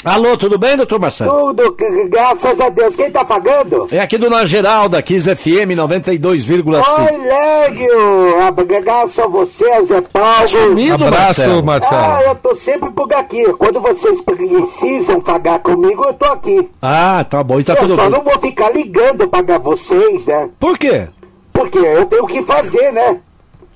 [0.05, 1.31] Alô, tudo bem, doutor Marcelo?
[1.55, 1.75] Tudo,
[2.09, 2.95] graças a Deus.
[2.95, 3.87] Quem tá pagando?
[3.91, 6.75] É aqui do Na Geral, da Kiss FM 92,5.
[6.77, 8.39] Oi, Légio!
[8.45, 10.29] Abraço a você, Zé Paulo.
[10.41, 11.63] Tá sumido, Abraço, Marcelo.
[11.65, 12.01] Marcelo.
[12.01, 13.43] Ah, eu tô sempre por aqui.
[13.53, 16.69] Quando vocês precisam pagar comigo, eu tô aqui.
[16.79, 17.59] Ah, tá bom.
[17.59, 18.11] E tá eu tudo só bem.
[18.11, 20.49] não vou ficar ligando pagar vocês, né?
[20.59, 21.07] Por quê?
[21.51, 23.17] Porque eu tenho que fazer, né?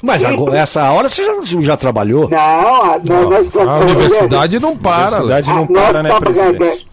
[0.02, 2.30] Mas agora, essa hora você já, já trabalhou?
[2.30, 5.18] Não, a, não, nós a universidade não para.
[5.18, 6.88] A universidade não para, né, presidente?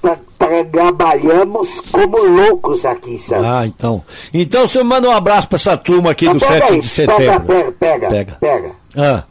[0.70, 3.46] trabalhamos como loucos aqui, sabe?
[3.46, 4.02] Ah, então.
[4.32, 7.46] Então você manda um abraço pra essa turma aqui do 7 aí, de setembro.
[7.46, 8.36] Pega, pega, pega.
[8.40, 8.72] pega.
[8.96, 9.24] Ah.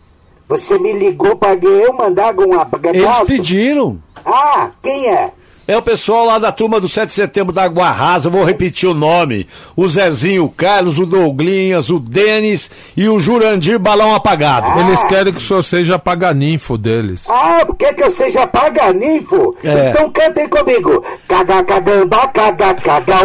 [0.47, 2.95] Você me ligou pra eu mandar um abraço?
[2.95, 3.97] Eles pediram.
[4.26, 5.32] Ah, quem é?
[5.68, 8.88] É o pessoal lá da turma do 7 de setembro da Água Rasa, vou repetir
[8.88, 9.47] o nome.
[9.76, 14.68] O Zezinho, o Carlos, o Douglinhas, o Denis e o Jurandir Balão Apagado.
[14.68, 14.82] Ah.
[14.82, 17.28] Eles querem que o senhor seja paganinfo deles.
[17.30, 19.55] Ah, quer que eu seja paganinfo?
[19.63, 19.89] É.
[19.89, 21.03] Então cantem comigo.
[21.28, 23.16] Caga, cagamba, caga, caga.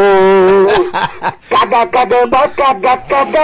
[1.51, 3.41] Caga, cagamba, caga, caga.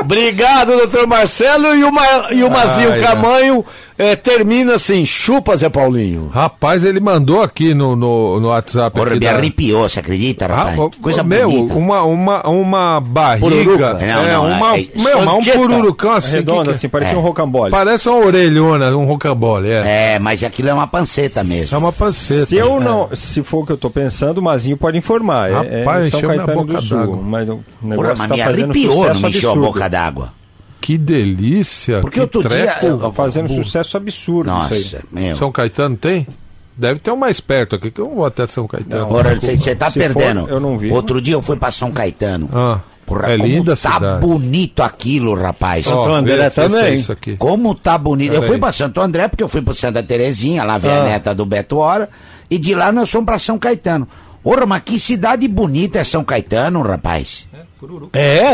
[0.00, 2.28] Obrigado, doutor Marcelo e o, Ma...
[2.30, 3.64] e o Mazinho Camanho.
[3.98, 6.28] É, termina assim, chupa, Zé Paulinho.
[6.28, 10.00] Rapaz, ele mandou aqui no no, no, no WhatsApp Porra, aqui me da- arrepiou, você
[10.00, 10.78] acredita, rapaz?
[10.78, 11.74] Ah, Coisa meu, bonita.
[11.74, 13.94] uma, uma, uma barriga.
[13.94, 16.36] Não, é, não, uma, é- meu, mas um pururucão assim.
[16.38, 17.16] Redonda, que assim, parecia É.
[17.18, 17.70] um rocambole.
[17.70, 20.14] Parece uma orelhona, um rocambole, é.
[20.14, 21.74] É, mas aquilo é uma panceta mesmo.
[21.76, 22.46] É uma panceta.
[22.46, 25.50] Se eu não, se for o que eu tô pensando, o Mazinho pode informar.
[25.64, 27.16] É- Rapaz, é, São Caetano boca do Sul.
[27.22, 29.72] Mas o Porra, negócio mas tá me fazendo arrepiou, sucesso não me encheu a absurdo.
[29.74, 30.32] boca d'água.
[30.80, 32.00] Que delícia.
[32.00, 34.80] Porque que outro dia eu- Fazendo sucesso absurdo isso aí.
[35.00, 35.36] Nossa, meu.
[35.36, 36.26] São Caetano tem?
[36.76, 39.06] Deve ter um mais perto aqui, que eu não vou até São Caetano.
[39.08, 40.48] Você você tá Se for, perdendo.
[40.48, 40.90] eu não vi.
[40.92, 42.48] Outro dia eu fui pra São Caetano.
[42.52, 44.20] Ah, Porra, é como linda a tá cidade.
[44.20, 45.84] bonito aquilo, rapaz.
[45.86, 46.94] Santo André é também.
[46.94, 47.36] Isso aqui.
[47.36, 48.32] Como tá bonito.
[48.34, 48.48] Eu Peraí.
[48.50, 51.04] fui pra Santo André porque eu fui pro Santa Terezinha, lá ver a Ah.
[51.04, 52.10] neta do Beto Hora.
[52.50, 54.06] E de lá nós fomos pra São Caetano.
[54.42, 57.46] Porra, mas que cidade bonita é São Caetano, rapaz.
[57.54, 57.58] É,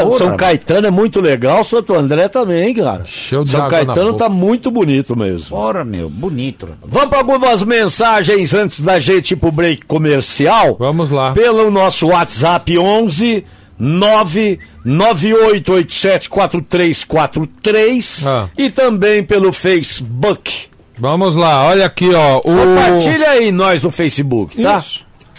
[0.05, 0.39] Porra, São mano.
[0.39, 3.05] Caetano é muito legal, Santo André também, cara.
[3.05, 5.57] De São Caetano tá muito bonito mesmo.
[5.57, 6.69] Porra, meu, bonito.
[6.85, 10.77] Vamos para algumas mensagens antes da gente ir pro break comercial.
[10.79, 11.33] Vamos lá.
[11.33, 13.45] Pelo nosso WhatsApp 11
[17.03, 18.49] 998874343 Ah.
[18.57, 20.71] e também pelo Facebook.
[20.99, 22.39] Vamos lá, olha aqui, ó.
[22.39, 24.83] O, Compartilha aí nós no Facebook, tá?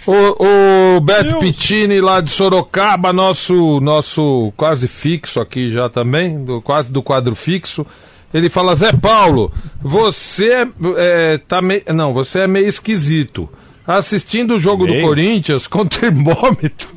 [0.06, 6.62] O, o Beto Pittini lá de Sorocaba, nosso, nosso quase fixo aqui já também, do,
[6.62, 7.86] quase do quadro fixo.
[8.34, 9.52] Ele fala, Zé Paulo,
[9.82, 11.84] você é, tá meio.
[11.94, 13.48] Não, você é meio esquisito.
[13.86, 15.06] Assistindo o jogo do Meio?
[15.06, 16.90] Corinthians com termômetro.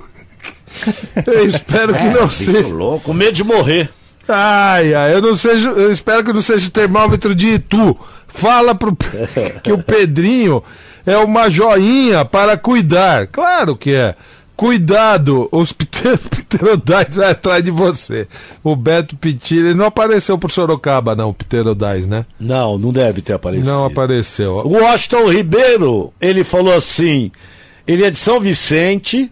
[1.26, 2.72] Eu espero que É, não seja.
[2.72, 3.04] louco.
[3.06, 3.90] Com medo de morrer.
[4.28, 7.96] Ai, ai, eu não seja, eu espero que não seja o termômetro de Itu.
[8.26, 8.96] Fala pro
[9.62, 10.62] que o Pedrinho
[11.06, 13.28] é uma joinha para cuidar.
[13.28, 14.14] Claro que é.
[14.56, 18.26] Cuidado, os pter- pterodais vai atrás de você.
[18.64, 22.24] O Beto Pitti, ele não apareceu por Sorocaba, não, o pterodais, né?
[22.40, 23.66] Não, não deve ter aparecido.
[23.70, 24.54] Não apareceu.
[24.64, 27.30] O Washington Ribeiro, ele falou assim:
[27.86, 29.30] ele é de São Vicente.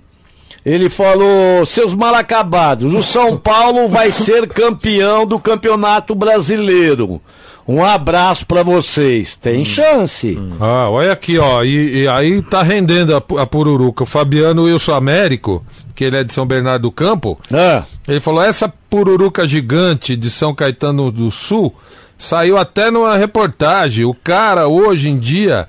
[0.64, 7.20] Ele falou, seus mal acabados, o São Paulo vai ser campeão do Campeonato Brasileiro.
[7.66, 9.36] Um abraço pra vocês.
[9.36, 10.38] Tem chance.
[10.60, 11.62] Ah, olha aqui, ó.
[11.64, 14.02] E, e aí tá rendendo a, a pururuca.
[14.02, 18.42] O Fabiano Wilson Américo, que ele é de São Bernardo do Campo, Ah, Ele falou:
[18.42, 21.74] essa pururuca gigante de São Caetano do Sul
[22.18, 24.04] saiu até numa reportagem.
[24.04, 25.66] O cara, hoje em dia,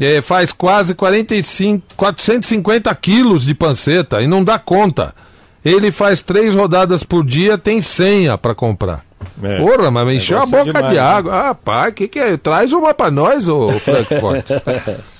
[0.00, 5.14] eh, faz quase 45, 450 quilos de panceta e não dá conta.
[5.62, 9.04] Ele faz três rodadas por dia, tem senha pra comprar.
[9.42, 9.58] É.
[9.58, 11.06] Porra, mas me encheu a Negócio boca demais, de né?
[11.06, 11.48] água.
[11.50, 12.36] Ah, pai, que que é?
[12.38, 14.62] Traz uma pra nós, ô Frank Fox.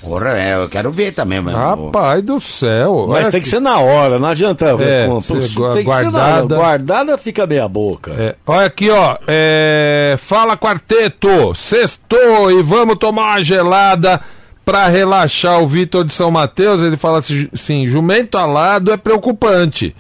[0.01, 1.57] Porra, é, eu quero ver também, mano.
[1.59, 3.07] Rapaz do céu.
[3.09, 4.67] mas tem que ser na hora, não adianta.
[4.81, 6.13] É, ser tem gua- que ser na hora.
[6.13, 6.57] guardada.
[6.57, 8.13] Guardada fica meia boca.
[8.19, 9.17] É, olha aqui, ó.
[9.27, 14.21] é, fala quarteto, sextou e vamos tomar uma gelada
[14.65, 15.63] pra relaxar.
[15.63, 19.95] O Vitor de São Mateus, ele fala assim, jumento alado é preocupante,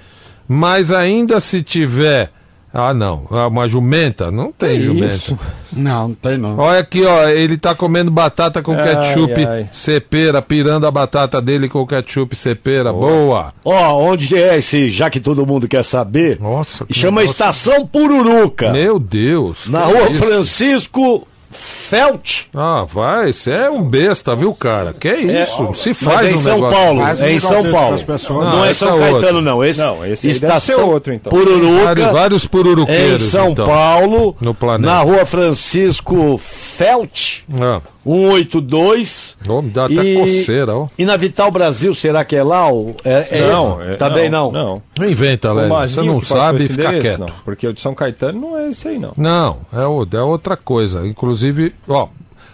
[0.48, 2.30] mas ainda se tiver...
[2.78, 4.30] Ah, não, ah, uma jumenta?
[4.30, 5.06] Não tem Que jumenta.
[5.06, 5.38] isso?
[5.72, 6.58] Não, não tem não.
[6.58, 9.68] Olha aqui, ó, ele tá comendo batata com Ai, ketchup ai.
[9.72, 12.92] cepera, pirando a batata dele com ketchup cepera.
[12.92, 13.54] Boa.
[13.64, 16.38] Ó, onde é esse, já que todo mundo quer saber?
[16.40, 18.70] Nossa, que Chama negócio- Estação Pururuca.
[18.72, 19.68] Meu Deus.
[19.68, 20.22] Na rua isso?
[20.22, 22.44] Francisco Felt.
[22.54, 24.92] Ah, vai, você é um besta, viu, cara?
[24.92, 25.72] Que isso?
[25.74, 27.00] Se Mas faz é em um São negócio Paulo.
[27.02, 27.96] Faz um É em São Paulo.
[28.28, 29.10] Não, Não, é São é.
[29.12, 29.64] Caetano, não.
[29.64, 31.30] Esse, Não, esse Estação ser outro, então.
[31.30, 31.84] Pururuca.
[31.84, 33.22] Vários, vários Em pururuqueiros.
[33.22, 33.66] São então.
[33.66, 34.92] Paulo, No planeta.
[34.92, 39.36] na rua Francisco Felt, Ah, 182.
[39.48, 40.86] ó, me dá até E- coceira, ó.
[40.96, 42.66] E na Vital Brasil, será que é lá?
[43.04, 44.50] É, é Não, é- Também não.
[44.52, 44.82] Não.
[44.98, 45.68] Não inventa, Léo.
[45.68, 47.00] Você não sabe, fica endereço?
[47.02, 47.20] quieto.
[47.20, 49.12] Não, porque o de São Caetano não é esse aí, não.
[49.16, 51.06] Não, é, o- é outra coisa.
[51.06, 52.08] Inclusive, ó.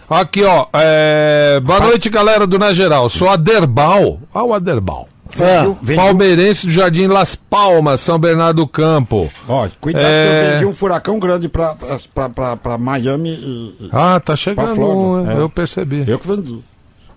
[0.09, 0.67] Aqui, ó.
[0.73, 3.09] é, Boa noite, galera do Na Geral.
[3.09, 4.19] Sou Aderbal.
[4.33, 5.07] Olha o Aderbal.
[5.39, 9.31] Ah, Palmeirense do Jardim Las Palmas, São Bernardo do Campo.
[9.47, 10.41] Ó, cuidado É.
[10.41, 11.75] que eu vendi um furacão grande pra,
[12.13, 13.89] pra, pra, pra Miami e.
[13.91, 15.29] Ah, tá chegando.
[15.29, 15.37] É.
[15.39, 16.03] Eu percebi.
[16.07, 16.59] Eu que vendi.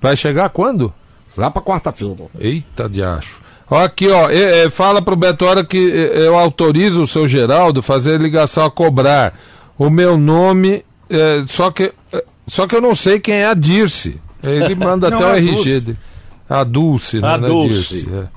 [0.00, 0.92] Vai chegar quando?
[1.36, 2.24] Lá pra quarta-feira.
[2.38, 3.40] Eita de acho.
[3.70, 7.82] Aqui, ó, é, é, fala pro Beto Hora que é, eu autorizo o seu Geraldo
[7.82, 9.34] fazer ligação a cobrar.
[9.76, 13.54] O meu nome, é, só, que, é, só que eu não sei quem é a
[13.54, 14.20] Dirce.
[14.42, 15.98] Ele manda Não, até o é RG dele.
[16.48, 18.06] A Dulce, A não é Dulce.
[18.30, 18.36] É.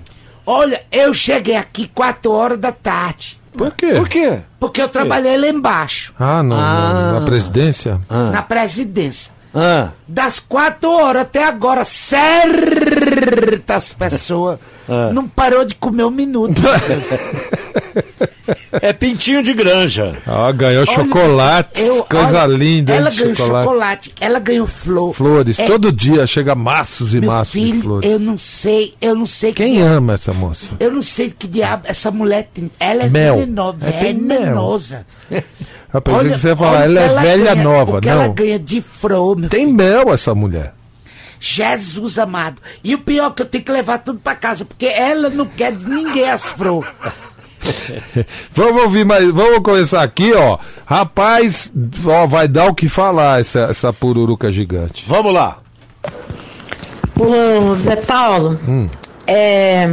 [0.45, 3.39] Olha, eu cheguei aqui 4 horas da tarde.
[3.57, 3.93] Por quê?
[3.93, 4.39] Por quê?
[4.59, 7.11] Porque eu trabalhei lá embaixo, Ah, não, Ah.
[7.19, 8.01] na presidência?
[8.09, 9.31] na presidência.
[9.55, 11.83] Ah, Das 4 horas até agora,
[13.05, 15.11] certas pessoas Ah.
[15.13, 16.59] não parou de comer um minuto.
[18.73, 20.17] é pintinho de granja.
[20.27, 23.65] Ah, ganhou Olha, chocolate, eu- coisa olha, linda, Ela de ganhou chocolate.
[23.67, 24.13] chocolate.
[24.19, 25.13] ela ganhou flor.
[25.13, 28.09] Flores, É, todo dia chega maços e Meu maços de filho, flores.
[28.09, 30.71] eu não sei, eu não sei Quem diabo- ama essa moça?
[30.79, 32.69] Eu não sei que diabo essa mulher tem.
[32.79, 33.35] Ela é Mel.
[33.37, 35.05] venenosa, É, venenosa.
[35.93, 38.01] Eu pensei que você ia falar, olha ela o é que velha ganha- nova, o
[38.01, 38.33] que ela não.
[38.33, 40.73] ganha de flor, Tem mel essa mulher.
[41.41, 42.61] Jesus amado.
[42.83, 45.47] E o pior é que eu tenho que levar tudo pra casa, porque ela não
[45.47, 46.89] quer de ninguém as flores.
[48.53, 50.57] Vamos ouvir mais, vamos começar aqui, ó.
[50.83, 51.71] Rapaz,
[52.05, 55.05] ó, vai dar o que falar essa, essa pururuca gigante.
[55.07, 55.59] Vamos lá.
[57.19, 58.59] Ô, Zé Paulo,
[59.27, 59.87] é,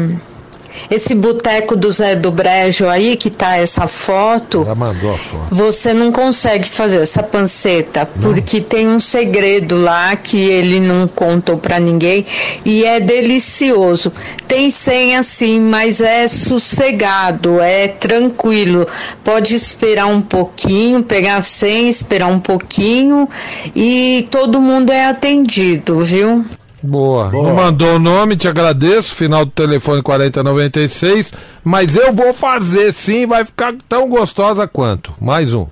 [0.90, 5.46] esse boteco do Zé do Brejo aí, que tá essa foto, Ela mandou a foto.
[5.50, 11.58] você não consegue fazer essa panceta, porque tem um segredo lá que ele não contou
[11.58, 12.24] pra ninguém
[12.64, 14.12] e é delicioso.
[14.46, 18.86] Tem senha sim, mas é sossegado, é tranquilo.
[19.22, 23.28] Pode esperar um pouquinho, pegar a senha, esperar um pouquinho
[23.74, 26.44] e todo mundo é atendido, viu?
[26.82, 27.30] Boa.
[27.30, 29.14] Não mandou o nome, te agradeço.
[29.14, 31.32] Final do telefone 4096.
[31.64, 35.12] Mas eu vou fazer sim, vai ficar tão gostosa quanto.
[35.20, 35.66] Mais um.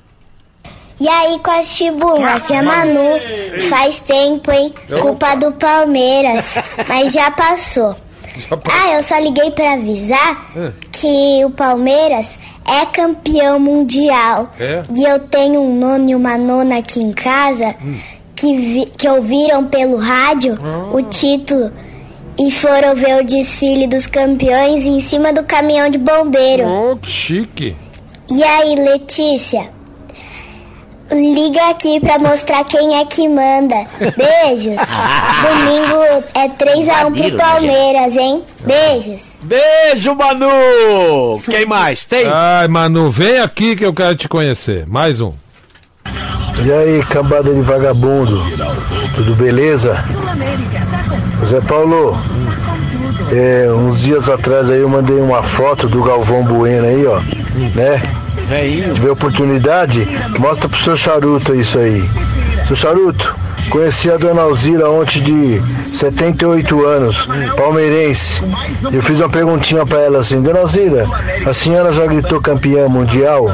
[0.98, 3.20] E aí, Cochibunga, aqui é a Manu.
[3.68, 4.72] Faz tempo, hein?
[5.00, 6.54] Culpa do Palmeiras.
[6.88, 7.94] Mas já passou.
[8.70, 10.52] Ah, eu só liguei pra avisar
[10.92, 14.52] que o Palmeiras é campeão mundial.
[14.58, 14.82] É?
[14.94, 17.74] E eu tenho um nono e uma nona aqui em casa
[18.36, 20.56] que, vi- que ouviram pelo rádio
[20.92, 21.72] o título
[22.38, 26.64] e foram ver o desfile dos campeões em cima do caminhão de bombeiro.
[26.68, 27.74] Oh, que chique.
[28.30, 29.74] E aí, Letícia?
[31.10, 33.76] Liga aqui pra mostrar quem é que manda.
[34.18, 34.76] Beijos.
[35.42, 38.42] Domingo é 3x1 pro Invadiram, Palmeiras, hein?
[38.60, 39.22] Beijos.
[39.44, 41.40] Beijo, Manu!
[41.48, 42.04] Quem mais?
[42.04, 42.26] Tem?
[42.26, 44.84] Ai, Manu, vem aqui que eu quero te conhecer.
[44.88, 45.32] Mais um.
[46.64, 48.40] E aí, cambada de vagabundo,
[49.14, 49.96] tudo beleza?
[51.44, 52.16] Zé Paulo,
[53.30, 57.20] é, uns dias atrás aí eu mandei uma foto do Galvão Bueno aí, ó,
[57.74, 58.02] né?
[58.88, 60.06] Se tiver oportunidade,
[60.38, 62.08] mostra pro seu charuto isso aí.
[62.66, 63.36] Seu charuto,
[63.70, 65.62] conheci a dona Alzira ontem de
[65.96, 68.42] 78 anos, palmeirense.
[68.92, 71.06] Eu fiz uma perguntinha pra ela assim, dona Alzira,
[71.46, 73.46] a senhora já gritou campeã mundial?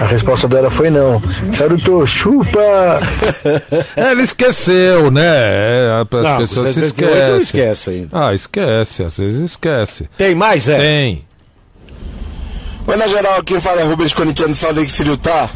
[0.00, 1.20] A resposta dela foi não.
[1.54, 2.60] Charuto, chupa!
[3.96, 5.22] Ele esqueceu, né?
[5.26, 7.40] É, As Não, pessoas se 78 esquecem.
[7.42, 8.08] esquece ainda.
[8.12, 10.08] Ah, esquece, às vezes esquece.
[10.16, 10.78] Tem mais, é?
[10.78, 11.24] Tem.
[12.86, 15.48] Oi, na geral, aqui fala é Rubens Corintiano São Lake City, Utah.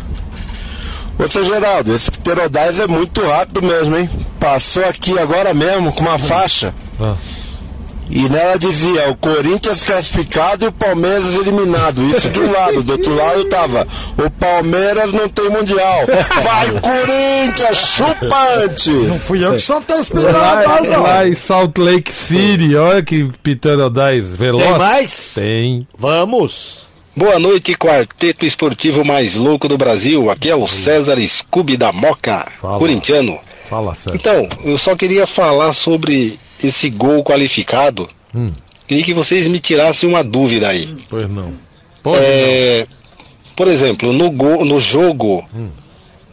[1.19, 4.09] Ô, seu Geraldo, esse pterodais é muito rápido mesmo, hein?
[4.39, 6.75] Passou aqui agora mesmo com uma faixa.
[8.09, 12.03] E nela dizia o Corinthians classificado e o Palmeiras eliminado.
[12.05, 13.87] Isso de um lado, do outro lado tava
[14.17, 16.03] o Palmeiras não tem mundial.
[16.43, 18.91] Vai Corinthians, chupante!
[18.91, 20.63] Não fui eu que soltei os Lá,
[20.99, 24.65] lá em Salt Lake City, olha que pterodais veloz.
[24.65, 25.33] Tem mais?
[25.35, 25.89] Tem.
[25.99, 26.87] Vamos.
[27.17, 30.31] Boa noite, quarteto esportivo mais louco do Brasil.
[30.31, 32.79] Aqui é o César Scooby da Moca, Fala.
[32.79, 33.39] corintiano.
[33.71, 34.19] Fala, Sérgio.
[34.21, 38.09] Então, eu só queria falar sobre esse gol qualificado.
[38.35, 38.53] Hum.
[38.87, 40.95] Queria que vocês me tirassem uma dúvida aí.
[41.09, 41.55] Pois não.
[42.21, 42.87] É,
[43.57, 45.45] por exemplo, no, go- no jogo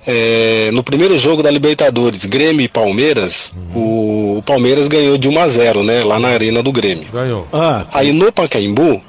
[0.05, 5.39] é, no primeiro jogo da Libertadores, Grêmio e Palmeiras, o, o Palmeiras ganhou de 1
[5.39, 6.01] a 0 né?
[6.03, 7.07] Lá na arena do Grêmio.
[7.11, 7.47] Ganhou.
[7.53, 9.01] Ah, Aí no Pacaembu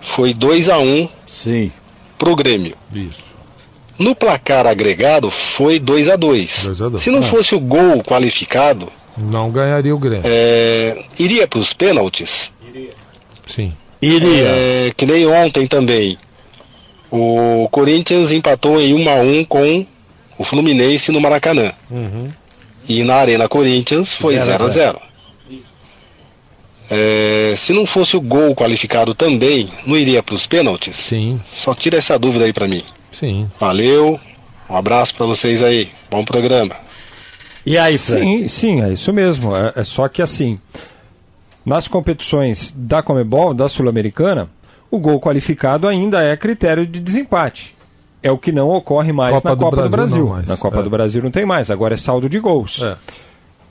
[0.00, 1.72] foi 2 a 1 Sim.
[2.18, 2.74] pro Grêmio.
[2.92, 3.24] Isso.
[3.98, 7.02] No placar agregado foi 2 a 2 2 a 2.
[7.02, 7.22] Se não Ah.
[7.22, 10.22] fosse o gol qualificado, Não ganharia o Grêmio.
[10.24, 12.52] é, iria para os pênaltis.
[13.46, 13.72] Sim.
[14.02, 16.18] É, que nem ontem também.
[17.10, 19.86] O Corinthians empatou em 1 a 1 com
[20.38, 21.72] o Fluminense no Maracanã.
[21.90, 22.28] Uhum.
[22.88, 25.00] E na Arena Corinthians foi 0 a 0
[26.90, 30.96] É, se não fosse o gol qualificado também, não iria para os pênaltis?
[30.96, 31.40] Sim.
[31.50, 32.82] Só tira essa dúvida aí para mim.
[33.12, 33.50] Sim.
[33.58, 34.20] Valeu,
[34.70, 35.90] um abraço para vocês aí.
[36.10, 36.74] Bom programa.
[37.64, 39.56] E aí, Sim, sim, é isso mesmo.
[39.56, 40.60] É, é só que assim,
[41.64, 44.48] nas competições da Comebol, da Sul-Americana,
[44.88, 47.74] o gol qualificado ainda é critério de desempate.
[48.22, 50.24] É o que não ocorre mais Copa na do Copa do Brasil Brasil.
[50.24, 50.46] não mais.
[50.46, 50.82] Na Copa É.
[50.82, 52.80] do Brasil não tem mais, agora é saldo de gols.
[52.82, 52.96] É,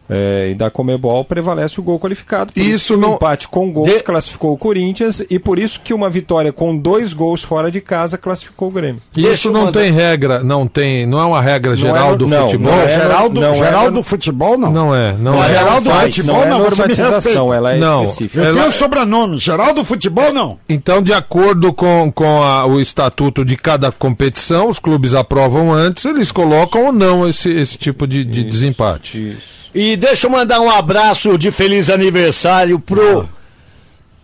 [0.09, 2.53] e da Comebol prevalece o gol qualificado.
[2.53, 6.09] Por isso, que o empate com gols classificou o Corinthians e por isso que uma
[6.09, 9.01] vitória com dois gols fora de casa classificou o Grêmio.
[9.15, 12.27] E Isso não tem regra, não tem, não é uma regra Não geral é do
[12.27, 12.71] no- não, futebol.
[12.71, 14.71] não é Geral do- não é geral do futebol não.
[14.71, 15.47] Não é, não, Não, é.
[15.47, 17.55] geral do faz, futebol não é não, você me normatização, respeita.
[17.55, 18.39] ela é Não, específica.
[18.43, 20.59] Eu ela- tenho sobrenome, geral do futebol não.
[20.69, 26.05] Então, de acordo com, com a- o estatuto de cada competição, os clubes aprovam antes,
[26.05, 29.37] eles colocam ou não esse, esse tipo de, de desempate.
[29.75, 33.27] E deixa eu mandar um abraço de feliz aniversário pro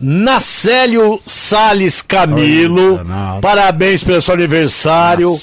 [0.03, 2.99] Nacélio Sales Camilo.
[3.39, 5.35] Parabéns pelo seu aniversário.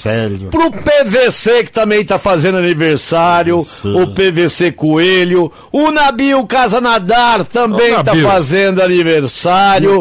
[0.51, 3.59] Pro PVC que também tá fazendo aniversário.
[3.59, 5.49] O PVC Coelho.
[5.71, 9.99] O Nabil Casanadar também Ô, tá fazendo aniversário.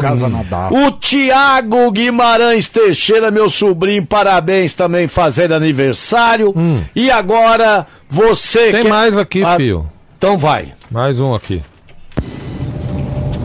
[0.72, 6.52] O Tiago Guimarães Teixeira, meu sobrinho, parabéns também fazendo aniversário.
[6.96, 8.72] E agora você Hum.
[8.72, 9.86] Tem quer- mais aqui, Ah, fio.
[10.18, 10.72] Então vai.
[10.90, 11.62] Mais um aqui.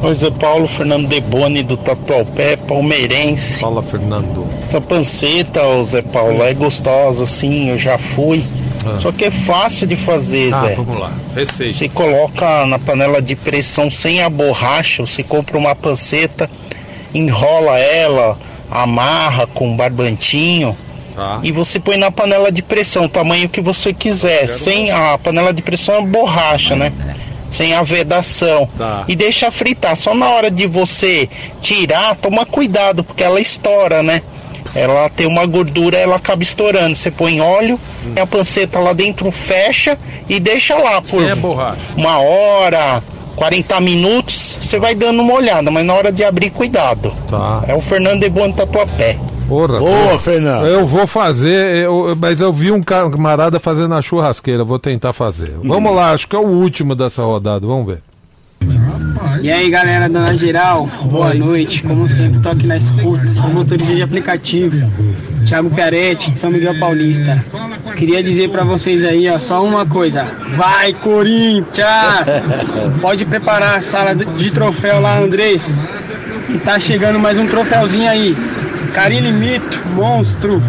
[0.02, 3.62] Oi, Zé Paulo, Fernando Deboni do Tatuapé, palmeirense.
[3.62, 4.46] Fala, Fernando.
[4.62, 8.44] Essa panceta, ô Zé Paulo, é gostosa, sim, eu já fui.
[8.86, 9.00] Ah.
[9.00, 10.74] Só que é fácil de fazer, Ah, Zé.
[10.76, 11.12] vamos lá.
[11.34, 11.72] Receita.
[11.74, 16.50] Você coloca na panela de pressão sem a borracha, você compra uma panceta,
[17.14, 18.38] enrola ela,
[18.70, 20.76] amarra com um barbantinho.
[21.16, 21.40] Tá.
[21.44, 24.48] E você põe na panela de pressão, o tamanho que você quiser.
[24.48, 26.92] Sem a panela de pressão é borracha, né?
[27.52, 28.68] Sem a vedação.
[28.78, 29.04] Tá.
[29.08, 29.96] E deixa fritar.
[29.96, 31.30] Só na hora de você
[31.62, 34.22] tirar, toma cuidado, porque ela estoura, né?
[34.76, 36.96] Ela tem uma gordura, ela acaba estourando.
[36.96, 38.14] Você põe óleo, Hum.
[38.20, 39.98] a panceta lá dentro fecha
[40.28, 41.78] e deixa lá por Sem a borracha.
[41.96, 43.04] uma hora,
[43.36, 44.58] 40 minutos.
[44.60, 47.14] Você vai dando uma olhada, mas na hora de abrir, cuidado.
[47.30, 47.64] Tá.
[47.68, 49.16] É o Fernando de Bono Tatuapé.
[49.48, 50.20] Porra, Boa.
[50.20, 50.66] Fernando.
[50.68, 55.54] Eu vou fazer, eu- mas eu vi um camarada fazendo na churrasqueira, vou tentar fazer.
[55.64, 58.00] Vamos lá, acho que é o último dessa rodada, vamos ver.
[59.42, 61.84] E aí galera da Geral, boa noite.
[61.84, 64.90] Como sempre, tô aqui na escuta, sou motorista de aplicativo.
[65.46, 67.44] Thiago Piaretti, de São Miguel Paulista.
[67.98, 70.26] Queria dizer pra vocês aí, ó, só uma coisa.
[70.52, 71.86] Vai, Corinthians!
[73.02, 75.78] Pode preparar a sala de- de troféu lá, Andrés.
[76.48, 78.38] Que tá chegando mais um troféuzinho aí.
[78.94, 80.62] Carilli Mito, monstro.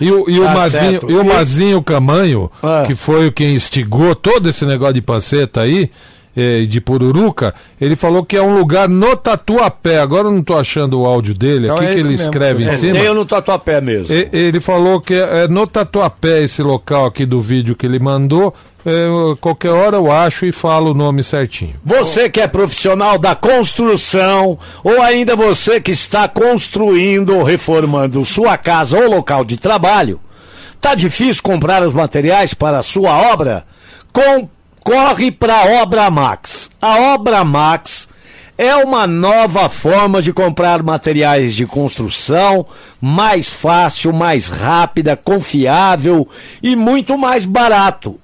[0.00, 2.82] E o, e o, Tá Mazinho, e o Mazinho Camanho, Ah.
[2.86, 5.88] que foi o quem instigou todo esse negócio de panceta aí,
[6.36, 10.00] eh, de Pururuca, ele falou que é um lugar no Tatuapé.
[10.00, 12.24] Agora eu não tô achando o áudio dele Então aqui, é que ele mesmo.
[12.24, 12.94] escreve em É, cima.
[12.94, 14.12] Tem eu no Tatuapé mesmo.
[14.32, 18.52] Ele falou que é no Tatuapé esse local aqui do vídeo que ele mandou.
[19.40, 21.76] Qualquer hora eu acho e falo o nome certinho.
[21.84, 28.56] Você que é profissional da construção ou ainda você que está construindo ou reformando sua
[28.58, 30.20] casa ou local de trabalho,
[30.80, 33.64] tá difícil comprar os materiais para a sua obra?
[34.12, 34.48] Com-
[34.84, 36.70] corre para a Obra Max.
[36.80, 38.06] A Obra Max
[38.58, 42.66] é uma nova forma de comprar materiais de construção,
[43.00, 46.28] mais fácil, mais rápida, confiável
[46.62, 48.20] e muito mais barato.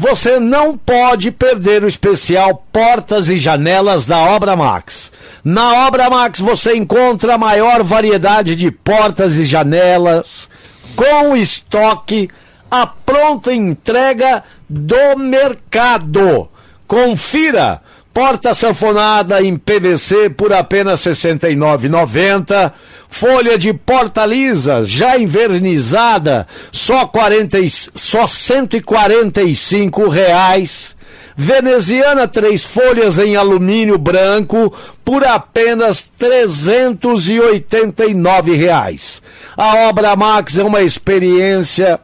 [0.00, 5.10] Você não pode perder o especial Portas e Janelas da Obra Max.
[5.42, 10.48] Na Obra Max você encontra a maior variedade de portas e janelas
[10.94, 12.30] com estoque
[12.70, 16.48] a pronta entrega do mercado.
[16.86, 17.82] Confira!
[18.12, 22.72] Porta sanfonada em PVC por apenas R$ 69,90.
[23.08, 30.96] Folha de porta lisa já invernizada, só, 40, e- só 145 reais.
[31.36, 39.22] Veneziana três folhas em alumínio branco por apenas 389 reais.
[39.56, 42.00] A Obra Max é uma experiência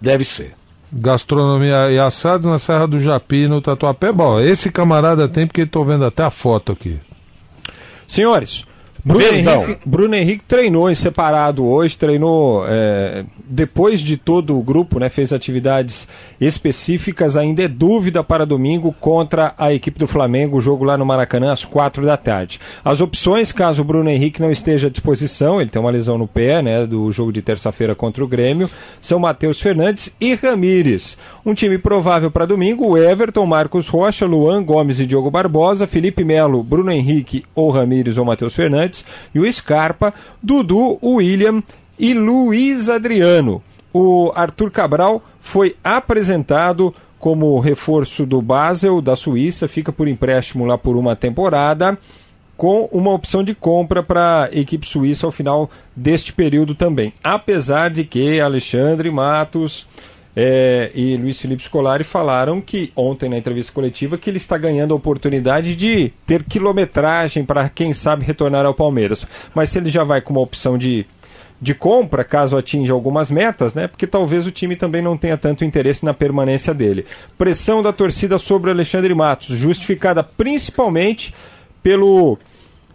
[0.00, 0.52] Deve ser.
[0.92, 4.12] Gastronomia e assados na Serra do Japi, no Tatuapé.
[4.12, 6.98] Bom, esse camarada tem porque tô vendo até a foto aqui.
[8.08, 8.64] Senhores,
[9.08, 9.24] Bruno.
[9.24, 15.08] Henrique, Bruno Henrique treinou em separado hoje, treinou é, depois de todo o grupo, né,
[15.08, 16.06] fez atividades
[16.40, 17.36] específicas.
[17.36, 21.52] Ainda é dúvida para domingo contra a equipe do Flamengo, o jogo lá no Maracanã
[21.52, 22.60] às quatro da tarde.
[22.84, 26.28] As opções, caso o Bruno Henrique não esteja à disposição, ele tem uma lesão no
[26.28, 28.68] pé, né, do jogo de terça-feira contra o Grêmio,
[29.00, 31.16] são Matheus Fernandes e Ramires.
[31.44, 36.62] Um time provável para domingo: Everton, Marcos Rocha, Luan Gomes e Diogo Barbosa, Felipe Melo,
[36.62, 38.97] Bruno Henrique ou Ramires ou Matheus Fernandes
[39.34, 41.62] e o Scarpa, Dudu, William
[41.98, 43.62] e Luiz Adriano.
[43.92, 50.78] O Arthur Cabral foi apresentado como reforço do Basel da Suíça, fica por empréstimo lá
[50.78, 51.98] por uma temporada,
[52.56, 57.12] com uma opção de compra para a equipe suíça ao final deste período também.
[57.22, 59.86] Apesar de que Alexandre Matos
[60.40, 64.94] é, e Luiz Felipe Scolari falaram que ontem na entrevista coletiva que ele está ganhando
[64.94, 69.26] a oportunidade de ter quilometragem para quem sabe retornar ao Palmeiras.
[69.52, 71.04] Mas se ele já vai com uma opção de
[71.60, 73.88] de compra, caso atinja algumas metas, né?
[73.88, 77.04] Porque talvez o time também não tenha tanto interesse na permanência dele.
[77.36, 81.34] Pressão da torcida sobre Alexandre Matos, justificada principalmente
[81.82, 82.38] pelo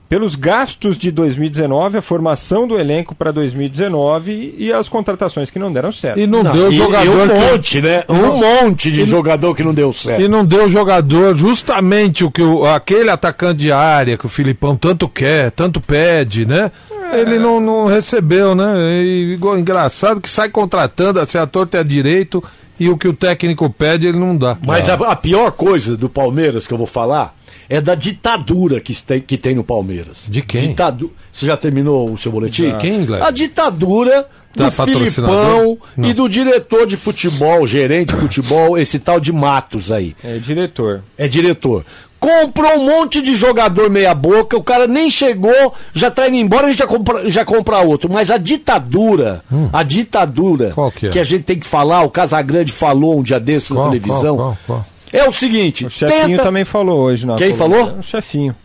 [0.09, 5.73] pelos gastos de 2019, a formação do elenco para 2019 e as contratações que não
[5.73, 6.19] deram certo.
[6.19, 7.05] E não, deu e- jogador.
[7.05, 8.03] e um que- monte, né?
[8.07, 10.21] Um Não- monte de e- jogador que não deu certo.
[10.21, 14.75] E não deu jogador, justamente o que o, aquele atacante de área que o Filipão
[14.75, 16.71] tanto quer, tanto pede, né?
[17.13, 18.73] Ele não, não recebeu, né?
[19.03, 22.43] E, igual- engraçado que sai contratando, assim, a torta é a direito
[22.79, 24.57] e o que o técnico pede ele não dá.
[24.65, 27.35] Mas a, a pior coisa do Palmeiras que eu vou falar
[27.69, 30.25] é da ditadura que tem, que tem no Palmeiras.
[30.27, 30.61] De quem?
[30.61, 31.11] Ditadu...
[31.31, 32.69] Você já terminou o seu boletim?
[32.69, 32.77] Já.
[32.77, 33.25] Quem, Gleber?
[33.25, 34.71] A ditadura Da do?
[34.71, 36.09] Filipão Não.
[36.09, 40.15] e do diretor de futebol, gerente de futebol, esse tal de Matos aí.
[40.23, 41.03] É diretor.
[41.17, 41.83] É diretor.
[42.23, 46.69] Comprou um monte de jogador meia boca, o cara nem chegou, já tá indo embora
[46.69, 48.09] e já compra, já compra outro.
[48.09, 49.43] Mas a ditadura,
[49.73, 50.89] a ditadura Hum.
[50.91, 51.21] que é?
[51.21, 54.57] a gente tem que falar, o Casagrande falou um dia desses na Qual, televisão, qual,
[54.65, 54.85] qual, qual?
[55.11, 57.75] é o seguinte, O chefinho tenta- também falou hoje na Quem coluna.
[57.87, 57.99] falou?
[57.99, 58.55] O chefinho.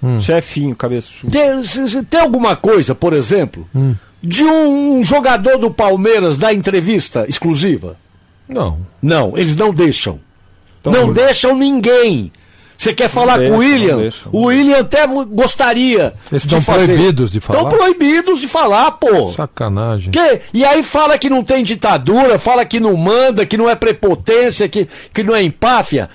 [0.00, 0.20] Hum.
[0.20, 1.32] Chefinho, cabeçudo.
[1.32, 1.60] Tem,
[2.08, 3.96] tem alguma coisa, por exemplo, Hum.
[4.22, 7.96] de um jogador do Palmeiras dar entrevista exclusiva?
[8.48, 8.78] Não.
[9.02, 10.20] Não, eles não deixam.
[10.80, 12.30] Então, não deixam ninguém.
[12.78, 13.96] Você quer falar deixam, com o William?
[13.98, 14.28] deixam.
[14.32, 16.14] o William até gostaria.
[16.30, 16.86] Eles de estão fazer.
[16.86, 17.58] proibidos de falar?
[17.64, 19.32] Estão proibidos de falar, pô.
[19.32, 20.12] Sacanagem.
[20.12, 20.40] Que?
[20.54, 24.68] E aí fala que não tem ditadura, fala que não manda, que não é prepotência,
[24.68, 26.08] que, que não é empáfia.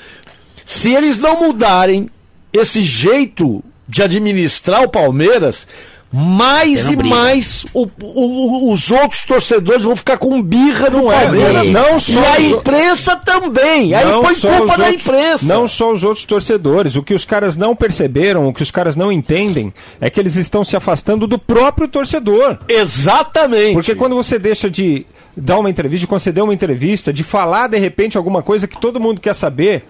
[0.63, 2.09] Se eles não mudarem
[2.53, 5.67] esse jeito de administrar o Palmeiras,
[6.15, 7.15] mais e briga.
[7.15, 11.67] mais o- o- os outros torcedores vão ficar com birra do é, Palmeiras.
[11.71, 13.95] não só e a os- imprensa também.
[13.95, 15.45] Aí Não põe só culpa os da outros- imprensa.
[15.45, 16.95] Não só os outros torcedores.
[16.95, 20.35] O que os caras não perceberam, o que os caras não entendem, é que eles
[20.35, 22.59] estão se afastando do próprio torcedor.
[22.67, 23.73] Exatamente.
[23.73, 25.05] Porque quando você deixa de
[25.35, 28.99] dar uma entrevista, de conceder uma entrevista, de falar de repente alguma coisa que todo
[28.99, 29.83] mundo quer saber.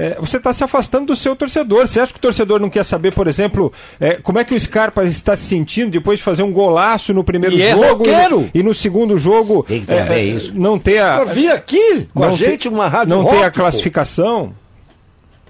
[0.00, 1.86] É, você está se afastando do seu torcedor.
[1.88, 4.60] Você acha que o torcedor não quer saber, por exemplo, é, como é que o
[4.60, 8.28] Scarpa está se sentindo depois de fazer um golaço no primeiro E é jogo e,
[8.28, 10.52] no, e no segundo jogo Tem que ter a ver isso.
[10.54, 13.36] não ter a, Eu vi aqui com a não ter- gente uma rádio não rock,
[13.38, 14.54] ter a classificação.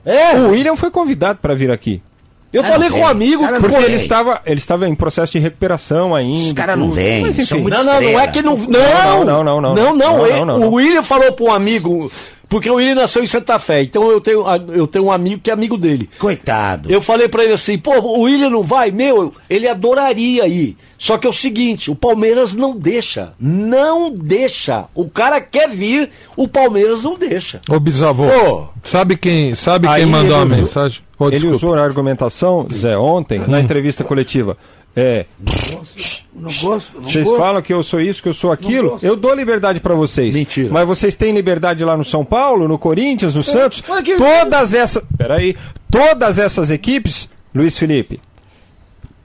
[0.05, 2.01] É, O William foi convidado para vir aqui.
[2.53, 5.39] Eu Cara, falei com um amigo que Porque ele estava, ele estava em processo de
[5.39, 6.47] recuperação ainda.
[6.47, 7.63] Os caras não vêm, Mas, são enfim.
[7.63, 8.57] muito Não, não, não é que não.
[8.57, 9.75] Não, Não, não, não, não, não.
[9.75, 9.97] não.
[9.97, 10.69] Não, ele- não, não, não.
[10.69, 12.11] O William falou para um amigo.
[12.51, 14.43] Porque o William nasceu em Santa Fé, então eu tenho,
[14.73, 16.09] eu tenho um amigo que é amigo dele.
[16.19, 16.91] Coitado.
[16.91, 18.91] Eu falei pra ele assim, pô, o William não vai?
[18.91, 20.75] Meu, ele adoraria ir.
[20.97, 23.35] Só que é o seguinte, o Palmeiras não deixa.
[23.39, 24.87] Não deixa.
[24.95, 27.61] O cara quer vir, o Palmeiras não deixa.
[27.69, 28.69] Ô, bisavô, Ô.
[28.83, 31.03] sabe quem, sabe quem mandou usou- mensagem?
[31.19, 31.57] Ô, ele desculpa.
[31.57, 34.57] usou a argumentação, Zé, ontem, na entrevista coletiva.
[34.97, 35.27] É.
[35.39, 36.93] Não gosto.
[37.01, 37.39] não Vocês gosto.
[37.39, 38.99] falam que eu sou isso, que eu sou aquilo.
[39.03, 40.35] Eu dou liberdade pra vocês.
[40.35, 40.69] Mentira.
[40.73, 43.83] Mas vocês têm liberdade lá no São Paulo, no Corinthians, É, no Santos.
[43.89, 45.03] mas que- Todas essas.
[45.17, 45.57] Peraí.
[45.91, 48.21] Todas essas equipes, Luiz Felipe.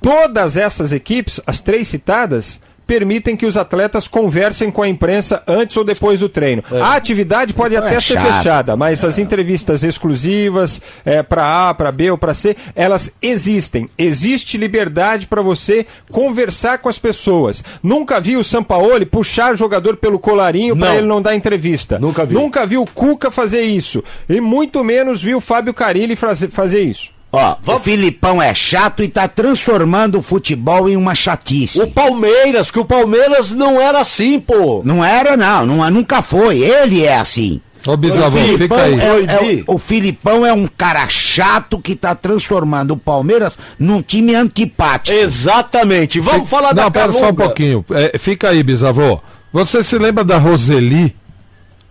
[0.01, 5.77] Todas essas equipes, as três citadas, permitem que os atletas conversem com a imprensa antes
[5.77, 6.63] ou depois do treino.
[6.71, 8.37] A atividade pode Então até é ser chato.
[8.37, 13.89] fechada, mas as entrevistas exclusivas é, para A, para B ou para C, elas existem.
[13.97, 17.63] Existe liberdade para você conversar com as pessoas.
[17.81, 21.97] Nunca vi o Sampaoli puxar o jogador pelo colarinho para ele não dar entrevista.
[21.99, 22.33] Nunca vi.
[22.33, 24.03] Nunca vi o Cuca fazer isso.
[24.27, 27.12] E muito menos vi o Fábio Carilli fazer isso.
[27.35, 31.81] Ó, o Filipão é chato e tá transformando o futebol em uma chatice.
[31.81, 34.83] O Palmeiras, que o Palmeiras não era assim, pô.
[34.85, 36.59] Não era, não, não, nunca foi.
[36.59, 37.59] Ele é assim.
[37.87, 38.99] Ô, bisavô, o Filipão fica aí.
[38.99, 44.01] é- é o, o Filipão é um cara chato que tá transformando o Palmeiras num
[44.01, 45.17] time antipático.
[45.17, 46.19] Exatamente.
[46.19, 47.83] Vamos falar da Não, pera só um pouquinho.
[47.91, 49.19] É, fica aí, bisavô.
[49.51, 51.15] Você se lembra da Roseli?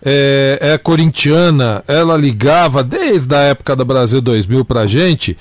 [0.05, 5.39] É, é corintiana, ela ligava desde a época do Brasil 2000 pra gente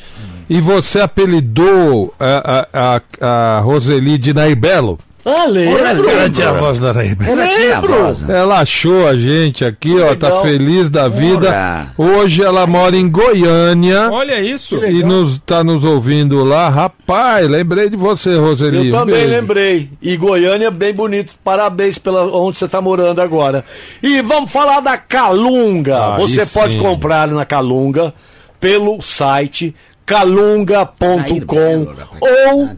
[0.48, 5.00] e você apelidou a, a, a, a Roseli de Naibelo.
[5.24, 6.10] Ah, lembro.
[6.10, 7.32] Ela tinha a voz da Naibelo.
[7.32, 8.22] Ela tinha voz.
[8.22, 8.40] né?
[8.40, 11.88] Ela achou a gente aqui, ó, tá feliz da vida.
[11.98, 14.10] Hoje ela mora em Goiânia.
[14.12, 14.84] Olha isso.
[14.84, 16.70] E nos, tá nos ouvindo lá.
[16.70, 18.88] Rapaz, lembrei de você, Roseli.
[18.88, 19.30] Eu também beijo.
[19.30, 19.90] lembrei.
[20.02, 21.34] E Goiânia, bem bonito.
[21.44, 23.64] Parabéns pela onde você está morando agora.
[24.02, 26.16] E vamos falar da Calunga.
[26.16, 26.80] Aí você pode sim.
[26.80, 28.14] comprar na Calunga
[28.60, 29.76] pelo site
[30.06, 31.88] calunga.com
[32.20, 32.70] ou,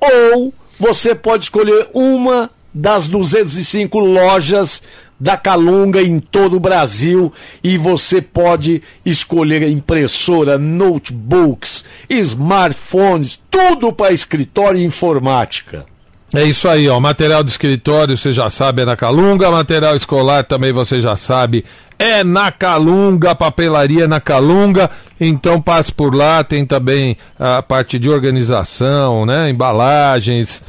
[0.00, 4.82] ou você pode escolher uma das 205 lojas
[5.18, 7.32] da Calunga em todo o Brasil
[7.62, 15.84] e você pode escolher impressora, notebooks, smartphones, tudo para escritório e informática.
[16.32, 17.00] É isso aí, ó.
[17.00, 19.50] Material de escritório, você já sabe, é na Calunga.
[19.50, 21.64] Material escolar também você já sabe,
[21.98, 23.34] é na Calunga.
[23.34, 24.90] Papelaria na Calunga.
[25.20, 26.44] Então passe por lá.
[26.44, 29.50] Tem também a parte de organização, né?
[29.50, 30.62] Embalagens,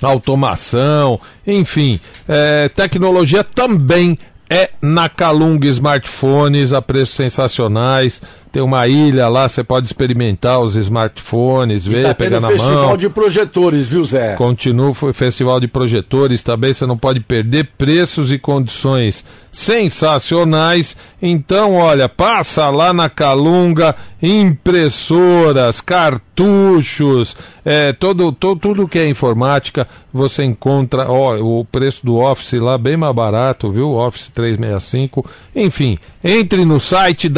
[0.00, 2.00] automação, enfim.
[2.28, 4.18] é, tecnologia também
[4.50, 8.20] é na Calunga Smartphones a preços sensacionais.
[8.52, 12.88] Tem uma ilha lá, você pode experimentar os smartphones, E ver, tá pegar na festival
[12.88, 12.96] mão.
[12.98, 14.34] de projetores, viu, Zé?
[14.36, 20.96] Continua o Festival de Projetores também, você não pode perder preços e condições sensacionais.
[21.20, 29.86] Então, olha, passa lá na Calunga, impressoras, cartuchos, é, todo, todo, tudo que é informática,
[30.12, 33.92] você encontra, ó, o preço do Office lá bem mais barato, viu?
[33.92, 35.24] Office 365.
[35.54, 37.28] Enfim, entre no site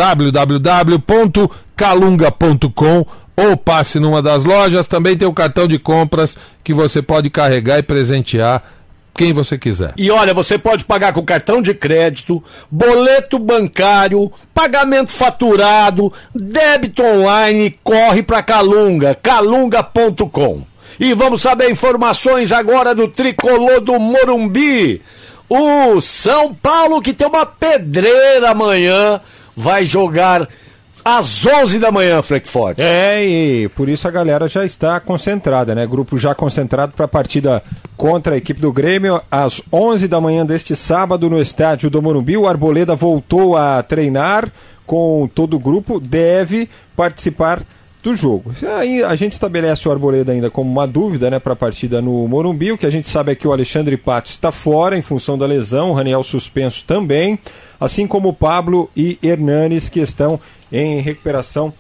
[1.07, 3.07] www.calunga.com
[3.37, 4.89] ou passe numa das lojas.
[4.89, 8.63] Também tem o cartão de compras que você pode carregar e presentear
[9.15, 9.93] quem você quiser.
[9.97, 17.79] E olha, você pode pagar com cartão de crédito, boleto bancário, pagamento faturado, débito online,
[17.85, 20.63] corre para Calunga, calunga.com.
[20.99, 25.03] E vamos saber informações agora do tricolor do Morumbi.
[25.49, 29.21] O São Paulo, que tem uma pedreira amanhã,
[29.57, 30.49] vai jogar
[31.05, 32.79] às 11 da manhã, Frankfurt.
[32.79, 35.87] É, e por isso a galera já está concentrada, né?
[35.87, 37.63] Grupo já concentrado para a partida
[37.97, 42.37] contra a equipe do Grêmio às 11 da manhã deste sábado no estádio do Morumbi.
[42.37, 44.51] O Arboleda voltou a treinar
[44.87, 47.63] com todo o grupo, deve participar
[48.03, 48.55] do jogo.
[48.79, 52.29] Aí a gente estabelece o Arboleda ainda como uma dúvida, né, para a partida no
[52.29, 52.73] Morumbi.
[52.73, 55.47] O que a gente sabe é que o Alexandre Pato está fora em função da
[55.47, 57.39] lesão, o Raniel suspenso também,
[57.81, 60.39] assim como o Pablo e Hernanes que estão
[60.73, 61.73] em recuperação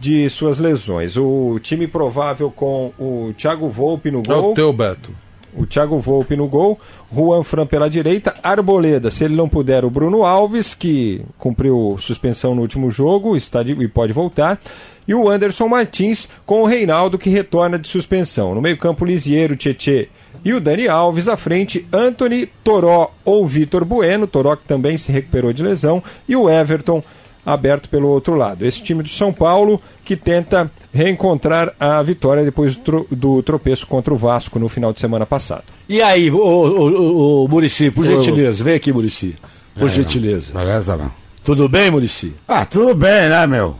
[0.00, 1.16] de suas lesões.
[1.16, 4.54] O time provável com o Thiago Volpe no É o gol.
[4.54, 5.10] teu, Beto.
[5.54, 6.80] O Thiago Volpe no gol,
[7.14, 12.54] Juan Fran pela direita, Arboleda, se ele não puder, o Bruno Alves, que cumpriu suspensão
[12.54, 14.58] no último jogo está de- e pode voltar,
[15.06, 18.54] e o Anderson Martins com o Reinaldo, que retorna de suspensão.
[18.54, 20.08] No meio-campo, Lisieiro, Tietê
[20.42, 25.12] e o Dani Alves, à frente, Anthony, Toró ou Vitor Bueno, Toró que também se
[25.12, 27.02] recuperou de lesão, e o Everton
[27.44, 28.64] aberto pelo outro lado.
[28.64, 33.86] Esse time do São Paulo que tenta reencontrar a vitória depois do, tro- do tropeço
[33.86, 35.64] contra o Vasco no final de semana passado.
[35.88, 39.36] E aí, ô, ô, ô, Murici, por gentileza, vem aqui, Murici.
[39.76, 40.52] Por É, gentileza.
[40.56, 41.10] Beleza, não.
[41.44, 42.32] Tudo bem, Murici?
[42.46, 43.76] Ah, tudo bem, né, meu?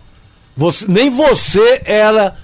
[0.57, 2.35] Você, nem você era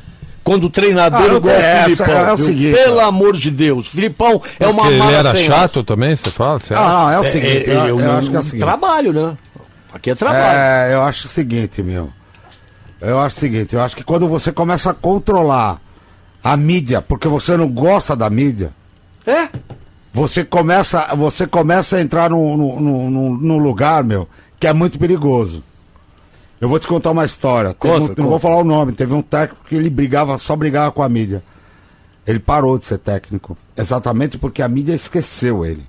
[0.44, 2.14] quando treinador Ah, não igual tem o essa, Filipão.
[2.26, 2.46] é o viu?
[2.46, 3.86] seguinte, Pelo amor de Deus.
[3.88, 6.58] Filipão é uma Porque ele mala era sem chato também, você fala?
[6.58, 6.92] Você Não, acha?
[6.92, 8.60] não, é o É, seguinte, é, eu, eu eu acho que é o seguinte.
[8.62, 9.36] Trabalho, né?
[9.92, 10.42] Aqui é trabalho.
[10.58, 12.10] É, eu acho o seguinte, meu.
[13.00, 15.80] Eu acho o seguinte, eu acho que quando você começa a controlar
[16.42, 18.72] A mídia, porque você não gosta da mídia.
[19.26, 19.48] É?
[20.12, 24.28] Você começa, você começa a entrar num, num, num, num lugar, meu,
[24.58, 25.62] que é muito perigoso.
[26.60, 27.72] Eu vou te contar uma história.
[27.74, 28.22] Conta, um- conta.
[28.22, 28.92] Não vou falar o nome.
[28.92, 31.42] Teve um técnico que ele brigava, só brigava com a mídia.
[32.26, 33.56] Ele parou de ser técnico.
[33.76, 35.86] Exatamente porque a mídia esqueceu ele.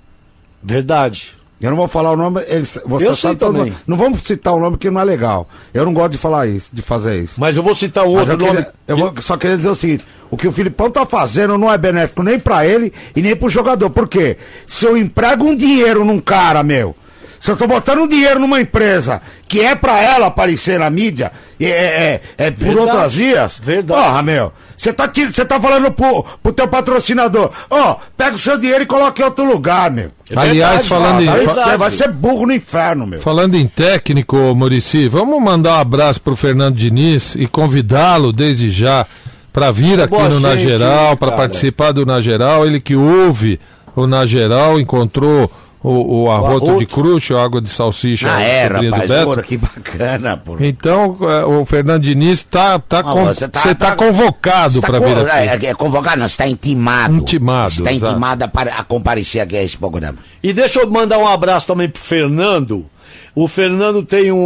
[0.61, 1.35] Verdade.
[1.61, 2.41] Eu não vou falar o nome.
[2.85, 3.71] Você Eu sabe todo também.
[3.71, 3.81] mundo.
[3.85, 5.47] Não vamos citar o nome porque não é legal.
[5.73, 7.39] Eu não gosto de falar isso, de fazer isso.
[7.39, 8.49] Mas eu vou citar Mas outro eu, nome.
[8.51, 11.71] queria- eu vou- só queria dizer o seguinte: o que o Filipão tá fazendo não
[11.71, 13.89] é benéfico nem pra ele e nem pro jogador.
[13.89, 14.37] Por quê?
[14.65, 16.95] Se eu emprego um dinheiro num cara, meu,
[17.39, 21.65] se eu tô botando dinheiro numa empresa que é pra ela aparecer na mídia, é,
[21.67, 22.79] é, é por Verdade.
[22.89, 23.61] outras vias.
[23.63, 24.01] Verdade.
[24.03, 24.53] Porra, meu.
[24.77, 28.85] Você tá, você tá falando pro, pro teu patrocinador: ó, pega o seu dinheiro e
[28.85, 30.11] coloca em outro lugar, meu.
[30.35, 33.19] Aliás, falando em- vai, fa- ser, vai ser burro no inferno, meu.
[33.21, 39.05] Falando em técnico, Murici, vamos mandar um abraço pro Fernando Diniz e convidá-lo desde já
[39.51, 42.65] para vir aqui Boa no Na gente, Geral, para participar do Na Geral.
[42.65, 43.59] Ele que ouve
[43.95, 45.51] o Na Geral, encontrou
[45.81, 46.79] o, o arroto arroto.
[46.79, 48.27] de cruxo, água de salsicha.
[48.29, 49.25] Ah, é, rapaz, Beto.
[49.25, 50.57] porra, que bacana, pô.
[50.59, 54.81] Então, é, o Fernando Diniz tá, tá, Ah, con- você tá- você tá, tá- convocado
[54.81, 55.65] tá para vir aqui.
[55.65, 57.15] É, é convocado, não, você está intimado.
[57.15, 60.17] Intimado, Está intimado a, par- a comparecer aqui a esse programa.
[60.43, 62.85] E deixa eu mandar um abraço também pro Fernando.
[63.33, 64.37] O Fernando tem um,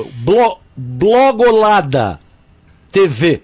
[0.00, 2.18] um blo- Blogolada
[2.90, 3.42] TV.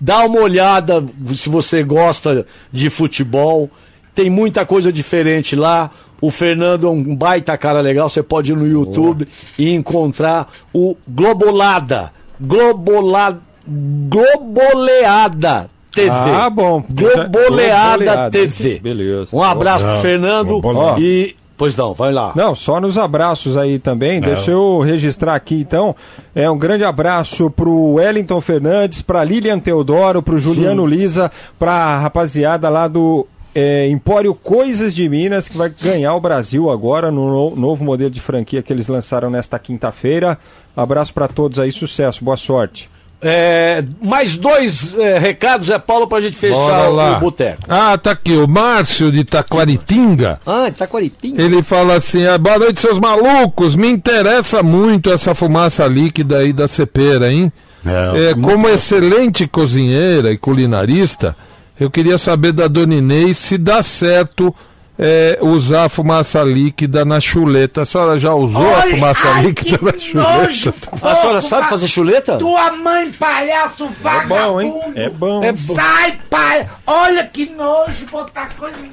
[0.00, 1.04] Dá uma olhada
[1.34, 3.70] se você gosta de futebol.
[4.14, 5.90] Tem muita coisa diferente lá.
[6.20, 8.08] O Fernando é um baita cara legal.
[8.08, 9.28] Você pode ir no YouTube
[9.58, 12.12] e encontrar o Globolada.
[12.40, 13.40] Globolada.
[13.68, 16.10] Globoleada TV.
[16.10, 16.84] Ah, bom.
[16.90, 18.30] Globoleada, Globoleada.
[18.30, 18.80] TV.
[18.80, 19.28] Beleza.
[19.32, 21.00] Um abraço pro Não, Fernando Globoleada.
[21.00, 21.34] e.
[21.56, 22.34] Pois não, vai lá.
[22.36, 24.20] Não, só nos abraços aí também.
[24.20, 25.96] Deixa eu registrar aqui então.
[26.34, 32.68] É um grande abraço pro Wellington Fernandes, pra Lilian Teodoro, pro Juliano Lisa, pra rapaziada
[32.68, 33.26] lá do
[33.58, 38.10] é, Empório Coisas de Minas, que vai ganhar o Brasil agora no no- novo modelo
[38.10, 40.38] de franquia que eles lançaram nesta quinta-feira.
[40.76, 42.90] Abraço pra todos aí, sucesso, boa sorte.
[43.22, 47.16] É, mais dois é, recados, é Paulo, pra gente fechar lá.
[47.16, 47.62] o boteco.
[47.66, 50.38] Ah, tá aqui, o Márcio de Taquaritinga.
[50.46, 51.40] Ah, tá qualitinho.
[51.40, 53.74] Ele fala assim: ah, boa noite, seus malucos.
[53.74, 57.50] Me interessa muito essa fumaça líquida aí da cepera, hein?
[57.86, 61.34] É, como excelente cozinheira e culinarista,
[61.78, 64.54] eu queria saber da Dona Inês se dá certo
[64.98, 67.82] é, usar a fumaça líquida na chuleta.
[67.82, 70.90] A senhora já usou a fumaça ai, líquida que na nojo, chuleta?
[71.02, 72.38] A senhora sabe fazer chuleta?
[72.38, 74.98] Tua mãe, palhaço vagabundo.
[74.98, 75.44] É bom.
[75.44, 75.74] É bom.
[75.74, 76.66] Sai, pai.
[76.86, 78.76] Olha que nojo botar coisa.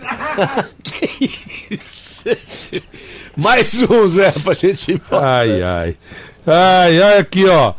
[3.36, 5.26] Mais um, Zé, pra gente ir embora.
[5.26, 5.98] Ai, ai.
[6.46, 7.74] Ai, ai, aqui, ó.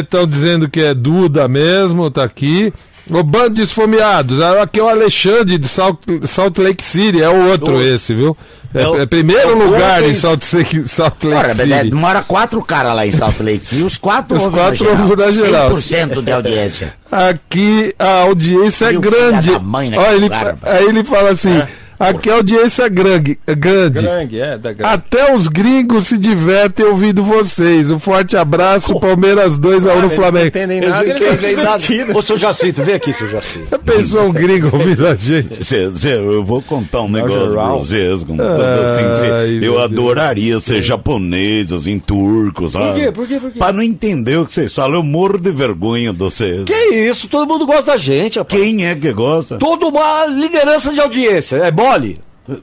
[0.00, 2.72] Estão dizendo que é Duda mesmo, tá aqui.
[3.10, 4.40] O Bando de Esfomeados.
[4.40, 7.22] Ah, Aqui é o Alexandre de Salt, Salt Lake City.
[7.22, 8.36] É o outro Do- esse, viu?
[8.74, 11.94] É, É o- é primeiro é o lugar em Salt, Lake- Salt Lake Ora, City.
[11.94, 13.82] mora quatro caras lá em Salt Lake City.
[13.82, 15.16] Os quatro Os ouvem quatro na geral.
[15.16, 15.70] na geral.
[15.74, 16.94] 100% de audiência.
[17.10, 19.58] Aqui a audiência é E filho grande.
[19.60, 20.28] mãe Olha, ele,
[20.62, 21.62] aí ele fala assim:
[21.98, 23.38] aqui a audiência é grande.
[23.46, 24.00] É grande.
[24.00, 24.92] Grande, é, da grande.
[24.94, 27.90] Até os gringos se divertem ouvindo vocês.
[27.90, 30.46] Um forte abraço, Palmeiras 2x1 no Flamengo.
[30.48, 31.78] entendem Eles nada, não eles entendem nada.
[31.78, 32.16] divertidos.
[32.16, 33.68] Ô, seu Jacinto, vem aqui, seu Jacinto.
[33.70, 35.62] Já pensou um gringo ouvindo a gente?
[35.62, 38.24] Zé, Zé, eu vou contar um negócio pra vocês.
[38.24, 39.80] com- assim, eu Deus.
[39.80, 43.00] adoraria ser japonês, assim, turco, sabe?
[43.00, 43.12] quê?
[43.12, 43.38] Por quê?
[43.40, 43.58] Por quê?
[43.58, 46.64] Pra não entender o que vocês falam, eu morro de vergonha de vocês.
[46.64, 48.60] Que isso, todo mundo gosta da gente, rapaz.
[48.60, 49.56] Quem é que gosta?
[49.58, 52.20] Toda uma liderança de audiência, é mole?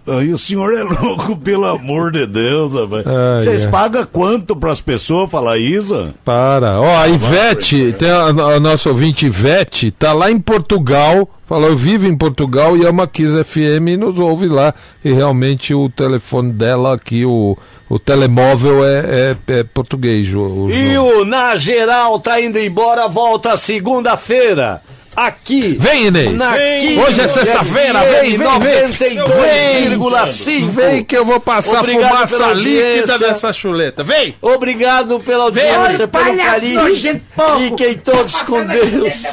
[0.08, 3.06] Aí o senhor é louco, pelo amor de Deus, rapaz.
[3.06, 3.72] Ai, Vocês ai.
[3.72, 6.12] pagam quanto pras pessoas falar isso?
[6.24, 6.82] Para.
[6.82, 11.30] Ó, a Ivete, tem a, a nossa ouvinte Ivete, tá lá em Portugal.
[11.46, 14.74] Falou, eu vivo em Portugal e é uma Kiss FM e nos ouve lá.
[15.04, 17.56] E realmente o telefone dela aqui, o,
[17.88, 20.28] o telemóvel é, é, é português.
[20.30, 20.98] E nomes.
[20.98, 24.82] o Na Geral tá indo embora, volta segunda-feira.
[25.16, 25.76] Aqui.
[25.80, 26.34] Vem, Inês.
[26.34, 27.00] Na Vem.
[27.00, 29.98] Hoje é sexta-feira, vem, vem, vem.
[29.98, 30.68] 92,5.
[30.70, 34.04] Vem que eu vou passar Obrigado fumaça líquida nessa chuleta.
[34.04, 34.36] Vem!
[34.42, 36.82] Obrigado pela audiência, Oi, pelo carinho.
[36.96, 39.24] Fiquem todos com Deus.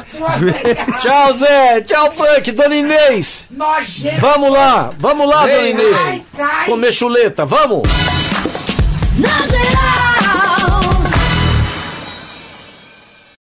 [0.99, 1.81] Tchau, Zé.
[1.81, 2.51] Tchau, Frank.
[2.51, 3.45] Dona Inês.
[3.51, 4.21] Nojento.
[4.21, 4.91] Vamos lá.
[4.97, 5.97] Vamos lá, Vem, Dona Inês.
[6.65, 7.45] Comer chuleta.
[7.45, 7.83] Vamos.
[9.19, 9.92] Na geral.